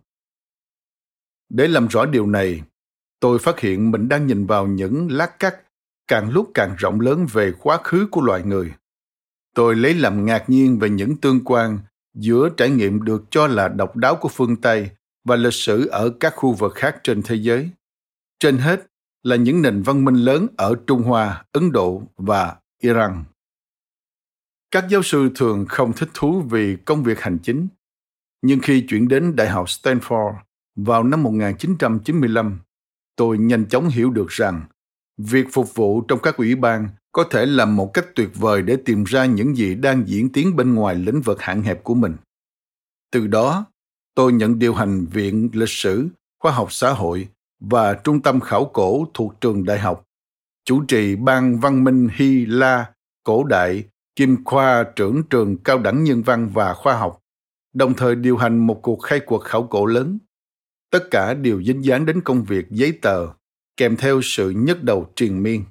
[1.49, 2.61] Để làm rõ điều này,
[3.19, 5.55] tôi phát hiện mình đang nhìn vào những lát cắt
[6.07, 8.73] càng lúc càng rộng lớn về quá khứ của loài người.
[9.55, 11.79] Tôi lấy làm ngạc nhiên về những tương quan
[12.13, 14.89] giữa trải nghiệm được cho là độc đáo của phương Tây
[15.23, 17.69] và lịch sử ở các khu vực khác trên thế giới.
[18.39, 18.87] Trên hết
[19.23, 23.23] là những nền văn minh lớn ở Trung Hoa, Ấn Độ và Iran.
[24.71, 27.67] Các giáo sư thường không thích thú vì công việc hành chính,
[28.41, 30.33] nhưng khi chuyển đến Đại học Stanford
[30.75, 32.59] vào năm 1995,
[33.15, 34.61] tôi nhanh chóng hiểu được rằng
[35.17, 38.77] việc phục vụ trong các ủy ban có thể là một cách tuyệt vời để
[38.85, 42.15] tìm ra những gì đang diễn tiến bên ngoài lĩnh vực hạn hẹp của mình.
[43.11, 43.65] Từ đó,
[44.15, 46.07] tôi nhận điều hành Viện Lịch sử,
[46.39, 47.27] Khoa học Xã hội
[47.59, 50.05] và Trung tâm Khảo cổ thuộc trường đại học,
[50.65, 52.85] chủ trì Ban Văn minh Hy La,
[53.23, 53.83] Cổ đại,
[54.15, 57.19] Kim Khoa trưởng trường cao đẳng nhân văn và khoa học,
[57.73, 60.17] đồng thời điều hành một cuộc khai cuộc khảo cổ lớn.
[60.91, 63.27] Tất cả đều dính dáng đến công việc giấy tờ,
[63.77, 65.63] kèm theo sự nhức đầu triền miên.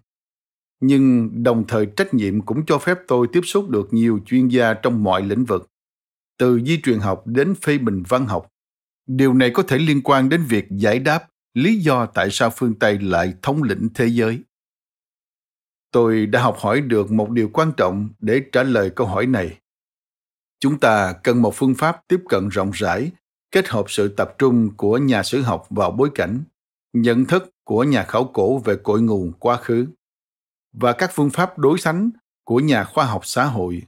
[0.81, 4.75] Nhưng đồng thời trách nhiệm cũng cho phép tôi tiếp xúc được nhiều chuyên gia
[4.75, 5.69] trong mọi lĩnh vực,
[6.43, 8.49] từ di truyền học đến phê bình văn học.
[9.07, 12.75] Điều này có thể liên quan đến việc giải đáp lý do tại sao phương
[12.79, 14.41] Tây lại thống lĩnh thế giới.
[15.91, 19.59] Tôi đã học hỏi được một điều quan trọng để trả lời câu hỏi này.
[20.61, 23.11] Chúng ta cần một phương pháp tiếp cận rộng rãi,
[23.51, 26.43] kết hợp sự tập trung của nhà sử học vào bối cảnh,
[26.93, 29.87] nhận thức của nhà khảo cổ về cội nguồn quá khứ
[30.73, 32.11] và các phương pháp đối sánh
[32.45, 33.83] của nhà khoa học xã hội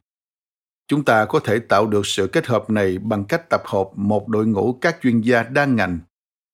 [0.89, 4.29] chúng ta có thể tạo được sự kết hợp này bằng cách tập hợp một
[4.29, 5.99] đội ngũ các chuyên gia đa ngành,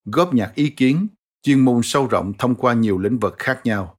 [0.05, 1.07] góp nhặt ý kiến,
[1.43, 3.97] chuyên môn sâu rộng thông qua nhiều lĩnh vực khác nhau.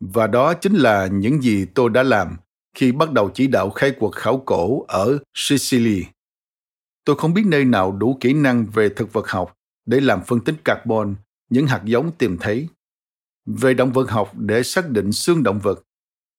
[0.00, 2.36] Và đó chính là những gì tôi đã làm
[2.74, 6.04] khi bắt đầu chỉ đạo khai cuộc khảo cổ ở sicily.
[7.04, 9.56] Tôi không biết nơi nào đủ kỹ năng về thực vật học
[9.86, 11.14] để làm phân tích carbon,
[11.50, 12.68] những hạt giống tìm thấy.
[13.46, 15.82] Về động vật học để xác định xương động vật.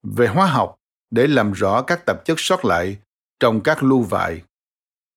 [0.04, 0.76] Về hóa học
[1.12, 2.98] để làm rõ các tạp chất sót lại
[3.40, 4.42] trong các lưu vại,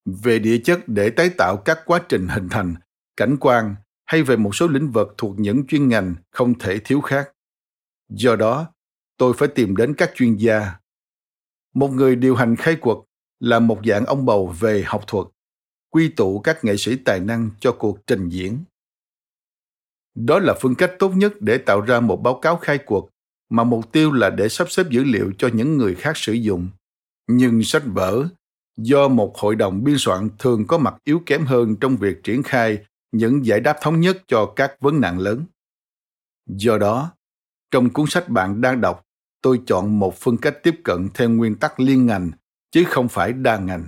[0.04, 2.74] về địa chất để tái tạo các quá trình hình thành,
[3.16, 3.74] cảnh quan,
[4.06, 7.32] hay về một số lĩnh vực thuộc những chuyên ngành không thể thiếu khác.
[8.08, 8.72] Do đó,
[9.16, 10.76] tôi phải tìm đến các chuyên gia.
[11.74, 13.06] Một người điều hành khai cuộc
[13.40, 15.26] là một dạng ông bầu về học thuật,
[15.90, 18.64] quy tụ các nghệ sĩ tài năng cho cuộc trình diễn.
[20.14, 23.10] Đó là phương cách tốt nhất để tạo ra một báo cáo khai cuộc
[23.50, 26.68] mà mục tiêu là để sắp xếp dữ liệu cho những người khác sử dụng.
[27.32, 28.28] Nhưng sách vở,
[28.76, 32.42] do một hội đồng biên soạn thường có mặt yếu kém hơn trong việc triển
[32.42, 32.78] khai
[33.12, 35.44] những giải đáp thống nhất cho các vấn nạn lớn.
[36.46, 37.12] Do đó,
[37.70, 39.06] trong cuốn sách bạn đang đọc,
[39.42, 42.30] tôi chọn một phương cách tiếp cận theo nguyên tắc liên ngành,
[42.70, 43.84] chứ không phải đa ngành.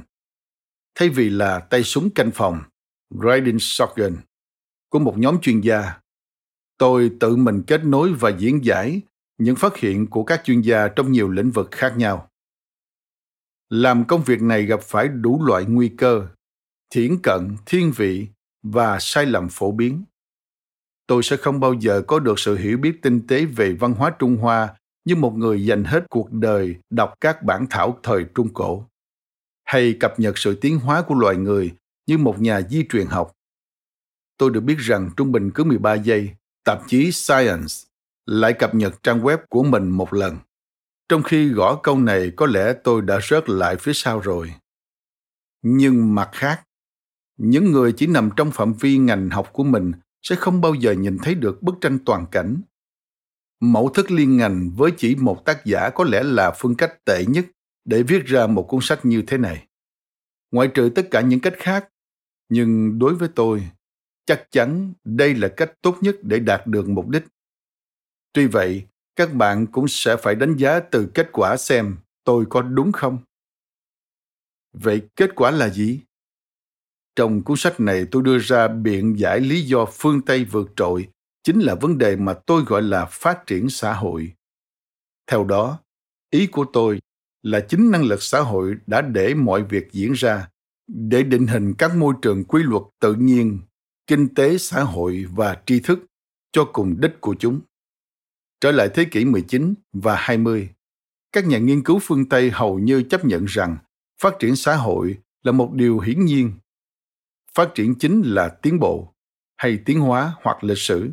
[0.95, 2.63] Thay vì là tay súng canh phòng,
[3.11, 4.17] Riding Shotgun,
[4.89, 5.95] của một nhóm chuyên gia,
[6.79, 9.01] tôi tự mình kết nối và diễn giải
[9.39, 12.29] những phát hiện của các chuyên gia trong nhiều lĩnh vực khác nhau
[13.73, 16.27] làm công việc này gặp phải đủ loại nguy cơ
[16.91, 18.27] thiển cận thiên vị
[18.63, 20.05] và sai lầm phổ biến
[21.07, 24.11] tôi sẽ không bao giờ có được sự hiểu biết tinh tế về văn hóa
[24.19, 24.75] trung hoa
[25.05, 28.85] như một người dành hết cuộc đời đọc các bản thảo thời trung cổ
[29.65, 31.73] hay cập nhật sự tiến hóa của loài người
[32.07, 33.33] như một nhà di truyền học.
[34.39, 36.31] Tôi được biết rằng trung bình cứ 13 giây,
[36.65, 37.75] tạp chí Science
[38.27, 40.37] lại cập nhật trang web của mình một lần.
[41.13, 44.55] Trong khi gõ câu này có lẽ tôi đã rớt lại phía sau rồi.
[45.63, 46.63] Nhưng mặt khác,
[47.37, 50.93] những người chỉ nằm trong phạm vi ngành học của mình sẽ không bao giờ
[50.93, 52.61] nhìn thấy được bức tranh toàn cảnh.
[53.61, 57.25] Mẫu thức liên ngành với chỉ một tác giả có lẽ là phương cách tệ
[57.29, 57.47] nhất
[57.85, 59.67] để viết ra một cuốn sách như thế này.
[60.51, 61.89] Ngoại trừ tất cả những cách khác,
[62.49, 63.69] nhưng đối với tôi,
[64.27, 67.25] chắc chắn đây là cách tốt nhất để đạt được mục đích.
[68.33, 68.87] Tuy vậy,
[69.17, 73.19] các bạn cũng sẽ phải đánh giá từ kết quả xem tôi có đúng không.
[74.73, 76.01] Vậy kết quả là gì?
[77.17, 81.09] Trong cuốn sách này tôi đưa ra biện giải lý do phương Tây vượt trội
[81.45, 84.33] chính là vấn đề mà tôi gọi là phát triển xã hội.
[85.27, 85.79] Theo đó,
[86.31, 87.01] ý của tôi
[87.43, 90.49] là chính năng lực xã hội đã để mọi việc diễn ra
[90.87, 93.61] để định hình các môi trường quy luật tự nhiên,
[94.07, 95.99] kinh tế xã hội và tri thức
[96.53, 97.61] cho cùng đích của chúng.
[98.63, 100.71] Trở lại thế kỷ 19 và 20,
[101.33, 103.77] các nhà nghiên cứu phương Tây hầu như chấp nhận rằng
[104.21, 106.53] phát triển xã hội là một điều hiển nhiên.
[107.55, 109.15] Phát triển chính là tiến bộ
[109.57, 111.11] hay tiến hóa hoặc lịch sử.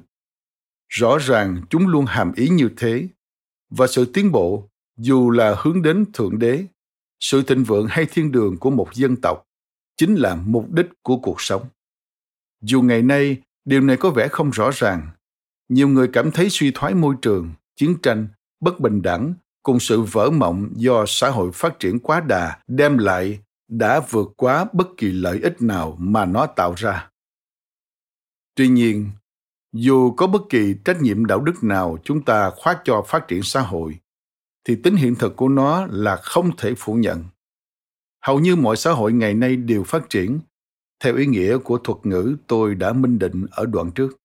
[0.87, 3.07] Rõ ràng chúng luôn hàm ý như thế
[3.69, 6.65] và sự tiến bộ dù là hướng đến thượng đế
[7.19, 9.43] sự thịnh vượng hay thiên đường của một dân tộc
[9.97, 11.65] chính là mục đích của cuộc sống
[12.61, 15.09] dù ngày nay điều này có vẻ không rõ ràng
[15.69, 18.27] nhiều người cảm thấy suy thoái môi trường chiến tranh
[18.59, 19.33] bất bình đẳng
[19.63, 24.33] cùng sự vỡ mộng do xã hội phát triển quá đà đem lại đã vượt
[24.37, 27.09] quá bất kỳ lợi ích nào mà nó tạo ra
[28.55, 29.09] tuy nhiên
[29.73, 33.43] dù có bất kỳ trách nhiệm đạo đức nào chúng ta khoác cho phát triển
[33.43, 33.99] xã hội
[34.69, 37.23] thì tính hiện thực của nó là không thể phủ nhận.
[38.25, 40.39] Hầu như mọi xã hội ngày nay đều phát triển,
[41.03, 44.18] theo ý nghĩa của thuật ngữ tôi đã minh định ở đoạn trước.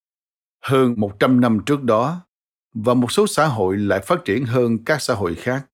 [0.64, 2.26] Hơn 100 năm trước đó,
[2.74, 5.66] và một số xã hội lại phát triển hơn các xã hội khác.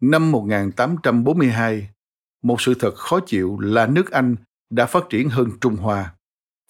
[0.00, 1.88] Năm 1842,
[2.42, 4.36] một sự thật khó chịu là nước Anh
[4.70, 6.14] đã phát triển hơn Trung Hoa,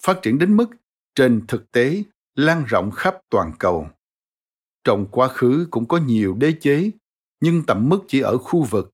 [0.03, 0.71] phát triển đến mức
[1.15, 2.03] trên thực tế
[2.35, 3.89] lan rộng khắp toàn cầu.
[4.85, 6.91] Trong quá khứ cũng có nhiều đế chế,
[7.41, 8.91] nhưng tầm mức chỉ ở khu vực.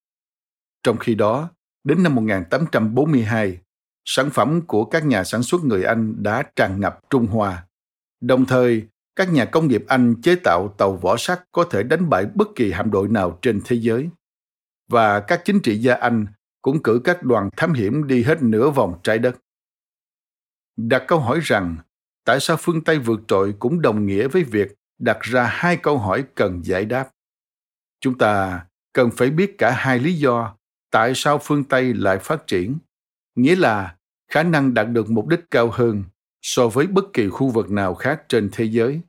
[0.83, 1.51] Trong khi đó,
[1.85, 3.59] đến năm 1842,
[4.05, 7.67] sản phẩm của các nhà sản xuất người Anh đã tràn ngập Trung Hoa.
[8.27, 8.87] Đồng thời,
[9.17, 12.49] các nhà công nghiệp Anh chế tạo tàu vỏ sắt có thể đánh bại bất
[12.57, 14.09] kỳ hạm đội nào trên thế giới.
[14.89, 16.27] Và các chính trị gia Anh
[16.63, 19.37] cũng cử các đoàn thám hiểm đi hết nửa vòng trái đất.
[20.77, 21.77] Đặt câu hỏi rằng,
[22.25, 25.99] tại sao phương Tây vượt trội cũng đồng nghĩa với việc đặt ra hai câu
[25.99, 27.11] hỏi cần giải đáp
[28.01, 30.57] chúng ta cần phải biết cả hai lý do
[30.91, 32.79] tại sao phương tây lại phát triển
[33.35, 33.97] nghĩa là
[34.31, 36.05] khả năng đạt được mục đích cao hơn
[36.45, 39.01] so với bất kỳ khu vực nào khác trên thế giới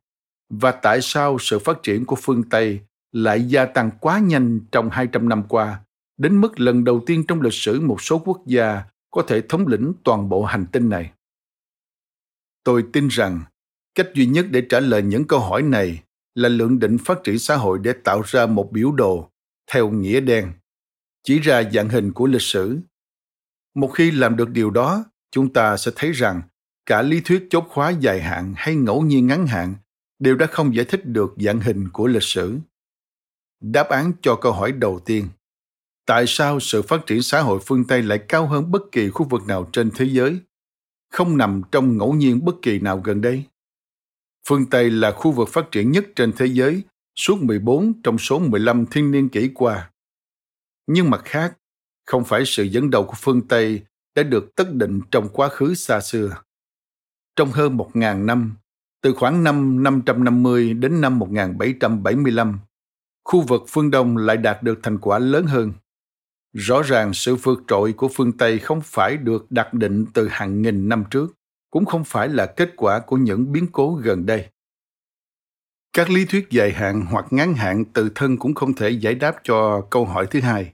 [0.49, 2.79] và tại sao sự phát triển của phương Tây
[3.11, 5.79] lại gia tăng quá nhanh trong 200 năm qua,
[6.17, 9.67] đến mức lần đầu tiên trong lịch sử một số quốc gia có thể thống
[9.67, 11.11] lĩnh toàn bộ hành tinh này.
[12.63, 13.41] Tôi tin rằng
[13.95, 16.03] cách duy nhất để trả lời những câu hỏi này
[16.35, 19.31] là lượng định phát triển xã hội để tạo ra một biểu đồ
[19.71, 20.51] theo nghĩa đen
[21.23, 22.79] chỉ ra dạng hình của lịch sử
[23.75, 26.41] một khi làm được điều đó chúng ta sẽ thấy rằng
[26.85, 29.75] cả lý thuyết chốt khóa dài hạn hay ngẫu nhiên ngắn hạn
[30.19, 32.57] đều đã không giải thích được dạng hình của lịch sử
[33.61, 35.27] đáp án cho câu hỏi đầu tiên
[36.05, 39.27] tại sao sự phát triển xã hội phương tây lại cao hơn bất kỳ khu
[39.29, 40.39] vực nào trên thế giới
[41.11, 43.45] không nằm trong ngẫu nhiên bất kỳ nào gần đây
[44.47, 46.83] Phương Tây là khu vực phát triển nhất trên thế giới
[47.15, 49.91] suốt 14 trong số 15 thiên niên kỷ qua.
[50.87, 51.57] Nhưng mặt khác,
[52.05, 53.81] không phải sự dẫn đầu của phương Tây
[54.15, 56.41] đã được tất định trong quá khứ xa xưa.
[57.35, 58.55] Trong hơn 1.000 năm,
[59.01, 62.59] từ khoảng năm 550 đến năm 1775,
[63.23, 65.73] khu vực phương Đông lại đạt được thành quả lớn hơn.
[66.53, 70.61] Rõ ràng sự vượt trội của phương Tây không phải được đặt định từ hàng
[70.61, 71.35] nghìn năm trước
[71.75, 74.49] cũng không phải là kết quả của những biến cố gần đây
[75.93, 79.35] các lý thuyết dài hạn hoặc ngắn hạn tự thân cũng không thể giải đáp
[79.43, 80.73] cho câu hỏi thứ hai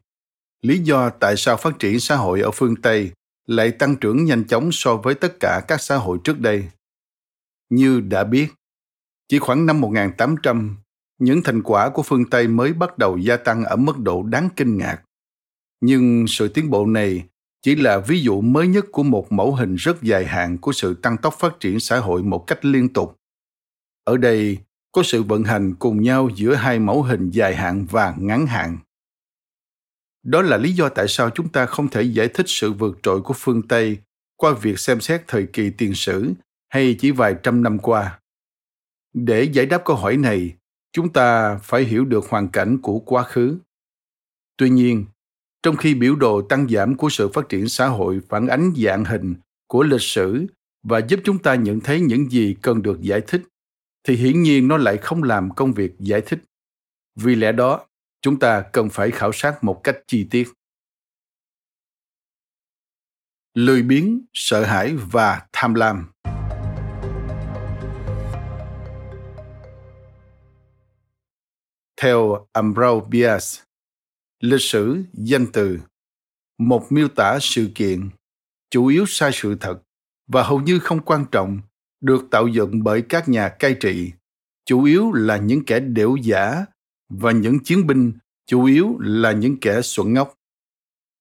[0.61, 3.11] lý do tại sao phát triển xã hội ở phương tây
[3.47, 6.69] lại tăng trưởng nhanh chóng so với tất cả các xã hội trước đây.
[7.69, 8.47] Như đã biết,
[9.27, 10.77] chỉ khoảng năm 1800,
[11.19, 14.49] những thành quả của phương Tây mới bắt đầu gia tăng ở mức độ đáng
[14.55, 15.01] kinh ngạc.
[15.81, 17.23] Nhưng sự tiến bộ này
[17.61, 20.93] chỉ là ví dụ mới nhất của một mẫu hình rất dài hạn của sự
[20.93, 23.17] tăng tốc phát triển xã hội một cách liên tục
[24.03, 24.57] ở đây
[24.91, 28.77] có sự vận hành cùng nhau giữa hai mẫu hình dài hạn và ngắn hạn
[30.23, 33.21] đó là lý do tại sao chúng ta không thể giải thích sự vượt trội
[33.21, 33.97] của phương tây
[34.35, 36.33] qua việc xem xét thời kỳ tiền sử
[36.69, 38.19] hay chỉ vài trăm năm qua.
[39.13, 40.55] Để giải đáp câu hỏi này,
[40.93, 43.57] chúng ta phải hiểu được hoàn cảnh của quá khứ.
[44.57, 45.05] Tuy nhiên,
[45.63, 49.05] trong khi biểu đồ tăng giảm của sự phát triển xã hội phản ánh dạng
[49.05, 49.35] hình
[49.67, 50.45] của lịch sử
[50.83, 53.41] và giúp chúng ta nhận thấy những gì cần được giải thích,
[54.03, 56.39] thì hiển nhiên nó lại không làm công việc giải thích.
[57.15, 57.85] Vì lẽ đó
[58.21, 60.47] chúng ta cần phải khảo sát một cách chi tiết.
[63.53, 66.11] Lười biếng, sợ hãi và tham lam.
[72.01, 73.63] Theo Ambrose Bierce
[74.41, 75.79] lịch sử, danh từ,
[76.57, 78.09] một miêu tả sự kiện,
[78.69, 79.81] chủ yếu sai sự thật
[80.27, 81.59] và hầu như không quan trọng,
[82.01, 84.11] được tạo dựng bởi các nhà cai trị,
[84.65, 86.65] chủ yếu là những kẻ đểu giả
[87.19, 88.13] và những chiến binh
[88.45, 90.37] chủ yếu là những kẻ xuẩn ngốc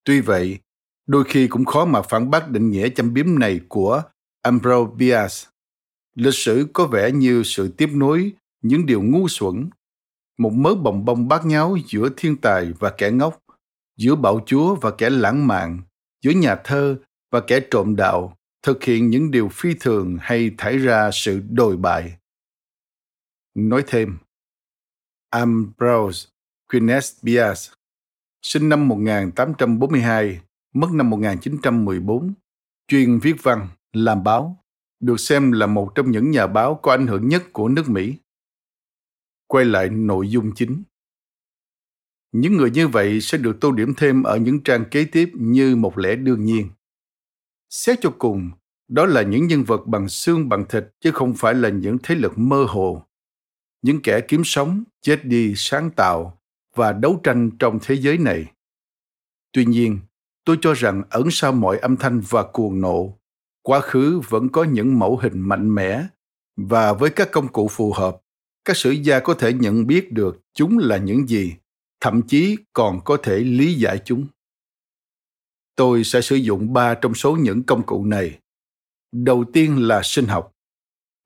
[0.04, 0.58] tuy vậy
[1.06, 4.02] đôi khi cũng khó mà phản bác định nghĩa châm biếm này của
[4.42, 5.48] Ambrose Bierce.
[6.14, 9.70] Lịch sử có vẻ như sự tiếp nối những điều ngu xuẩn,
[10.38, 13.38] một mớ bồng bông bát nháo giữa thiên tài và kẻ ngốc,
[13.96, 15.80] giữa bạo chúa và kẻ lãng mạn,
[16.22, 16.96] giữa nhà thơ
[17.30, 21.76] và kẻ trộm đạo, thực hiện những điều phi thường hay thải ra sự đồi
[21.76, 22.16] bại.
[23.54, 24.18] Nói thêm,
[25.30, 26.28] Ambrose
[26.68, 27.70] Guinness Bias,
[28.42, 30.40] sinh năm 1842,
[30.74, 32.34] mất năm 1914,
[32.88, 34.64] chuyên viết văn, làm báo,
[35.00, 38.14] được xem là một trong những nhà báo có ảnh hưởng nhất của nước Mỹ.
[39.46, 40.82] Quay lại nội dung chính.
[42.32, 45.76] Những người như vậy sẽ được tô điểm thêm ở những trang kế tiếp như
[45.76, 46.68] một lẽ đương nhiên.
[47.70, 48.50] Xét cho cùng,
[48.88, 52.14] đó là những nhân vật bằng xương bằng thịt chứ không phải là những thế
[52.14, 53.06] lực mơ hồ.
[53.82, 56.38] Những kẻ kiếm sống, chết đi, sáng tạo
[56.76, 58.44] và đấu tranh trong thế giới này.
[59.52, 59.98] Tuy nhiên,
[60.44, 63.18] tôi cho rằng ẩn sau mọi âm thanh và cuồng nộ
[63.62, 66.06] quá khứ vẫn có những mẫu hình mạnh mẽ
[66.56, 68.20] và với các công cụ phù hợp
[68.64, 71.54] các sử gia có thể nhận biết được chúng là những gì
[72.00, 74.26] thậm chí còn có thể lý giải chúng
[75.76, 78.38] tôi sẽ sử dụng ba trong số những công cụ này
[79.12, 80.52] đầu tiên là sinh học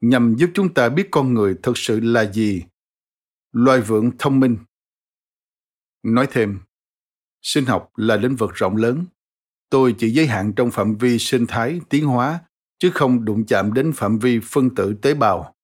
[0.01, 2.63] nhằm giúp chúng ta biết con người thực sự là gì
[3.55, 4.57] loài vượn thông minh.
[6.03, 6.59] Nói thêm,
[7.43, 9.05] sinh học là lĩnh vực rộng lớn.
[9.71, 12.41] Tôi chỉ giới hạn trong phạm vi sinh thái, tiến hóa,
[12.79, 15.55] chứ không đụng chạm đến phạm vi phân tử tế bào.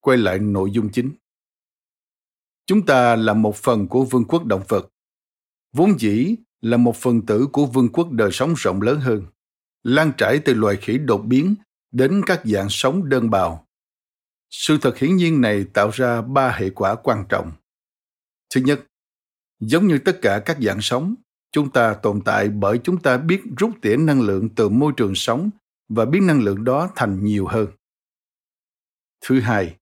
[0.00, 1.10] Quay lại nội dung chính.
[2.66, 4.90] Chúng ta là một phần của vương quốc động vật.
[5.72, 9.26] Vốn dĩ là một phần tử của vương quốc đời sống rộng lớn hơn,
[9.82, 11.54] lan trải từ loài khỉ đột biến
[11.92, 13.66] đến các dạng sống đơn bào
[14.56, 17.52] sự thật hiển nhiên này tạo ra ba hệ quả quan trọng.
[18.54, 18.86] Thứ nhất,
[19.60, 21.14] giống như tất cả các dạng sống,
[21.52, 25.14] chúng ta tồn tại bởi chúng ta biết rút tỉa năng lượng từ môi trường
[25.14, 25.50] sống
[25.88, 27.66] và biến năng lượng đó thành nhiều hơn.
[29.24, 29.76] Thứ hai,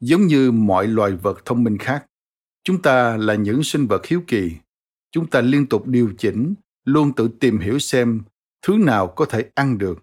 [0.00, 2.06] giống như mọi loài vật thông minh khác,
[2.64, 4.52] chúng ta là những sinh vật hiếu kỳ.
[5.10, 8.22] Chúng ta liên tục điều chỉnh, luôn tự tìm hiểu xem
[8.62, 9.98] thứ nào có thể ăn được,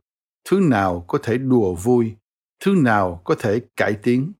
[0.49, 2.15] thứ nào có thể đùa vui
[2.63, 4.31] thứ nào có thể cải tiến?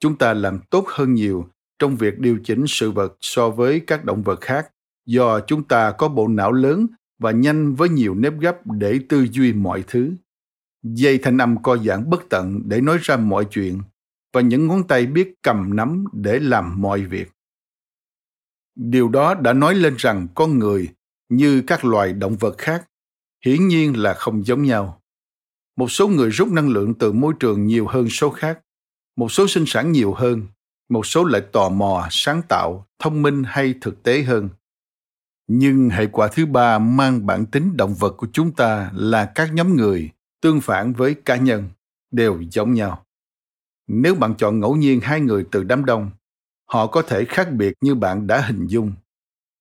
[0.00, 1.48] Chúng ta làm tốt hơn nhiều
[1.78, 4.72] trong việc điều chỉnh sự vật so với các động vật khác,
[5.06, 6.86] do chúng ta có bộ não lớn
[7.18, 10.12] và nhanh với nhiều nếp gấp để tư duy mọi thứ.
[10.82, 13.82] Dây thanh âm co giãn bất tận để nói ra mọi chuyện
[14.32, 17.32] và những ngón tay biết cầm nắm để làm mọi việc.
[18.74, 20.88] Điều đó đã nói lên rằng con người,
[21.28, 22.88] như các loài động vật khác,
[23.44, 25.01] hiển nhiên là không giống nhau
[25.76, 28.60] một số người rút năng lượng từ môi trường nhiều hơn số khác.
[29.16, 30.46] Một số sinh sản nhiều hơn.
[30.88, 34.48] Một số lại tò mò, sáng tạo, thông minh hay thực tế hơn.
[35.46, 39.52] Nhưng hệ quả thứ ba mang bản tính động vật của chúng ta là các
[39.52, 41.68] nhóm người, tương phản với cá nhân,
[42.10, 43.04] đều giống nhau.
[43.86, 46.10] Nếu bạn chọn ngẫu nhiên hai người từ đám đông,
[46.66, 48.92] họ có thể khác biệt như bạn đã hình dung.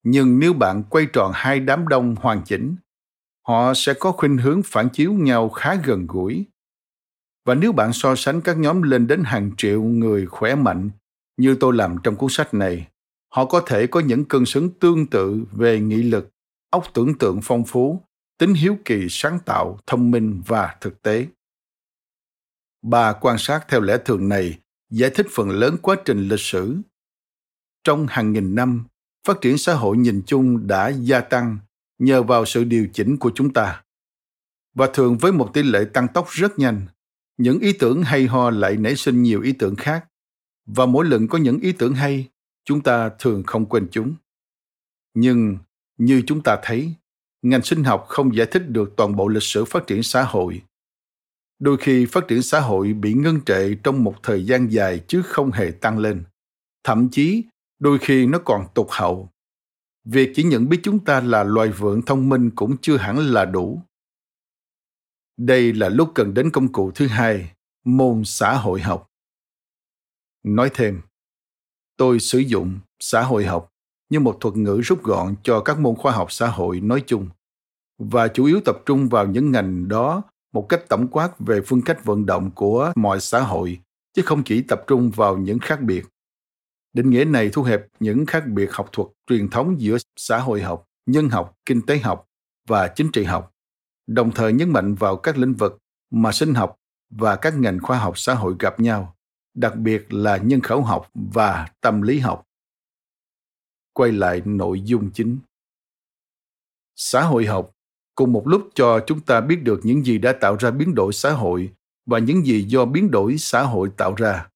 [0.04, 2.76] Nhưng nếu bạn quay tròn hai đám đông hoàn chỉnh
[3.48, 6.46] họ sẽ có khuynh hướng phản chiếu nhau khá gần gũi.
[7.46, 10.90] Và nếu bạn so sánh các nhóm lên đến hàng triệu người khỏe mạnh
[11.38, 12.88] như tôi làm trong cuốn sách này,
[13.34, 16.30] họ có thể có những cân xứng tương tự về nghị lực,
[16.70, 18.02] óc tưởng tượng phong phú,
[18.38, 21.28] tính hiếu kỳ sáng tạo, thông minh và thực tế.
[22.82, 24.60] Bà quan sát theo lẽ thường này
[24.90, 26.78] giải thích phần lớn quá trình lịch sử.
[27.84, 28.86] Trong hàng nghìn năm,
[29.28, 31.58] phát triển xã hội nhìn chung đã gia tăng
[32.02, 33.84] nhờ vào sự điều chỉnh của chúng ta.
[34.74, 36.88] Và thường với một tỷ lệ tăng tốc rất nhanh,
[37.38, 40.06] những ý tưởng hay ho lại nảy sinh nhiều ý tưởng khác.
[40.66, 42.28] Và mỗi lần có những ý tưởng hay,
[42.66, 44.14] chúng ta thường không quên chúng.
[45.14, 45.58] Nhưng,
[45.98, 46.94] như chúng ta thấy,
[47.42, 50.62] ngành sinh học không giải thích được toàn bộ lịch sử phát triển xã hội.
[51.60, 55.22] Đôi khi phát triển xã hội bị ngưng trệ trong một thời gian dài chứ
[55.22, 56.24] không hề tăng lên.
[56.84, 57.44] Thậm chí,
[57.80, 59.31] đôi khi nó còn tụt hậu
[60.06, 63.46] việc chỉ nhận biết chúng ta là loài vượn thông minh cũng chưa hẳn là
[63.46, 63.82] đủ.
[65.38, 67.54] Đây là lúc cần đến công cụ thứ hai,
[67.84, 69.08] môn xã hội học.
[70.44, 71.02] Nói thêm,
[71.98, 73.70] tôi sử dụng xã hội học
[74.10, 77.30] như một thuật ngữ rút gọn cho các môn khoa học xã hội nói chung
[77.98, 80.24] và chủ yếu tập trung vào những ngành đó
[80.54, 83.80] một cách tổng quát về phương cách vận động của mọi xã hội,
[84.14, 86.06] chứ không chỉ tập trung vào những khác biệt
[86.94, 90.62] định nghĩa này thu hẹp những khác biệt học thuật truyền thống giữa xã hội
[90.62, 92.28] học, nhân học, kinh tế học
[92.68, 93.54] và chính trị học,
[94.08, 95.78] đồng thời nhấn mạnh vào các lĩnh vực
[96.12, 96.76] mà sinh học
[97.10, 99.16] và các ngành khoa học xã hội gặp nhau,
[99.54, 102.48] đặc biệt là nhân khẩu học và tâm lý học.
[103.94, 105.40] Quay lại nội dung chính.
[106.96, 107.72] Xã hội học,
[108.16, 111.14] cùng một lúc cho chúng ta biết được những gì đã tạo ra biến đổi
[111.14, 111.74] xã hội
[112.06, 114.51] và những gì do biến đổi xã hội tạo ra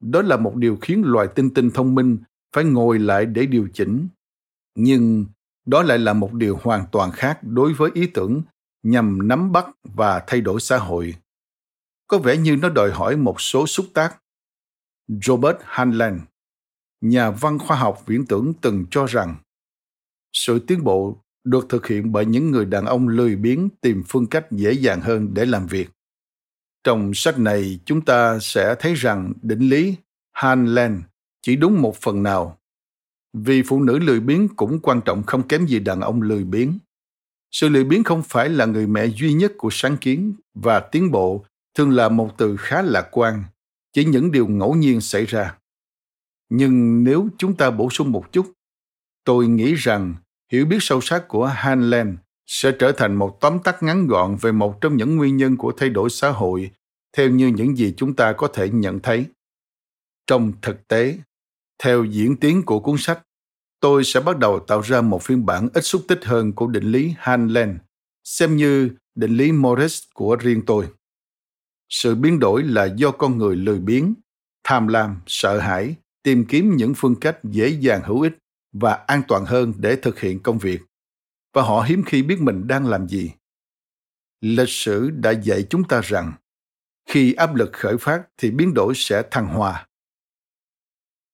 [0.00, 2.18] đó là một điều khiến loài tinh tinh thông minh
[2.52, 4.08] phải ngồi lại để điều chỉnh.
[4.74, 5.26] Nhưng
[5.66, 8.42] đó lại là một điều hoàn toàn khác đối với ý tưởng
[8.82, 11.14] nhằm nắm bắt và thay đổi xã hội.
[12.06, 14.22] Có vẻ như nó đòi hỏi một số xúc tác.
[15.22, 16.20] Robert hanlon,
[17.00, 19.34] nhà văn khoa học viễn tưởng từng cho rằng,
[20.32, 24.26] sự tiến bộ được thực hiện bởi những người đàn ông lười biếng tìm phương
[24.26, 25.90] cách dễ dàng hơn để làm việc.
[26.84, 29.94] Trong sách này, chúng ta sẽ thấy rằng định lý
[30.32, 31.02] Hanlen
[31.42, 32.58] chỉ đúng một phần nào.
[33.32, 36.78] Vì phụ nữ lười biếng cũng quan trọng không kém gì đàn ông lười biếng.
[37.50, 41.10] Sự lười biếng không phải là người mẹ duy nhất của sáng kiến và tiến
[41.10, 41.44] bộ
[41.74, 43.44] thường là một từ khá lạc quan,
[43.92, 45.56] chỉ những điều ngẫu nhiên xảy ra.
[46.48, 48.52] Nhưng nếu chúng ta bổ sung một chút,
[49.24, 50.14] tôi nghĩ rằng
[50.52, 52.16] hiểu biết sâu sắc của Hanlen
[52.50, 55.72] sẽ trở thành một tóm tắt ngắn gọn về một trong những nguyên nhân của
[55.76, 56.70] thay đổi xã hội
[57.16, 59.26] theo như những gì chúng ta có thể nhận thấy.
[60.26, 61.18] Trong thực tế,
[61.82, 63.22] theo diễn tiến của cuốn sách,
[63.80, 66.84] tôi sẽ bắt đầu tạo ra một phiên bản ít xúc tích hơn của định
[66.84, 67.78] lý Hanlen,
[68.24, 70.88] xem như định lý Morris của riêng tôi.
[71.88, 74.14] Sự biến đổi là do con người lười biếng,
[74.64, 78.38] tham lam, sợ hãi, tìm kiếm những phương cách dễ dàng hữu ích
[78.72, 80.80] và an toàn hơn để thực hiện công việc
[81.52, 83.32] và họ hiếm khi biết mình đang làm gì.
[84.40, 86.32] Lịch sử đã dạy chúng ta rằng,
[87.08, 89.88] khi áp lực khởi phát thì biến đổi sẽ thăng hoa.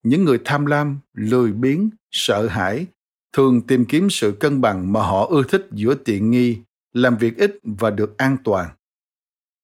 [0.03, 2.87] Những người tham lam, lười biếng, sợ hãi
[3.33, 6.59] thường tìm kiếm sự cân bằng mà họ ưa thích giữa tiện nghi,
[6.93, 8.69] làm việc ít và được an toàn.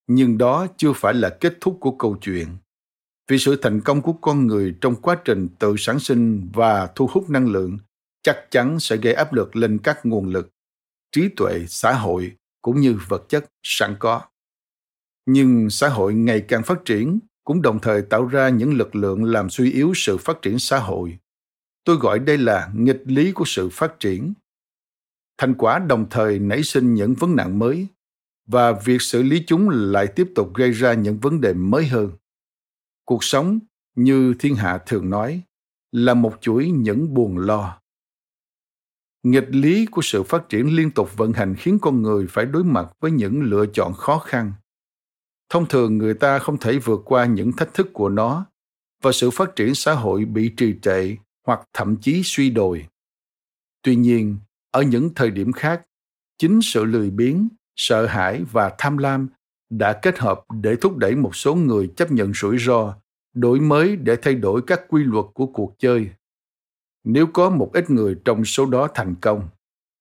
[0.07, 2.47] Nhưng đó chưa phải là kết thúc của câu chuyện.
[3.29, 7.07] Vì sự thành công của con người trong quá trình tự sản sinh và thu
[7.13, 7.79] hút năng lượng
[8.23, 10.51] chắc chắn sẽ gây áp lực lên các nguồn lực,
[11.13, 14.21] trí tuệ, xã hội, cũng như vật chất sẵn có.
[15.27, 19.25] Nhưng xã hội ngày càng phát triển cũng đồng thời tạo ra những lực lượng
[19.25, 21.19] làm suy yếu sự phát triển xã hội.
[21.85, 24.33] Tôi gọi đây là nghịch lý của sự phát triển.
[25.39, 27.87] Thành quả đồng thời nảy sinh những vấn nạn mới,
[28.47, 32.11] và việc xử lý chúng lại tiếp tục gây ra những vấn đề mới hơn.
[33.05, 33.59] Cuộc sống,
[33.97, 35.43] như thiên hạ thường nói,
[35.93, 37.82] là một chuỗi những buồn lo
[39.23, 42.65] nghịch lý của sự phát triển liên tục vận hành khiến con người phải đối
[42.65, 44.53] mặt với những lựa chọn khó khăn.
[45.51, 48.47] Thông thường người ta không thể vượt qua những thách thức của nó
[49.03, 51.17] và sự phát triển xã hội bị trì trệ
[51.47, 52.87] hoặc thậm chí suy đồi.
[53.83, 54.37] Tuy nhiên,
[54.71, 55.83] ở những thời điểm khác,
[56.39, 59.29] chính sự lười biếng, sợ hãi và tham lam
[59.71, 62.95] đã kết hợp để thúc đẩy một số người chấp nhận rủi ro,
[63.35, 66.11] đổi mới để thay đổi các quy luật của cuộc chơi
[67.05, 69.49] nếu có một ít người trong số đó thành công,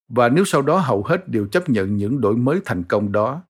[0.09, 3.43] và nếu sau đó hầu hết đều chấp nhận những đổi mới thành công đó,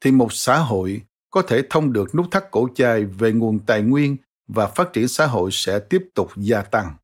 [0.00, 3.82] thì một xã hội có thể thông được nút thắt cổ chai về nguồn tài
[3.82, 4.16] nguyên
[4.48, 6.94] và phát triển xã hội sẽ tiếp tục gia tăng.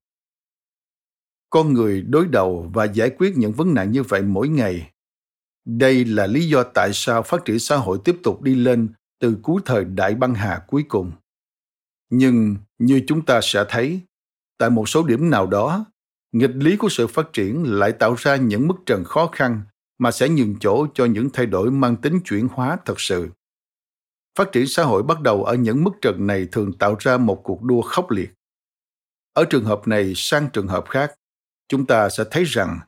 [1.51, 4.91] Con người đối đầu và giải quyết những vấn nạn như vậy mỗi ngày.
[5.65, 8.89] Đây là lý do tại sao phát triển xã hội tiếp tục đi lên
[9.21, 11.13] từ cuối thời đại băng hà cuối cùng.
[12.11, 14.01] Nhưng như chúng ta sẽ thấy,
[14.59, 15.85] tại một số điểm nào đó
[16.35, 19.63] nghịch lý của sự phát triển lại tạo ra những mức trần khó khăn
[19.99, 23.29] mà sẽ nhường chỗ cho những thay đổi mang tính chuyển hóa thật sự.
[24.39, 27.41] Phát triển xã hội bắt đầu ở những mức trần này thường tạo ra một
[27.45, 28.33] cuộc đua khốc liệt.
[29.33, 31.15] Ở trường hợp này sang trường hợp khác,
[31.69, 32.79] chúng ta sẽ thấy rằng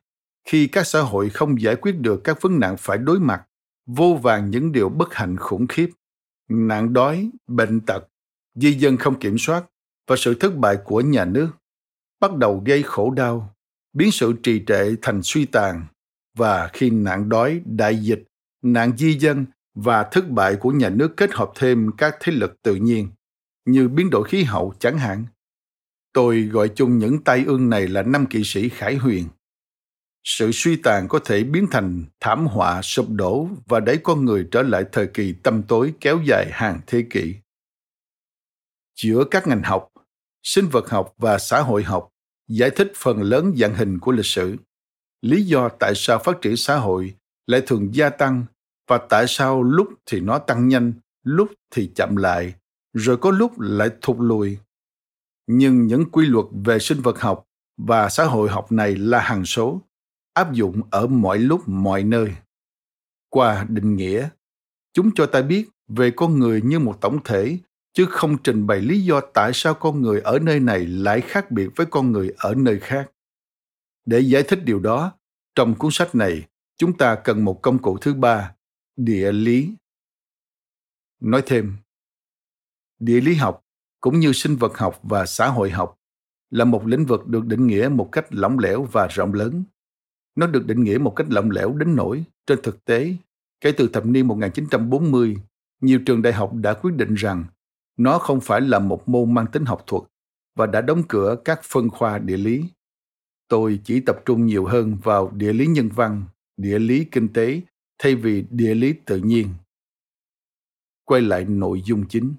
[0.48, 3.42] khi các xã hội không giải quyết được các vấn nạn phải đối mặt,
[3.86, 5.90] vô vàng những điều bất hạnh khủng khiếp,
[6.48, 8.08] nạn đói, bệnh tật,
[8.54, 9.64] di dân không kiểm soát
[10.06, 11.48] và sự thất bại của nhà nước
[12.20, 13.54] bắt đầu gây khổ đau
[13.92, 15.86] biến sự trì trệ thành suy tàn
[16.36, 18.22] và khi nạn đói đại dịch
[18.62, 22.62] nạn di dân và thất bại của nhà nước kết hợp thêm các thế lực
[22.62, 23.08] tự nhiên
[23.64, 25.24] như biến đổi khí hậu chẳng hạn.
[26.12, 29.28] Tôi gọi chung những tai ương này là năm kỵ sĩ khải huyền.
[30.24, 34.48] Sự suy tàn có thể biến thành thảm họa sụp đổ và đẩy con người
[34.50, 37.34] trở lại thời kỳ tâm tối kéo dài hàng thế kỷ.
[39.02, 39.88] Giữa các ngành học,
[40.46, 42.12] sinh vật học và xã hội học
[42.48, 44.56] giải thích phần lớn dạng hình của lịch sử.
[45.22, 47.14] Lý do tại sao phát triển xã hội
[47.46, 48.44] lại thường gia tăng
[48.88, 50.92] và tại sao lúc thì nó tăng nhanh,
[51.24, 52.54] lúc thì chậm lại,
[52.92, 54.58] rồi có lúc lại thụt lùi.
[55.46, 57.46] Nhưng những quy luật về sinh vật học
[57.76, 59.80] và xã hội học này là hằng số,
[60.34, 62.34] áp dụng ở mọi lúc mọi nơi.
[63.28, 64.28] Qua định nghĩa,
[64.92, 67.58] chúng cho ta biết về con người như một tổng thể
[67.96, 71.50] chứ không trình bày lý do tại sao con người ở nơi này lại khác
[71.50, 73.10] biệt với con người ở nơi khác
[74.06, 75.12] để giải thích điều đó
[75.54, 76.46] trong cuốn sách này
[76.76, 78.54] chúng ta cần một công cụ thứ ba
[78.96, 79.74] địa lý
[81.20, 81.76] nói thêm
[82.98, 83.64] địa lý học
[84.00, 85.98] cũng như sinh vật học và xã hội học
[86.50, 89.64] là một lĩnh vực được định nghĩa một cách lỏng lẻo và rộng lớn.
[90.36, 93.16] Nó được định nghĩa một cách lỏng lẻo đến nỗi, trên thực tế,
[93.60, 95.36] kể từ thập niên 1940,
[95.80, 97.44] nhiều trường đại học đã quyết định rằng
[97.96, 100.02] nó không phải là một môn mang tính học thuật
[100.54, 102.64] và đã đóng cửa các phân khoa địa lý.
[103.48, 106.24] Tôi chỉ tập trung nhiều hơn vào địa lý nhân văn,
[106.56, 107.60] địa lý kinh tế
[107.98, 109.54] thay vì địa lý tự nhiên.
[111.04, 112.34] Quay lại nội dung chính.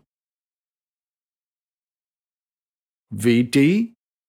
[3.10, 3.86] Vị trí,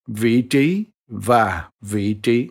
[0.06, 2.48] vị trí và vị trí.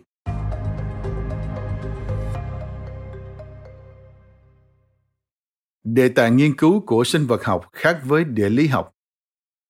[5.94, 8.94] Đề tài nghiên cứu của sinh vật học khác với địa lý học.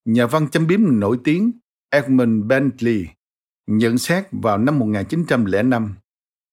[0.04, 1.52] Nhà văn chấm biếm nổi tiếng
[1.90, 3.06] Edmund Bentley
[3.66, 5.94] nhận xét vào năm 1905,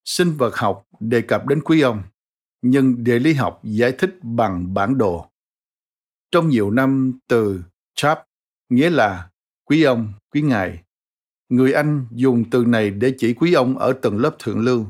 [0.05, 2.03] sinh vật học đề cập đến quý ông,
[2.61, 5.25] nhưng địa lý học giải thích bằng bản đồ.
[6.31, 7.63] Trong nhiều năm từ
[7.95, 8.25] chap
[8.69, 9.29] nghĩa là
[9.63, 10.83] quý ông, quý ngài.
[11.49, 14.87] Người Anh dùng từ này để chỉ quý ông ở tầng lớp thượng lưu,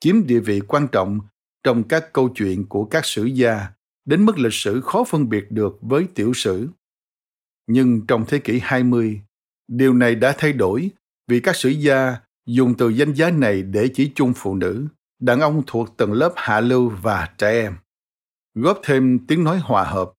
[0.00, 1.20] chiếm địa vị quan trọng
[1.62, 3.74] trong các câu chuyện của các sử gia
[4.04, 6.68] đến mức lịch sử khó phân biệt được với tiểu sử.
[7.66, 9.20] Nhưng trong thế kỷ 20,
[9.68, 10.90] điều này đã thay đổi
[11.28, 12.16] vì các sử gia
[12.46, 14.86] dùng từ danh giá này để chỉ chung phụ nữ,
[15.20, 17.76] đàn ông thuộc tầng lớp hạ lưu và trẻ em.
[18.54, 20.12] Góp thêm tiếng nói hòa hợp.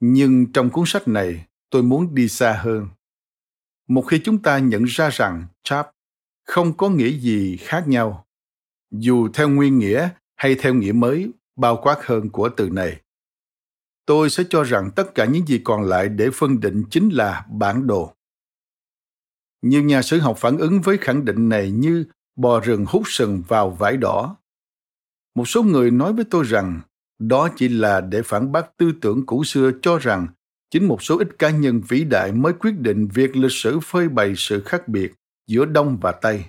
[0.00, 2.88] Nhưng trong cuốn sách này, tôi muốn đi xa hơn.
[3.88, 5.90] Một khi chúng ta nhận ra rằng chap
[6.46, 8.26] không có nghĩa gì khác nhau,
[8.90, 13.00] dù theo nguyên nghĩa hay theo nghĩa mới bao quát hơn của từ này
[14.06, 17.46] tôi sẽ cho rằng tất cả những gì còn lại để phân định chính là
[17.50, 18.14] bản đồ.
[19.62, 22.04] Nhiều nhà sử học phản ứng với khẳng định này như
[22.36, 24.36] bò rừng hút sừng vào vải đỏ.
[25.34, 26.80] Một số người nói với tôi rằng
[27.18, 30.26] đó chỉ là để phản bác tư tưởng cũ xưa cho rằng
[30.70, 34.08] chính một số ít cá nhân vĩ đại mới quyết định việc lịch sử phơi
[34.08, 35.12] bày sự khác biệt
[35.46, 36.44] giữa Đông và Tây.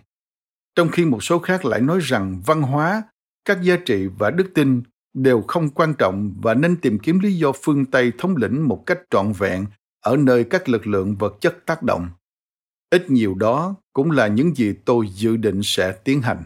[0.76, 3.04] Trong khi một số khác lại nói rằng văn hóa,
[3.46, 4.84] các giá trị và đức tin
[5.16, 8.84] đều không quan trọng và nên tìm kiếm lý do phương Tây thống lĩnh một
[8.86, 9.66] cách trọn vẹn
[10.04, 12.10] ở nơi các lực lượng vật chất tác động.
[12.90, 16.44] Ít nhiều đó cũng là những gì tôi dự định sẽ tiến hành.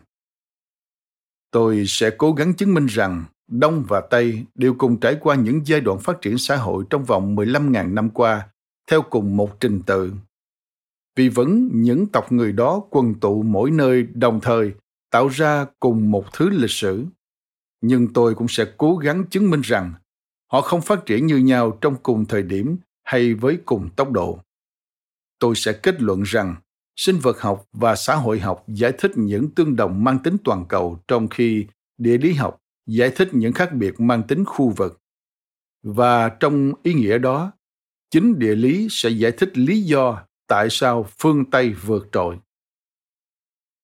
[1.52, 5.62] Tôi sẽ cố gắng chứng minh rằng Đông và Tây đều cùng trải qua những
[5.66, 8.50] giai đoạn phát triển xã hội trong vòng 15.000 năm qua,
[8.92, 10.14] theo cùng một trình tự.
[11.16, 14.72] Vì vẫn những tộc người đó quần tụ mỗi nơi đồng thời,
[15.12, 17.06] tạo ra cùng một thứ lịch sử
[17.82, 19.94] nhưng tôi cũng sẽ cố gắng chứng minh rằng
[20.52, 24.40] họ không phát triển như nhau trong cùng thời điểm hay với cùng tốc độ.
[25.40, 26.56] Tôi sẽ kết luận rằng
[26.96, 30.66] sinh vật học và xã hội học giải thích những tương đồng mang tính toàn
[30.70, 32.58] cầu trong khi địa lý học
[32.88, 35.00] giải thích những khác biệt mang tính khu vực.
[35.84, 37.52] Và trong ý nghĩa đó,
[38.12, 42.38] chính địa lý sẽ giải thích lý do tại sao phương tây vượt trội.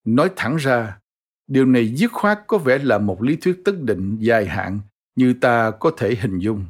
[0.06, 1.00] Nói thẳng ra
[1.48, 4.80] điều này dứt khoát có vẻ là một lý thuyết tất định, dài hạn,
[5.16, 6.66] như ta có thể hình dung.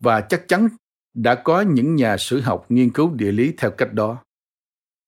[0.00, 0.68] Và chắc chắn
[1.14, 4.24] đã có những nhà sử học nghiên cứu địa lý theo cách đó.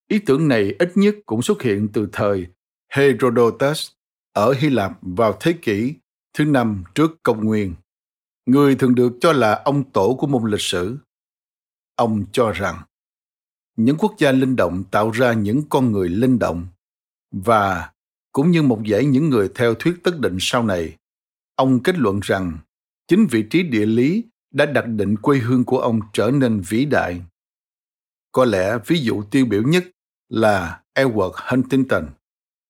[0.08, 2.46] Ý tưởng này ít nhất cũng xuất hiện từ thời
[2.92, 3.90] herodotus
[4.32, 5.94] ở hy lạp vào thế kỷ
[6.34, 7.74] thứ năm trước công nguyên.
[8.46, 10.98] Người thường được cho là ông tổ của môn lịch sử.
[11.96, 12.82] Ông cho rằng
[13.76, 16.66] những quốc gia linh động tạo ra những con người linh động
[17.30, 17.92] và
[18.32, 20.96] cũng như một dãy những người theo thuyết tất định sau này.
[21.56, 22.58] Ông kết luận rằng
[23.08, 26.84] chính vị trí địa lý đã đặt định quê hương của ông trở nên vĩ
[26.84, 27.22] đại.
[28.32, 29.84] Có lẽ ví dụ tiêu biểu nhất
[30.28, 32.06] là Edward Huntington,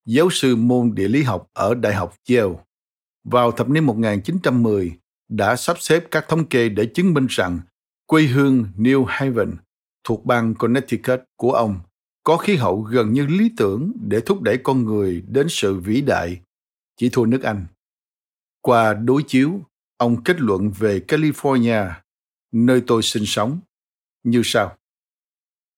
[0.06, 2.54] giáo sư môn địa lý học ở Đại học Yale.
[3.24, 4.92] Vào thập niên 1910,
[5.28, 7.60] đã sắp xếp các thống kê để chứng minh rằng
[8.06, 9.56] quê hương New Haven
[10.04, 11.80] thuộc bang Connecticut của ông
[12.30, 16.00] có khí hậu gần như lý tưởng để thúc đẩy con người đến sự vĩ
[16.00, 16.40] đại,
[16.96, 17.66] chỉ thua nước Anh.
[18.60, 19.60] Qua đối chiếu,
[19.96, 21.92] ông kết luận về California,
[22.52, 23.60] nơi tôi sinh sống,
[24.22, 24.76] như sau.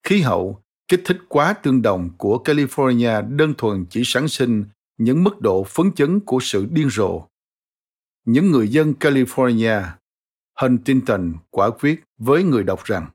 [0.02, 4.64] Khí hậu kích thích quá tương đồng của California đơn thuần chỉ sản sinh
[4.98, 7.26] những mức độ phấn chấn của sự điên rồ.
[8.24, 9.82] Những người dân California,
[10.60, 13.10] Huntington quả quyết với người đọc rằng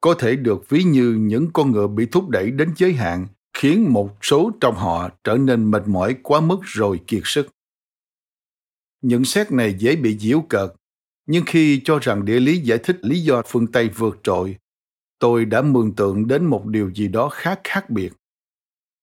[0.00, 3.92] có thể được ví như những con ngựa bị thúc đẩy đến giới hạn khiến
[3.92, 7.48] một số trong họ trở nên mệt mỏi quá mức rồi kiệt sức.
[9.02, 10.70] Những xét này dễ bị diễu cợt,
[11.26, 14.56] nhưng khi cho rằng địa lý giải thích lý do phương Tây vượt trội,
[15.18, 18.12] tôi đã mường tượng đến một điều gì đó khá khác biệt.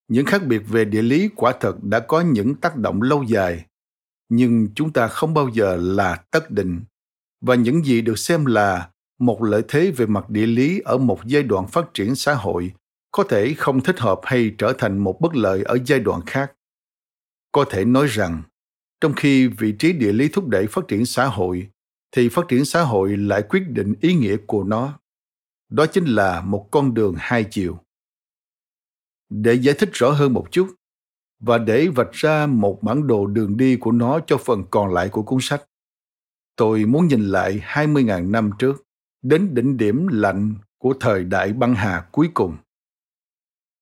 [0.07, 3.65] Những khác biệt về địa lý quả thật đã có những tác động lâu dài,
[4.29, 6.81] nhưng chúng ta không bao giờ là tất định,
[7.41, 8.89] và những gì được xem là
[9.19, 12.73] một lợi thế về mặt địa lý ở một giai đoạn phát triển xã hội,
[13.11, 16.51] có thể không thích hợp hay trở thành một bất lợi ở giai đoạn khác.
[17.51, 18.41] Có thể nói rằng,
[19.01, 21.69] trong khi vị trí địa lý thúc đẩy phát triển xã hội,
[22.11, 24.99] thì phát triển xã hội lại quyết định ý nghĩa của nó.
[25.69, 27.79] Đó chính là một con đường hai chiều.
[29.29, 30.67] Để giải thích rõ hơn một chút,
[31.39, 35.09] và để vạch ra một bản đồ đường đi của nó cho phần còn lại
[35.09, 35.63] của cuốn sách.
[36.55, 38.83] Tôi muốn nhìn lại 20.000 năm trước
[39.25, 42.57] đến đỉnh điểm lạnh của thời đại băng hà cuối cùng.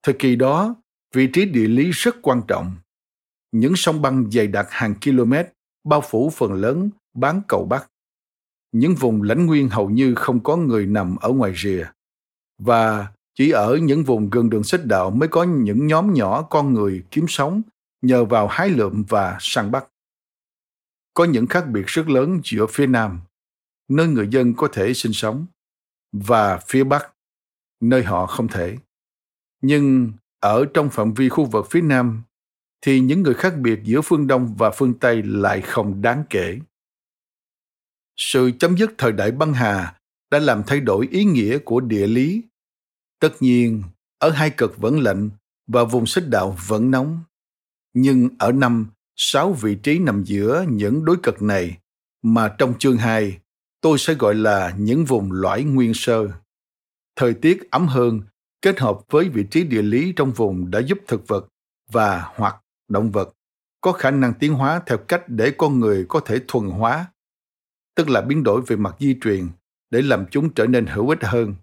[0.03, 0.75] Thời kỳ đó,
[1.13, 2.75] vị trí địa lý rất quan trọng.
[3.51, 5.33] Những sông băng dày đặc hàng km
[5.83, 7.89] bao phủ phần lớn bán cầu Bắc.
[8.71, 11.85] Những vùng lãnh nguyên hầu như không có người nằm ở ngoài rìa.
[12.57, 16.73] Và chỉ ở những vùng gần đường xích đạo mới có những nhóm nhỏ con
[16.73, 17.61] người kiếm sống
[18.01, 19.87] nhờ vào hái lượm và săn bắt.
[21.13, 23.19] Có những khác biệt rất lớn giữa phía Nam
[23.89, 25.45] nơi người dân có thể sinh sống
[26.11, 27.13] và phía bắc,
[27.81, 28.77] nơi họ không thể.
[29.61, 32.23] Nhưng ở trong phạm vi khu vực phía nam
[32.81, 36.59] thì những người khác biệt giữa phương đông và phương tây lại không đáng kể.
[38.17, 39.99] Sự chấm dứt thời đại băng hà
[40.31, 42.43] đã làm thay đổi ý nghĩa của địa lý.
[43.19, 43.83] Tất nhiên,
[44.19, 45.29] ở hai cực vẫn lạnh
[45.67, 47.19] và vùng xích đạo vẫn nóng.
[47.93, 51.77] Nhưng ở năm, sáu vị trí nằm giữa những đối cực này
[52.21, 53.39] mà trong chương 2
[53.83, 56.27] tôi sẽ gọi là những vùng lõi nguyên sơ.
[57.15, 58.21] Thời tiết ấm hơn
[58.61, 61.47] kết hợp với vị trí địa lý trong vùng đã giúp thực vật
[61.91, 62.55] và hoặc
[62.87, 63.33] động vật
[63.81, 67.05] có khả năng tiến hóa theo cách để con người có thể thuần hóa,
[67.95, 69.47] tức là biến đổi về mặt di truyền
[69.89, 71.55] để làm chúng trở nên hữu ích hơn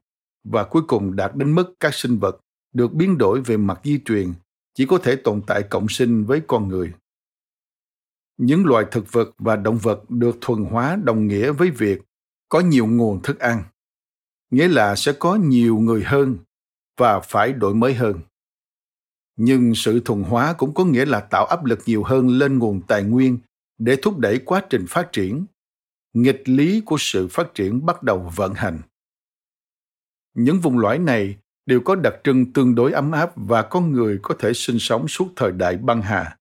[0.45, 2.41] và cuối cùng đạt đến mức các sinh vật
[2.73, 4.33] được biến đổi về mặt di truyền
[4.75, 6.93] chỉ có thể tồn tại cộng sinh với con người.
[8.37, 12.03] Những loài thực vật và động vật được thuần hóa đồng nghĩa với việc
[12.51, 13.65] có nhiều nguồn thức ăn.
[14.51, 16.39] Nghĩa là sẽ có nhiều người hơn
[16.97, 18.21] và phải đổi mới hơn.
[19.37, 22.81] Nhưng sự thuần hóa cũng có nghĩa là tạo áp lực nhiều hơn lên nguồn
[22.87, 23.39] tài nguyên
[23.79, 25.45] để thúc đẩy quá trình phát triển.
[26.13, 28.81] Nghịch lý của sự phát triển bắt đầu vận hành.
[30.35, 31.37] Những vùng lõi này
[31.67, 35.09] đều có đặc trưng tương đối ấm áp và con người có thể sinh sống
[35.09, 36.37] suốt thời đại băng hà.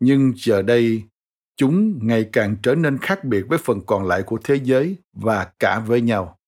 [0.00, 1.02] Nhưng giờ đây
[1.56, 5.52] chúng ngày càng trở nên khác biệt với phần còn lại của thế giới và
[5.58, 6.38] cả với nhau.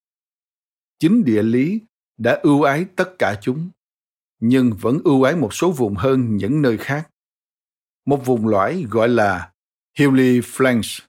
[0.98, 1.80] Chính địa lý
[2.18, 3.70] đã ưu ái tất cả chúng,
[4.40, 7.10] nhưng vẫn ưu ái một số vùng hơn những nơi khác.
[8.06, 9.52] Một vùng lõi gọi là
[9.98, 11.00] hilly flanks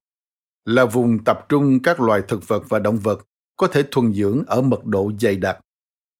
[0.65, 4.43] là vùng tập trung các loài thực vật và động vật có thể thuần dưỡng
[4.47, 5.59] ở mật độ dày đặc,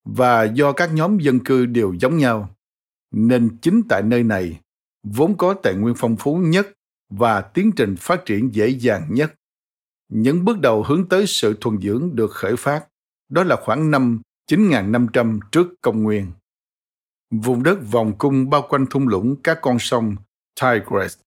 [0.06, 2.56] và do các nhóm dân cư đều giống nhau,
[3.12, 4.60] nên chính tại nơi này
[5.04, 6.68] vốn có tài nguyên phong phú nhất
[7.10, 9.34] và tiến trình phát triển dễ dàng nhất.
[10.10, 12.88] Những bước đầu hướng tới sự thuần dưỡng được khởi phát,
[13.30, 14.22] đó là khoảng năm
[14.52, 16.32] 9.500 trước công nguyên.
[17.32, 20.16] Vùng đất vòng cung bao quanh thung lũng các con sông
[20.62, 21.18] Tigris,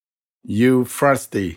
[0.48, 1.52] Euphrates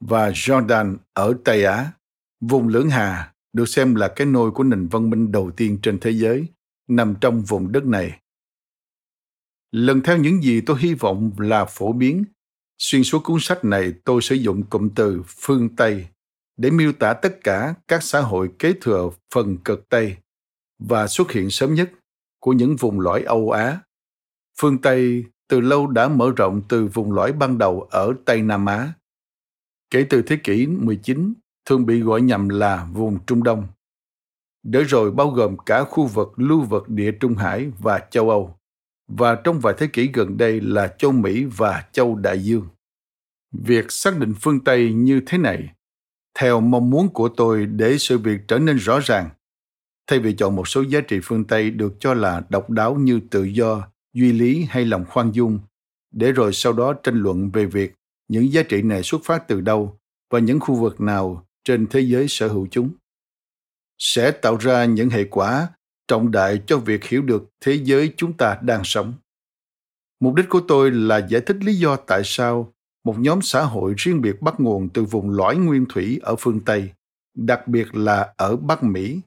[0.00, 1.92] và Jordan ở Tây Á,
[2.40, 5.98] vùng lưỡng hà được xem là cái nôi của nền văn minh đầu tiên trên
[6.00, 6.46] thế giới,
[6.88, 8.18] nằm trong vùng đất này.
[9.72, 12.24] Lần theo những gì tôi hy vọng là phổ biến
[12.82, 16.06] Xuyên suốt cuốn sách này, tôi sử dụng cụm từ phương Tây
[16.56, 20.16] để miêu tả tất cả các xã hội kế thừa phần cực Tây
[20.78, 21.90] và xuất hiện sớm nhất
[22.40, 23.80] của những vùng lõi Âu Á.
[24.60, 28.66] Phương Tây từ lâu đã mở rộng từ vùng lõi ban đầu ở Tây Nam
[28.66, 28.92] Á.
[29.90, 31.34] Kể từ thế kỷ 19,
[31.64, 33.66] thường bị gọi nhầm là vùng Trung Đông.
[34.62, 38.58] Để rồi bao gồm cả khu vực lưu vực địa Trung Hải và châu Âu
[39.16, 42.66] và trong vài thế kỷ gần đây là châu Mỹ và châu Đại Dương.
[43.52, 45.68] Việc xác định phương Tây như thế này,
[46.38, 49.30] theo mong muốn của tôi để sự việc trở nên rõ ràng,
[50.06, 53.20] thay vì chọn một số giá trị phương tây được cho là độc đáo như
[53.30, 55.58] tự do, duy lý hay lòng khoan dung,
[56.10, 57.92] để rồi sau đó tranh luận về việc
[58.28, 59.98] những giá trị này xuất phát từ đâu
[60.30, 62.90] và những khu vực nào trên thế giới sở hữu chúng
[63.98, 65.68] sẽ tạo ra những hệ quả
[66.08, 69.14] trọng đại cho việc hiểu được thế giới chúng ta đang sống.
[70.20, 72.72] Mục đích của tôi là giải thích lý do tại sao
[73.04, 76.60] một nhóm xã hội riêng biệt bắt nguồn từ vùng lõi nguyên thủy ở phương
[76.60, 76.90] tây,
[77.34, 79.20] đặc biệt là ở bắc mỹ,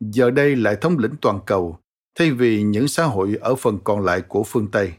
[0.00, 1.78] giờ đây lại thống lĩnh toàn cầu
[2.18, 4.92] thay vì những xã hội ở phần còn lại của phương tây.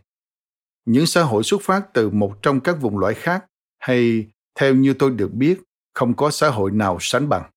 [0.85, 3.45] Những xã hội xuất phát từ một trong các vùng lõi khác
[3.79, 4.27] hay,
[4.59, 5.61] theo như tôi được biết,
[5.93, 7.51] không có xã hội nào sánh bằng.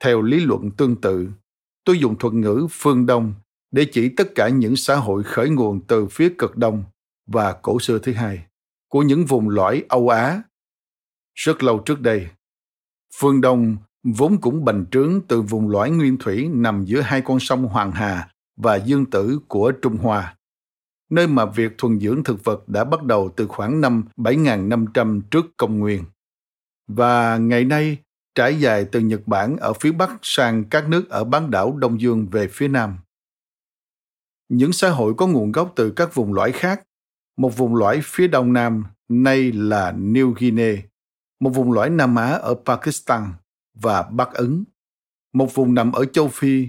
[0.00, 1.28] Theo lý luận tương tự
[1.86, 3.34] tôi dùng thuật ngữ phương đông
[3.70, 6.84] để chỉ tất cả những xã hội khởi nguồn từ phía cực đông
[7.26, 8.46] và cổ xưa thứ hai
[8.88, 10.42] của những vùng lõi âu á
[11.34, 12.28] rất lâu trước đây
[13.14, 17.40] phương đông vốn cũng bành trướng từ vùng lõi nguyên thủy nằm giữa hai con
[17.40, 20.36] sông Hoàng Hà và Dương Tử của Trung Hoa,
[21.10, 25.46] nơi mà việc thuần dưỡng thực vật đã bắt đầu từ khoảng năm 7.500 trước
[25.56, 26.04] công nguyên.
[26.88, 27.98] Và ngày nay
[28.36, 32.00] trải dài từ Nhật Bản ở phía Bắc sang các nước ở bán đảo Đông
[32.00, 32.98] Dương về phía Nam.
[34.48, 36.82] Những xã hội có nguồn gốc từ các vùng lõi khác,
[37.36, 40.76] một vùng lõi phía Đông Nam nay là New Guinea,
[41.40, 43.32] một vùng lõi Nam Á ở Pakistan
[43.74, 44.64] và Bắc Ấn,
[45.32, 46.68] một vùng nằm ở châu Phi,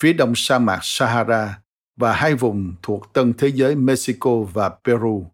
[0.00, 1.60] phía đông sa mạc Sahara
[1.96, 5.26] và hai vùng thuộc tân thế giới Mexico và Peru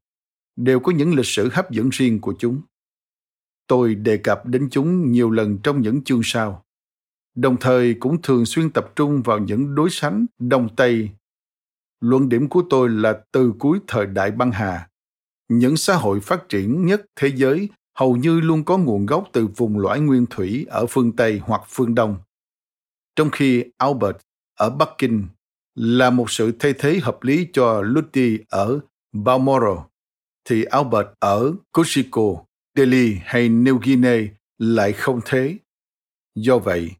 [0.56, 2.60] đều có những lịch sử hấp dẫn riêng của chúng.
[3.70, 6.64] Tôi đề cập đến chúng nhiều lần trong những chương sau,
[7.34, 11.10] đồng thời cũng thường xuyên tập trung vào những đối sánh Đông Tây.
[12.00, 14.88] Luận điểm của tôi là từ cuối thời đại băng hà,
[15.48, 19.46] những xã hội phát triển nhất thế giới hầu như luôn có nguồn gốc từ
[19.46, 22.16] vùng lõi nguyên thủy ở phương Tây hoặc phương Đông.
[23.16, 24.16] Trong khi Albert
[24.58, 25.24] ở Bắc Kinh
[25.74, 28.80] là một sự thay thế hợp lý cho Lutty ở
[29.12, 29.78] Balmoral,
[30.44, 34.20] thì Albert ở Koshiko, Delhi hay New Guinea
[34.58, 35.58] lại không thế.
[36.34, 36.90] Do vậy,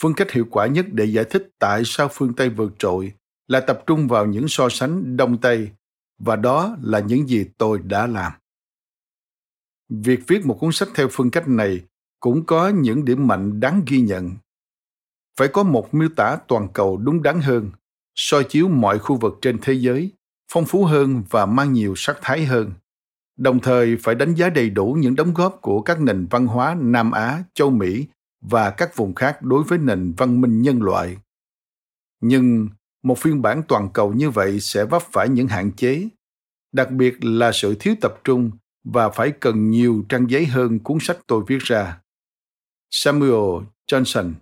[0.00, 3.12] phương cách hiệu quả nhất để giải thích tại sao phương Tây vượt trội
[3.48, 5.70] là tập trung vào những so sánh Đông Tây,
[6.18, 8.32] và đó là những gì tôi đã làm.
[9.88, 11.80] Việc viết một cuốn sách theo phương cách này
[12.20, 14.30] cũng có những điểm mạnh đáng ghi nhận.
[15.36, 17.70] Phải có một miêu tả toàn cầu đúng đắn hơn,
[18.14, 20.10] soi chiếu mọi khu vực trên thế giới,
[20.52, 22.72] phong phú hơn và mang nhiều sắc thái hơn.
[23.36, 26.76] Đồng thời phải đánh giá đầy đủ những đóng góp của các nền văn hóa
[26.80, 28.06] Nam Á, châu Mỹ
[28.40, 31.16] và các vùng khác đối với nền văn minh nhân loại.
[32.20, 32.68] Nhưng
[33.02, 36.08] một phiên bản toàn cầu như vậy sẽ vấp phải những hạn chế,
[36.72, 38.50] đặc biệt là sự thiếu tập trung
[38.84, 42.00] và phải cần nhiều trang giấy hơn cuốn sách tôi viết ra.
[42.90, 44.32] Samuel Johnson,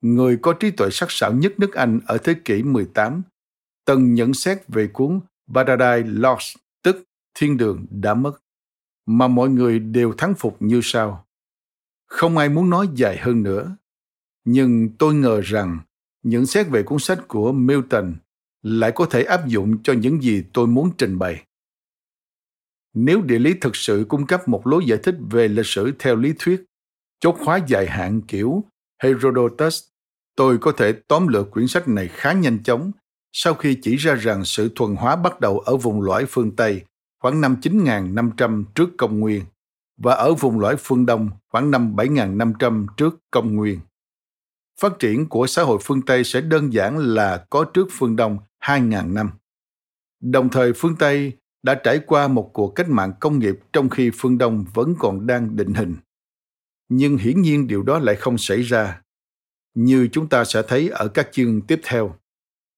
[0.00, 3.22] người có trí tuệ sắc sảo nhất nước Anh ở thế kỷ 18,
[3.84, 5.20] từng nhận xét về cuốn
[5.54, 6.56] Paradise Lost,
[7.40, 8.42] Thiên đường đã mất,
[9.06, 11.26] mà mọi người đều thắng phục như sau.
[12.06, 13.76] Không ai muốn nói dài hơn nữa,
[14.44, 15.80] nhưng tôi ngờ rằng
[16.22, 18.14] những xét về cuốn sách của Milton
[18.62, 21.44] lại có thể áp dụng cho những gì tôi muốn trình bày.
[22.94, 26.16] Nếu địa lý thực sự cung cấp một lối giải thích về lịch sử theo
[26.16, 26.64] lý thuyết,
[27.20, 28.64] chốt khóa dài hạn kiểu
[29.02, 29.84] Herodotus,
[30.36, 32.92] tôi có thể tóm lược quyển sách này khá nhanh chóng
[33.32, 36.84] sau khi chỉ ra rằng sự thuần hóa bắt đầu ở vùng lõi phương Tây
[37.18, 39.44] khoảng năm 9.500 trước công nguyên
[39.96, 43.80] và ở vùng lõi phương Đông khoảng năm 7.500 trước công nguyên.
[44.80, 48.38] Phát triển của xã hội phương Tây sẽ đơn giản là có trước phương Đông
[48.60, 49.30] 2.000 năm.
[50.20, 51.32] Đồng thời phương Tây
[51.62, 55.26] đã trải qua một cuộc cách mạng công nghiệp trong khi phương Đông vẫn còn
[55.26, 55.96] đang định hình.
[56.88, 59.02] Nhưng hiển nhiên điều đó lại không xảy ra.
[59.74, 62.14] Như chúng ta sẽ thấy ở các chương tiếp theo,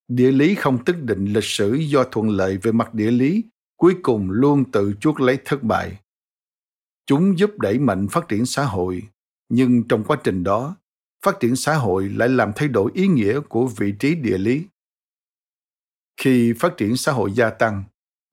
[0.08, 3.44] địa lý không tức định lịch sử do thuận lợi về mặt địa lý
[3.80, 5.98] cuối cùng luôn tự chuốc lấy thất bại.
[7.06, 9.02] Chúng giúp đẩy mạnh phát triển xã hội,
[9.48, 10.76] nhưng trong quá trình đó,
[11.24, 14.64] phát triển xã hội lại làm thay đổi ý nghĩa của vị trí địa lý.
[16.16, 17.84] Khi phát triển xã hội gia tăng,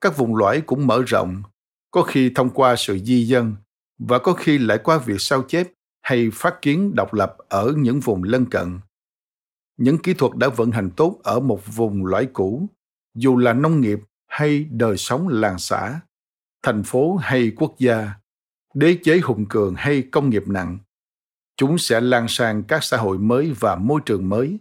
[0.01, 1.43] các vùng lõi cũng mở rộng,
[1.91, 3.55] có khi thông qua sự di dân
[3.99, 5.67] và có khi lại qua việc sao chép
[6.01, 8.79] hay phát kiến độc lập ở những vùng lân cận.
[9.77, 12.69] Những kỹ thuật đã vận hành tốt ở một vùng lõi cũ,
[13.15, 13.99] dù là nông nghiệp
[14.37, 15.99] hay đời sống làng xã,
[16.63, 18.11] thành phố hay quốc gia,
[18.73, 20.77] đế chế hùng cường hay công nghiệp nặng,
[21.57, 24.57] chúng sẽ lan sang các xã hội mới và môi trường mới.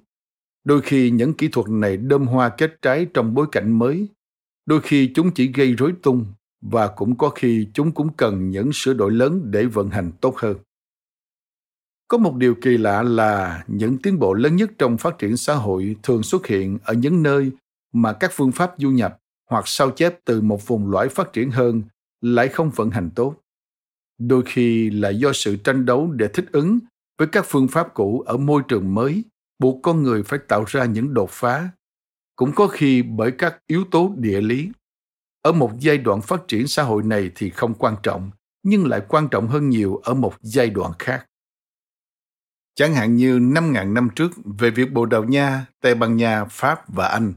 [0.64, 4.08] Đôi khi những kỹ thuật này đơm hoa kết trái trong bối cảnh mới
[4.66, 6.26] đôi khi chúng chỉ gây rối tung
[6.60, 10.36] và cũng có khi chúng cũng cần những sửa đổi lớn để vận hành tốt
[10.36, 10.56] hơn
[12.08, 15.54] Có một điều kỳ lạ là những tiến bộ lớn nhất trong phát triển xã
[15.54, 17.50] hội thường xuất hiện ở những nơi
[17.92, 19.18] mà các phương pháp du nhập
[19.50, 21.82] hoặc sao chép từ một vùng lõi phát triển hơn
[22.20, 23.36] lại không vận hành tốt.
[24.18, 26.78] Đôi khi là do sự tranh đấu để thích ứng
[27.18, 29.24] với các phương pháp cũ ở môi trường mới
[29.58, 31.70] buộc con người phải tạo ra những đột phá.
[32.36, 34.70] Cũng có khi bởi các yếu tố địa lý.
[35.42, 38.30] Ở một giai đoạn phát triển xã hội này thì không quan trọng
[38.62, 41.26] nhưng lại quan trọng hơn nhiều ở một giai đoạn khác.
[42.74, 46.88] Chẳng hạn như 5.000 năm trước về việc Bồ Đào Nha, Tây Ban Nha, Pháp
[46.88, 47.34] và Anh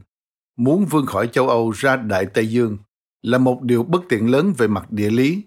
[0.60, 2.78] muốn vươn khỏi châu Âu ra Đại Tây Dương
[3.22, 5.42] là một điều bất tiện lớn về mặt địa lý,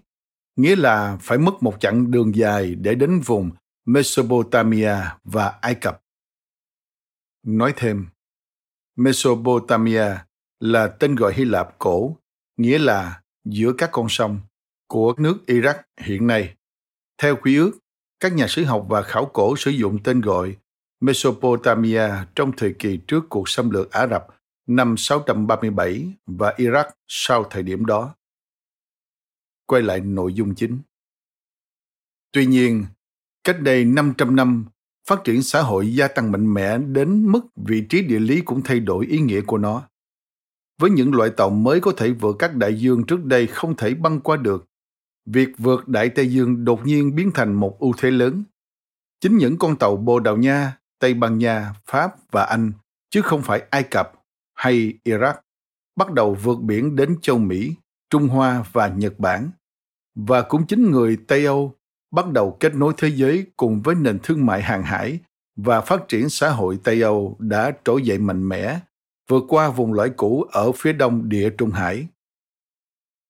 [0.56, 3.50] nghĩa là phải mất một chặng đường dài để đến vùng
[3.86, 6.02] Mesopotamia và Ai Cập.
[7.46, 8.06] Nói thêm,
[8.96, 10.14] Mesopotamia
[10.60, 12.16] là tên gọi Hy Lạp cổ,
[12.56, 14.40] nghĩa là giữa các con sông
[14.86, 16.54] của nước Iraq hiện nay.
[17.22, 17.78] Theo quy ước,
[18.20, 20.56] các nhà sử học và khảo cổ sử dụng tên gọi
[21.00, 24.33] Mesopotamia trong thời kỳ trước cuộc xâm lược Ả Rập
[24.66, 28.14] năm 637 và Iraq sau thời điểm đó.
[29.66, 30.78] Quay lại nội dung chính.
[32.32, 32.86] Tuy nhiên,
[33.44, 34.64] cách đây 500 năm,
[35.06, 38.62] phát triển xã hội gia tăng mạnh mẽ đến mức vị trí địa lý cũng
[38.62, 39.88] thay đổi ý nghĩa của nó.
[40.78, 43.94] Với những loại tàu mới có thể vượt các đại dương trước đây không thể
[43.94, 44.64] băng qua được,
[45.26, 48.44] việc vượt Đại Tây Dương đột nhiên biến thành một ưu thế lớn.
[49.20, 52.72] Chính những con tàu Bồ Đào Nha, Tây Ban Nha, Pháp và Anh,
[53.10, 54.23] chứ không phải Ai Cập
[54.64, 55.34] hay Iraq,
[55.96, 57.74] bắt đầu vượt biển đến châu Mỹ,
[58.10, 59.50] Trung Hoa và Nhật Bản.
[60.14, 61.74] Và cũng chính người Tây Âu
[62.10, 65.18] bắt đầu kết nối thế giới cùng với nền thương mại hàng hải
[65.56, 68.80] và phát triển xã hội Tây Âu đã trỗi dậy mạnh mẽ,
[69.28, 72.06] vượt qua vùng lõi cũ ở phía đông địa Trung Hải.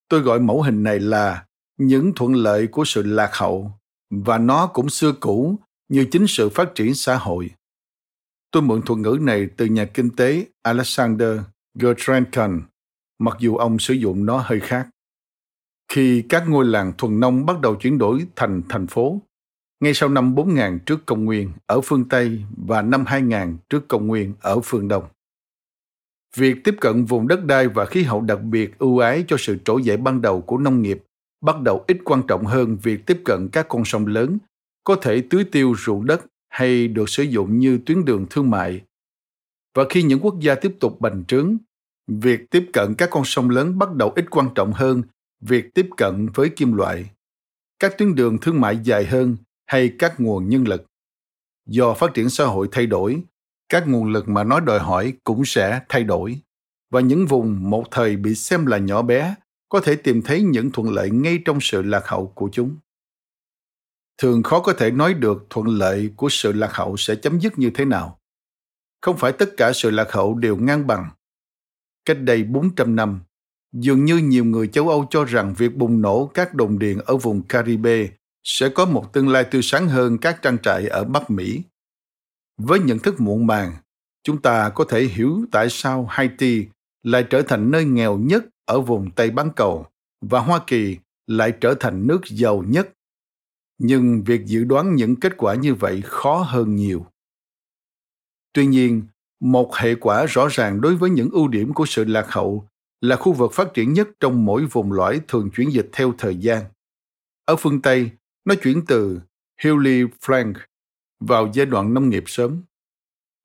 [0.08, 1.44] Tôi gọi mẫu hình này là
[1.78, 3.70] những thuận lợi của sự lạc hậu
[4.10, 5.58] và nó cũng xưa cũ
[5.88, 7.50] như chính sự phát triển xã hội.
[8.54, 11.38] Tôi mượn thuật ngữ này từ nhà kinh tế Alexander
[11.74, 12.62] Gertrankan,
[13.18, 14.88] mặc dù ông sử dụng nó hơi khác
[15.92, 19.20] khi các ngôi làng thuần nông bắt đầu chuyển đổi thành thành phố,
[19.80, 24.06] ngay sau năm 4000 trước công nguyên ở phương Tây và năm 2000 trước công
[24.06, 25.04] nguyên ở phương Đông.
[26.36, 29.58] Việc tiếp cận vùng đất đai và khí hậu đặc biệt ưu ái cho sự
[29.64, 31.04] trỗi dậy ban đầu của nông nghiệp
[31.44, 34.38] bắt đầu ít quan trọng hơn việc tiếp cận các con sông lớn,
[34.84, 36.24] có thể tưới tiêu ruộng đất
[36.54, 38.80] hay được sử dụng như tuyến đường thương mại.
[39.74, 41.56] Và khi những quốc gia tiếp tục bành trướng,
[42.06, 45.02] việc tiếp cận các con sông lớn bắt đầu ít quan trọng hơn
[45.40, 47.10] việc tiếp cận với kim loại,
[47.78, 49.36] các tuyến đường thương mại dài hơn
[49.66, 50.84] hay các nguồn nhân lực.
[51.66, 53.22] Do phát triển xã hội thay đổi,
[53.68, 56.38] các nguồn lực mà nó đòi hỏi cũng sẽ thay đổi
[56.90, 59.34] và những vùng một thời bị xem là nhỏ bé
[59.68, 62.76] có thể tìm thấy những thuận lợi ngay trong sự lạc hậu của chúng
[64.18, 67.58] thường khó có thể nói được thuận lợi của sự lạc hậu sẽ chấm dứt
[67.58, 68.20] như thế nào.
[69.00, 71.10] Không phải tất cả sự lạc hậu đều ngang bằng.
[72.04, 73.20] Cách đây 400 năm,
[73.74, 77.16] Dường như nhiều người châu Âu cho rằng việc bùng nổ các đồn điện ở
[77.16, 78.08] vùng Caribe
[78.44, 81.62] sẽ có một tương lai tươi sáng hơn các trang trại ở Bắc Mỹ.
[82.58, 83.72] Với nhận thức muộn màng,
[84.22, 86.66] chúng ta có thể hiểu tại sao Haiti
[87.02, 89.86] lại trở thành nơi nghèo nhất ở vùng Tây Bán Cầu
[90.20, 90.96] và Hoa Kỳ
[91.26, 92.88] lại trở thành nước giàu nhất.
[93.78, 97.06] Nhưng việc dự đoán những kết quả như vậy khó hơn nhiều.
[98.52, 99.02] Tuy nhiên,
[99.40, 102.68] một hệ quả rõ ràng đối với những ưu điểm của sự lạc hậu
[103.00, 106.36] là khu vực phát triển nhất trong mỗi vùng lõi thường chuyển dịch theo thời
[106.36, 106.64] gian.
[107.44, 108.10] Ở phương Tây,
[108.44, 109.20] nó chuyển từ
[109.62, 110.54] Hilly Frank
[111.20, 112.62] vào giai đoạn nông nghiệp sớm.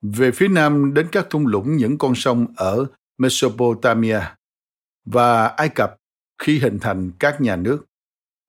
[0.02, 2.86] Về phía nam đến các thung lũng những con sông ở
[3.18, 4.20] Mesopotamia
[5.06, 5.96] và Ai Cập
[6.42, 7.86] khi hình thành các nhà nước.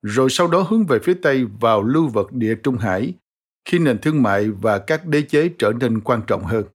[0.01, 3.13] Rồi sau đó hướng về phía Tây vào lưu vực địa Trung Hải
[3.65, 6.65] khi nền thương mại và các đế chế trở nên quan trọng hơn.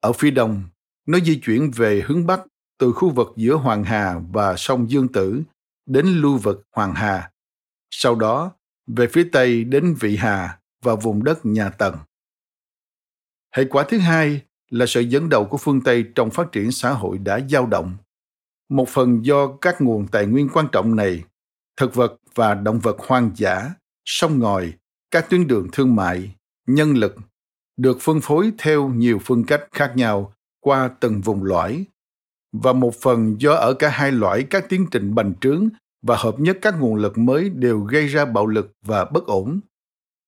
[0.00, 0.62] Ở phía đông,
[1.06, 2.40] nó di chuyển về hướng Bắc
[2.78, 5.42] từ khu vực giữa Hoàng Hà và sông Dương Tử
[5.86, 7.30] đến lưu vực Hoàng Hà,
[7.90, 8.52] sau đó
[8.86, 11.96] về phía Tây đến Vị Hà và vùng đất nhà Tần.
[13.54, 16.90] Hệ quả thứ hai là sự dẫn đầu của phương Tây trong phát triển xã
[16.92, 17.96] hội đã dao động.
[18.68, 21.24] Một phần do các nguồn tài nguyên quan trọng này,
[21.76, 23.70] thực vật và động vật hoang dã,
[24.04, 24.72] sông ngòi,
[25.10, 26.34] các tuyến đường thương mại,
[26.66, 27.16] nhân lực,
[27.76, 31.86] được phân phối theo nhiều phương cách khác nhau qua từng vùng lõi
[32.52, 35.68] và một phần do ở cả hai loại các tiến trình bành trướng
[36.02, 39.60] và hợp nhất các nguồn lực mới đều gây ra bạo lực và bất ổn,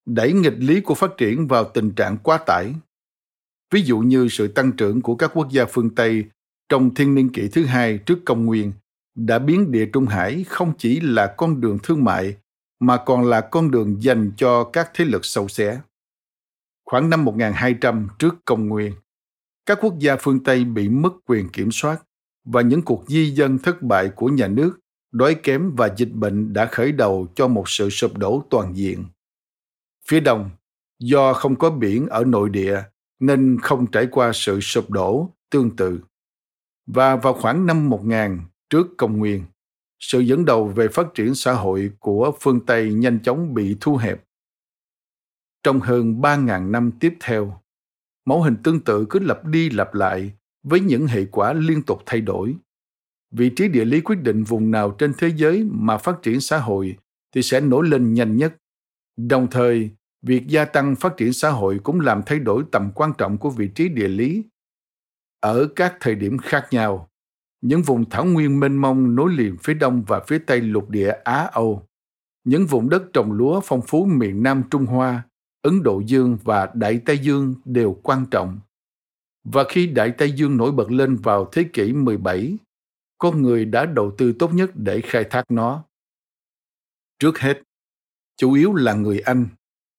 [0.07, 2.75] đẩy nghịch lý của phát triển vào tình trạng quá tải.
[3.71, 6.25] Ví dụ như sự tăng trưởng của các quốc gia phương Tây
[6.69, 8.73] trong thiên niên kỷ thứ hai trước công nguyên
[9.27, 12.37] đã biến địa Trung Hải không chỉ là con đường thương mại
[12.81, 15.81] mà còn là con đường dành cho các thế lực sâu xé.
[16.85, 18.93] khoảng năm 1200 trước công nguyên.
[19.67, 22.03] Các quốc gia phương Tây bị mất quyền kiểm soát
[22.45, 24.79] và những cuộc di dân thất bại của nhà nước,
[25.13, 29.05] đói kém và dịch bệnh đã khởi đầu cho một sự sụp đổ toàn diện.
[30.09, 30.51] Phía đông,
[30.99, 32.83] do không có biển ở nội địa
[33.21, 36.01] nên không trải qua sự sụp đổ tương tự.
[36.87, 38.41] Và vào khoảng năm 1000
[38.71, 39.45] trước công nguyên,
[39.99, 43.97] sự dẫn đầu về phát triển xã hội của phương Tây nhanh chóng bị thu
[43.97, 44.25] hẹp.
[45.63, 47.63] Trong hơn 3.000 năm tiếp theo,
[48.25, 50.33] mẫu hình tương tự cứ lặp đi lặp lại
[50.63, 52.57] với những hệ quả liên tục thay đổi.
[53.31, 56.59] Vị trí địa lý quyết định vùng nào trên thế giới mà phát triển xã
[56.59, 56.97] hội
[57.35, 58.57] thì sẽ nổi lên nhanh nhất.
[59.17, 59.91] Đồng thời,
[60.23, 63.51] việc gia tăng phát triển xã hội cũng làm thay đổi tầm quan trọng của
[63.51, 64.45] vị trí địa lý.
[65.41, 67.11] Ở các thời điểm khác nhau,
[67.61, 71.13] những vùng thảo nguyên mênh mông nối liền phía đông và phía tây lục địa
[71.25, 71.89] Á Âu,
[72.45, 75.23] những vùng đất trồng lúa phong phú miền Nam Trung Hoa,
[75.63, 78.61] Ấn Độ Dương và Đại Tây Dương đều quan trọng.
[79.45, 82.57] Và khi Đại Tây Dương nổi bật lên vào thế kỷ 17,
[83.19, 85.85] con người đã đầu tư tốt nhất để khai thác nó.
[87.19, 87.63] Trước hết,
[88.37, 89.49] chủ yếu là người Anh,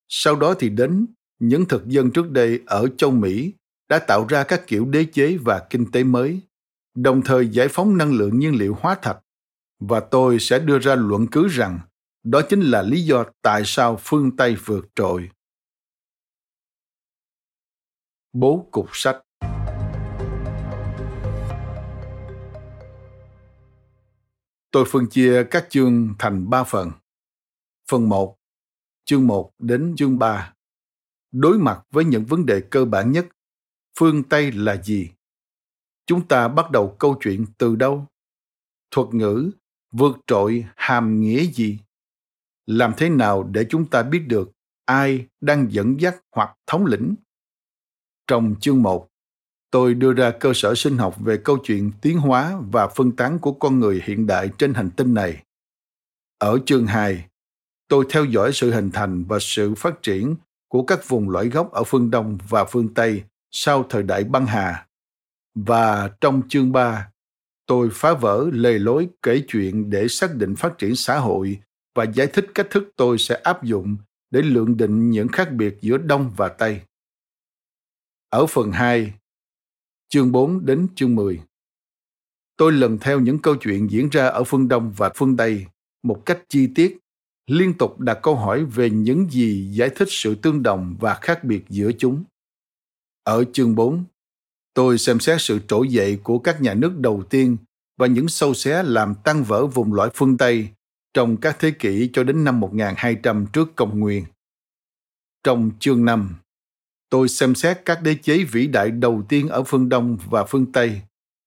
[0.08, 1.06] sau đó thì đến
[1.40, 3.54] những thực dân trước đây ở châu Mỹ
[3.90, 6.42] đã tạo ra các kiểu đế chế và kinh tế mới
[7.04, 9.20] đồng thời giải phóng năng lượng nhiên liệu hóa thạch
[9.80, 11.80] và tôi sẽ đưa ra luận cứ rằng
[12.24, 15.30] đó chính là lý do tại sao phương Tây vượt trội.
[18.34, 19.18] Bố cục sách
[24.72, 26.92] Tôi phân chia các chương thành ba phần.
[27.90, 28.38] Phần 1,
[29.06, 30.54] chương 1 đến chương 3.
[31.32, 33.28] Đối mặt với những vấn đề cơ bản nhất,
[34.00, 35.10] phương Tây là gì?
[36.10, 38.06] Chúng ta bắt đầu câu chuyện từ đâu?
[38.92, 39.52] Thuật ngữ
[39.92, 41.80] vượt trội hàm nghĩa gì?
[42.66, 44.52] Làm thế nào để chúng ta biết được
[44.86, 47.16] ai đang dẫn dắt hoặc thống lĩnh?
[48.28, 49.08] Trong chương 1,
[49.72, 53.40] tôi đưa ra cơ sở sinh học về câu chuyện tiến hóa và phân tán
[53.40, 55.44] của con người hiện đại trên hành tinh này.
[56.38, 57.26] Ở chương 2,
[57.88, 60.36] tôi theo dõi sự hình thành và sự phát triển
[60.68, 64.46] của các vùng lõi gốc ở phương Đông và phương Tây sau thời đại băng
[64.46, 64.89] hà
[65.56, 67.12] và trong chương 3,
[67.66, 71.60] tôi phá vỡ lề lối kể chuyện để xác định phát triển xã hội
[71.96, 73.98] và giải thích cách thức tôi sẽ áp dụng
[74.32, 76.82] để lượng định những khác biệt giữa Đông và Tây.
[78.30, 79.14] Ở phần 2,
[80.10, 81.42] chương 4 đến chương 10,
[82.58, 85.66] tôi lần theo những câu chuyện diễn ra ở phương Đông và phương Tây
[86.04, 86.98] một cách chi tiết,
[87.48, 91.44] liên tục đặt câu hỏi về những gì giải thích sự tương đồng và khác
[91.44, 92.24] biệt giữa chúng.
[93.24, 94.04] Ở chương 4,
[94.80, 97.58] Tôi xem xét sự trỗi dậy của các nhà nước đầu tiên
[97.98, 100.68] và những sâu xé làm tăng vỡ vùng lõi phương Tây
[101.14, 104.26] trong các thế kỷ cho đến năm 1200 trước công nguyên.
[105.44, 106.36] Trong chương 5,
[107.10, 110.72] tôi xem xét các đế chế vĩ đại đầu tiên ở phương Đông và phương
[110.72, 111.02] Tây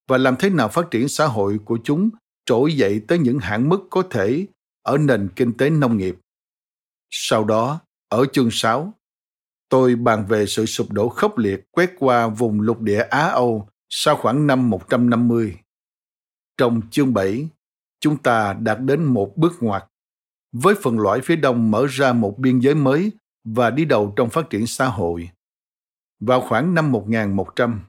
[0.09, 2.10] và làm thế nào phát triển xã hội của chúng
[2.44, 4.46] trỗi dậy tới những hạn mức có thể
[4.82, 6.16] ở nền kinh tế nông nghiệp.
[7.10, 8.94] Sau đó, ở chương 6,
[9.73, 13.69] tôi bàn về sự sụp đổ khốc liệt quét qua vùng lục địa Á Âu
[13.89, 15.59] sau khoảng năm 150.
[16.59, 17.49] Trong chương 7,
[18.01, 19.85] chúng ta đạt đến một bước ngoặt,
[20.53, 23.12] với phần lõi phía đông mở ra một biên giới mới
[23.44, 25.31] và đi đầu trong phát triển xã hội.
[26.20, 27.81] Vào khoảng năm 1100,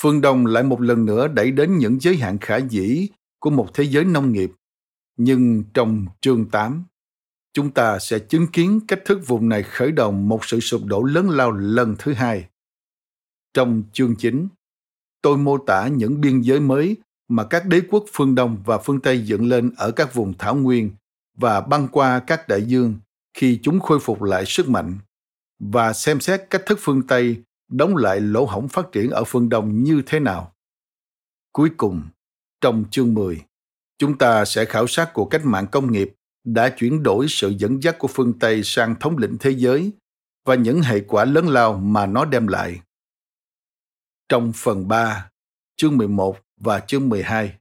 [0.00, 3.08] phương Đông lại một lần nữa đẩy đến những giới hạn khả dĩ
[3.38, 4.50] của một thế giới nông nghiệp.
[5.16, 6.84] Nhưng trong chương 8,
[7.54, 11.02] chúng ta sẽ chứng kiến cách thức vùng này khởi động một sự sụp đổ
[11.02, 12.46] lớn lao lần thứ hai.
[13.54, 14.48] Trong chương chính,
[15.22, 16.96] tôi mô tả những biên giới mới
[17.28, 20.54] mà các đế quốc phương Đông và phương Tây dựng lên ở các vùng thảo
[20.54, 20.90] nguyên
[21.36, 22.94] và băng qua các đại dương
[23.34, 24.98] khi chúng khôi phục lại sức mạnh
[25.58, 29.48] và xem xét cách thức phương Tây đóng lại lỗ hổng phát triển ở phương
[29.48, 30.52] Đông như thế nào.
[31.52, 32.02] Cuối cùng,
[32.60, 33.42] trong chương 10,
[33.98, 36.14] chúng ta sẽ khảo sát cuộc cách mạng công nghiệp
[36.44, 39.92] đã chuyển đổi sự dẫn dắt của phương Tây sang thống lĩnh thế giới
[40.44, 42.80] và những hệ quả lớn lao mà nó đem lại.
[44.28, 45.30] Trong phần 3,
[45.76, 47.58] chương 11 và chương 12,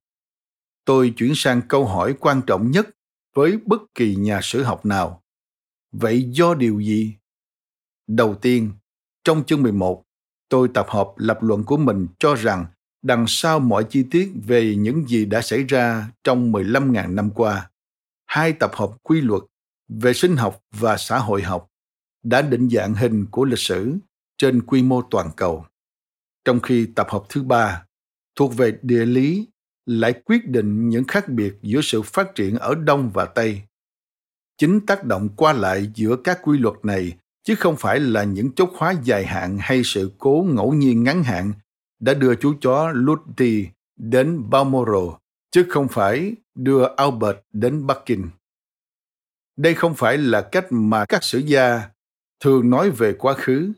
[0.86, 2.90] tôi chuyển sang câu hỏi quan trọng nhất
[3.36, 5.24] với bất kỳ nhà sử học nào.
[5.92, 7.16] Vậy do điều gì?
[8.08, 8.72] Đầu tiên,
[9.24, 10.04] trong chương 11,
[10.50, 12.66] tôi tập hợp lập luận của mình cho rằng
[13.02, 17.70] đằng sau mọi chi tiết về những gì đã xảy ra trong 15.000 năm qua,
[18.34, 19.44] hai tập hợp quy luật
[19.90, 21.70] về sinh học và xã hội học
[22.24, 23.98] đã định dạng hình của lịch sử
[24.38, 25.66] trên quy mô toàn cầu.
[26.46, 27.86] Trong khi tập hợp thứ ba
[28.36, 29.48] thuộc về địa lý
[29.86, 33.62] lại quyết định những khác biệt giữa sự phát triển ở Đông và Tây.
[34.58, 38.52] Chính tác động qua lại giữa các quy luật này chứ không phải là những
[38.52, 41.54] chốt khóa dài hạn hay sự cố ngẫu nhiên ngắn hạn
[42.00, 45.10] đã đưa chú chó Lutti đến Balmoral,
[45.52, 48.30] chứ không phải đưa Albert đến Bắc Kinh.
[49.58, 51.90] Đây không phải là cách mà các sử gia
[52.40, 53.74] thường nói về quá khứ.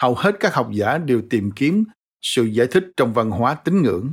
[0.00, 1.84] Hầu hết các học giả đều tìm kiếm
[2.22, 4.12] sự giải thích trong văn hóa tín ngưỡng,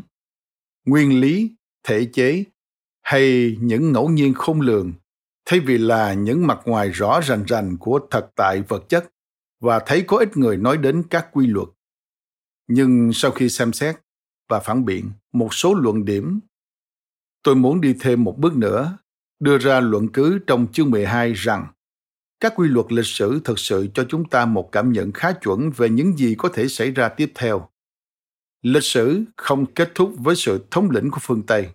[0.86, 2.44] nguyên lý, thể chế
[3.02, 4.94] hay những ngẫu nhiên khôn lường
[5.46, 9.12] thay vì là những mặt ngoài rõ rành rành của thực tại vật chất
[9.60, 11.68] và thấy có ít người nói đến các quy luật.
[12.68, 13.96] Nhưng sau khi xem xét
[14.50, 16.40] và phản biện một số luận điểm,
[17.46, 18.98] tôi muốn đi thêm một bước nữa,
[19.40, 21.68] đưa ra luận cứ trong chương 12 rằng
[22.40, 25.72] các quy luật lịch sử thực sự cho chúng ta một cảm nhận khá chuẩn
[25.72, 27.70] về những gì có thể xảy ra tiếp theo.
[28.62, 31.70] Lịch sử không kết thúc với sự thống lĩnh của phương Tây.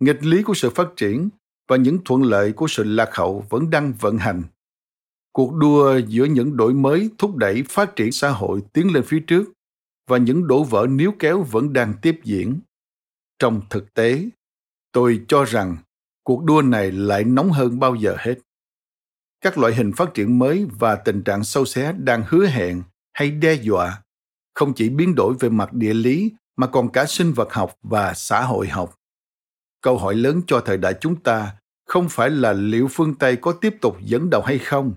[0.00, 1.28] Nghịch lý của sự phát triển
[1.68, 4.42] và những thuận lợi của sự lạc hậu vẫn đang vận hành.
[5.32, 9.20] Cuộc đua giữa những đổi mới thúc đẩy phát triển xã hội tiến lên phía
[9.26, 9.52] trước
[10.08, 12.60] và những đổ vỡ níu kéo vẫn đang tiếp diễn.
[13.38, 14.28] Trong thực tế,
[14.92, 15.76] tôi cho rằng
[16.22, 18.34] cuộc đua này lại nóng hơn bao giờ hết.
[19.40, 22.82] Các loại hình phát triển mới và tình trạng sâu xé đang hứa hẹn
[23.12, 24.02] hay đe dọa
[24.54, 28.14] không chỉ biến đổi về mặt địa lý mà còn cả sinh vật học và
[28.14, 28.94] xã hội học.
[29.80, 31.56] Câu hỏi lớn cho thời đại chúng ta
[31.86, 34.94] không phải là liệu phương Tây có tiếp tục dẫn đầu hay không,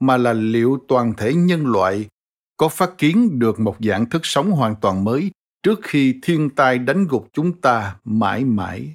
[0.00, 2.08] mà là liệu toàn thể nhân loại
[2.56, 5.30] có phát kiến được một dạng thức sống hoàn toàn mới
[5.62, 8.94] trước khi thiên tai đánh gục chúng ta mãi mãi.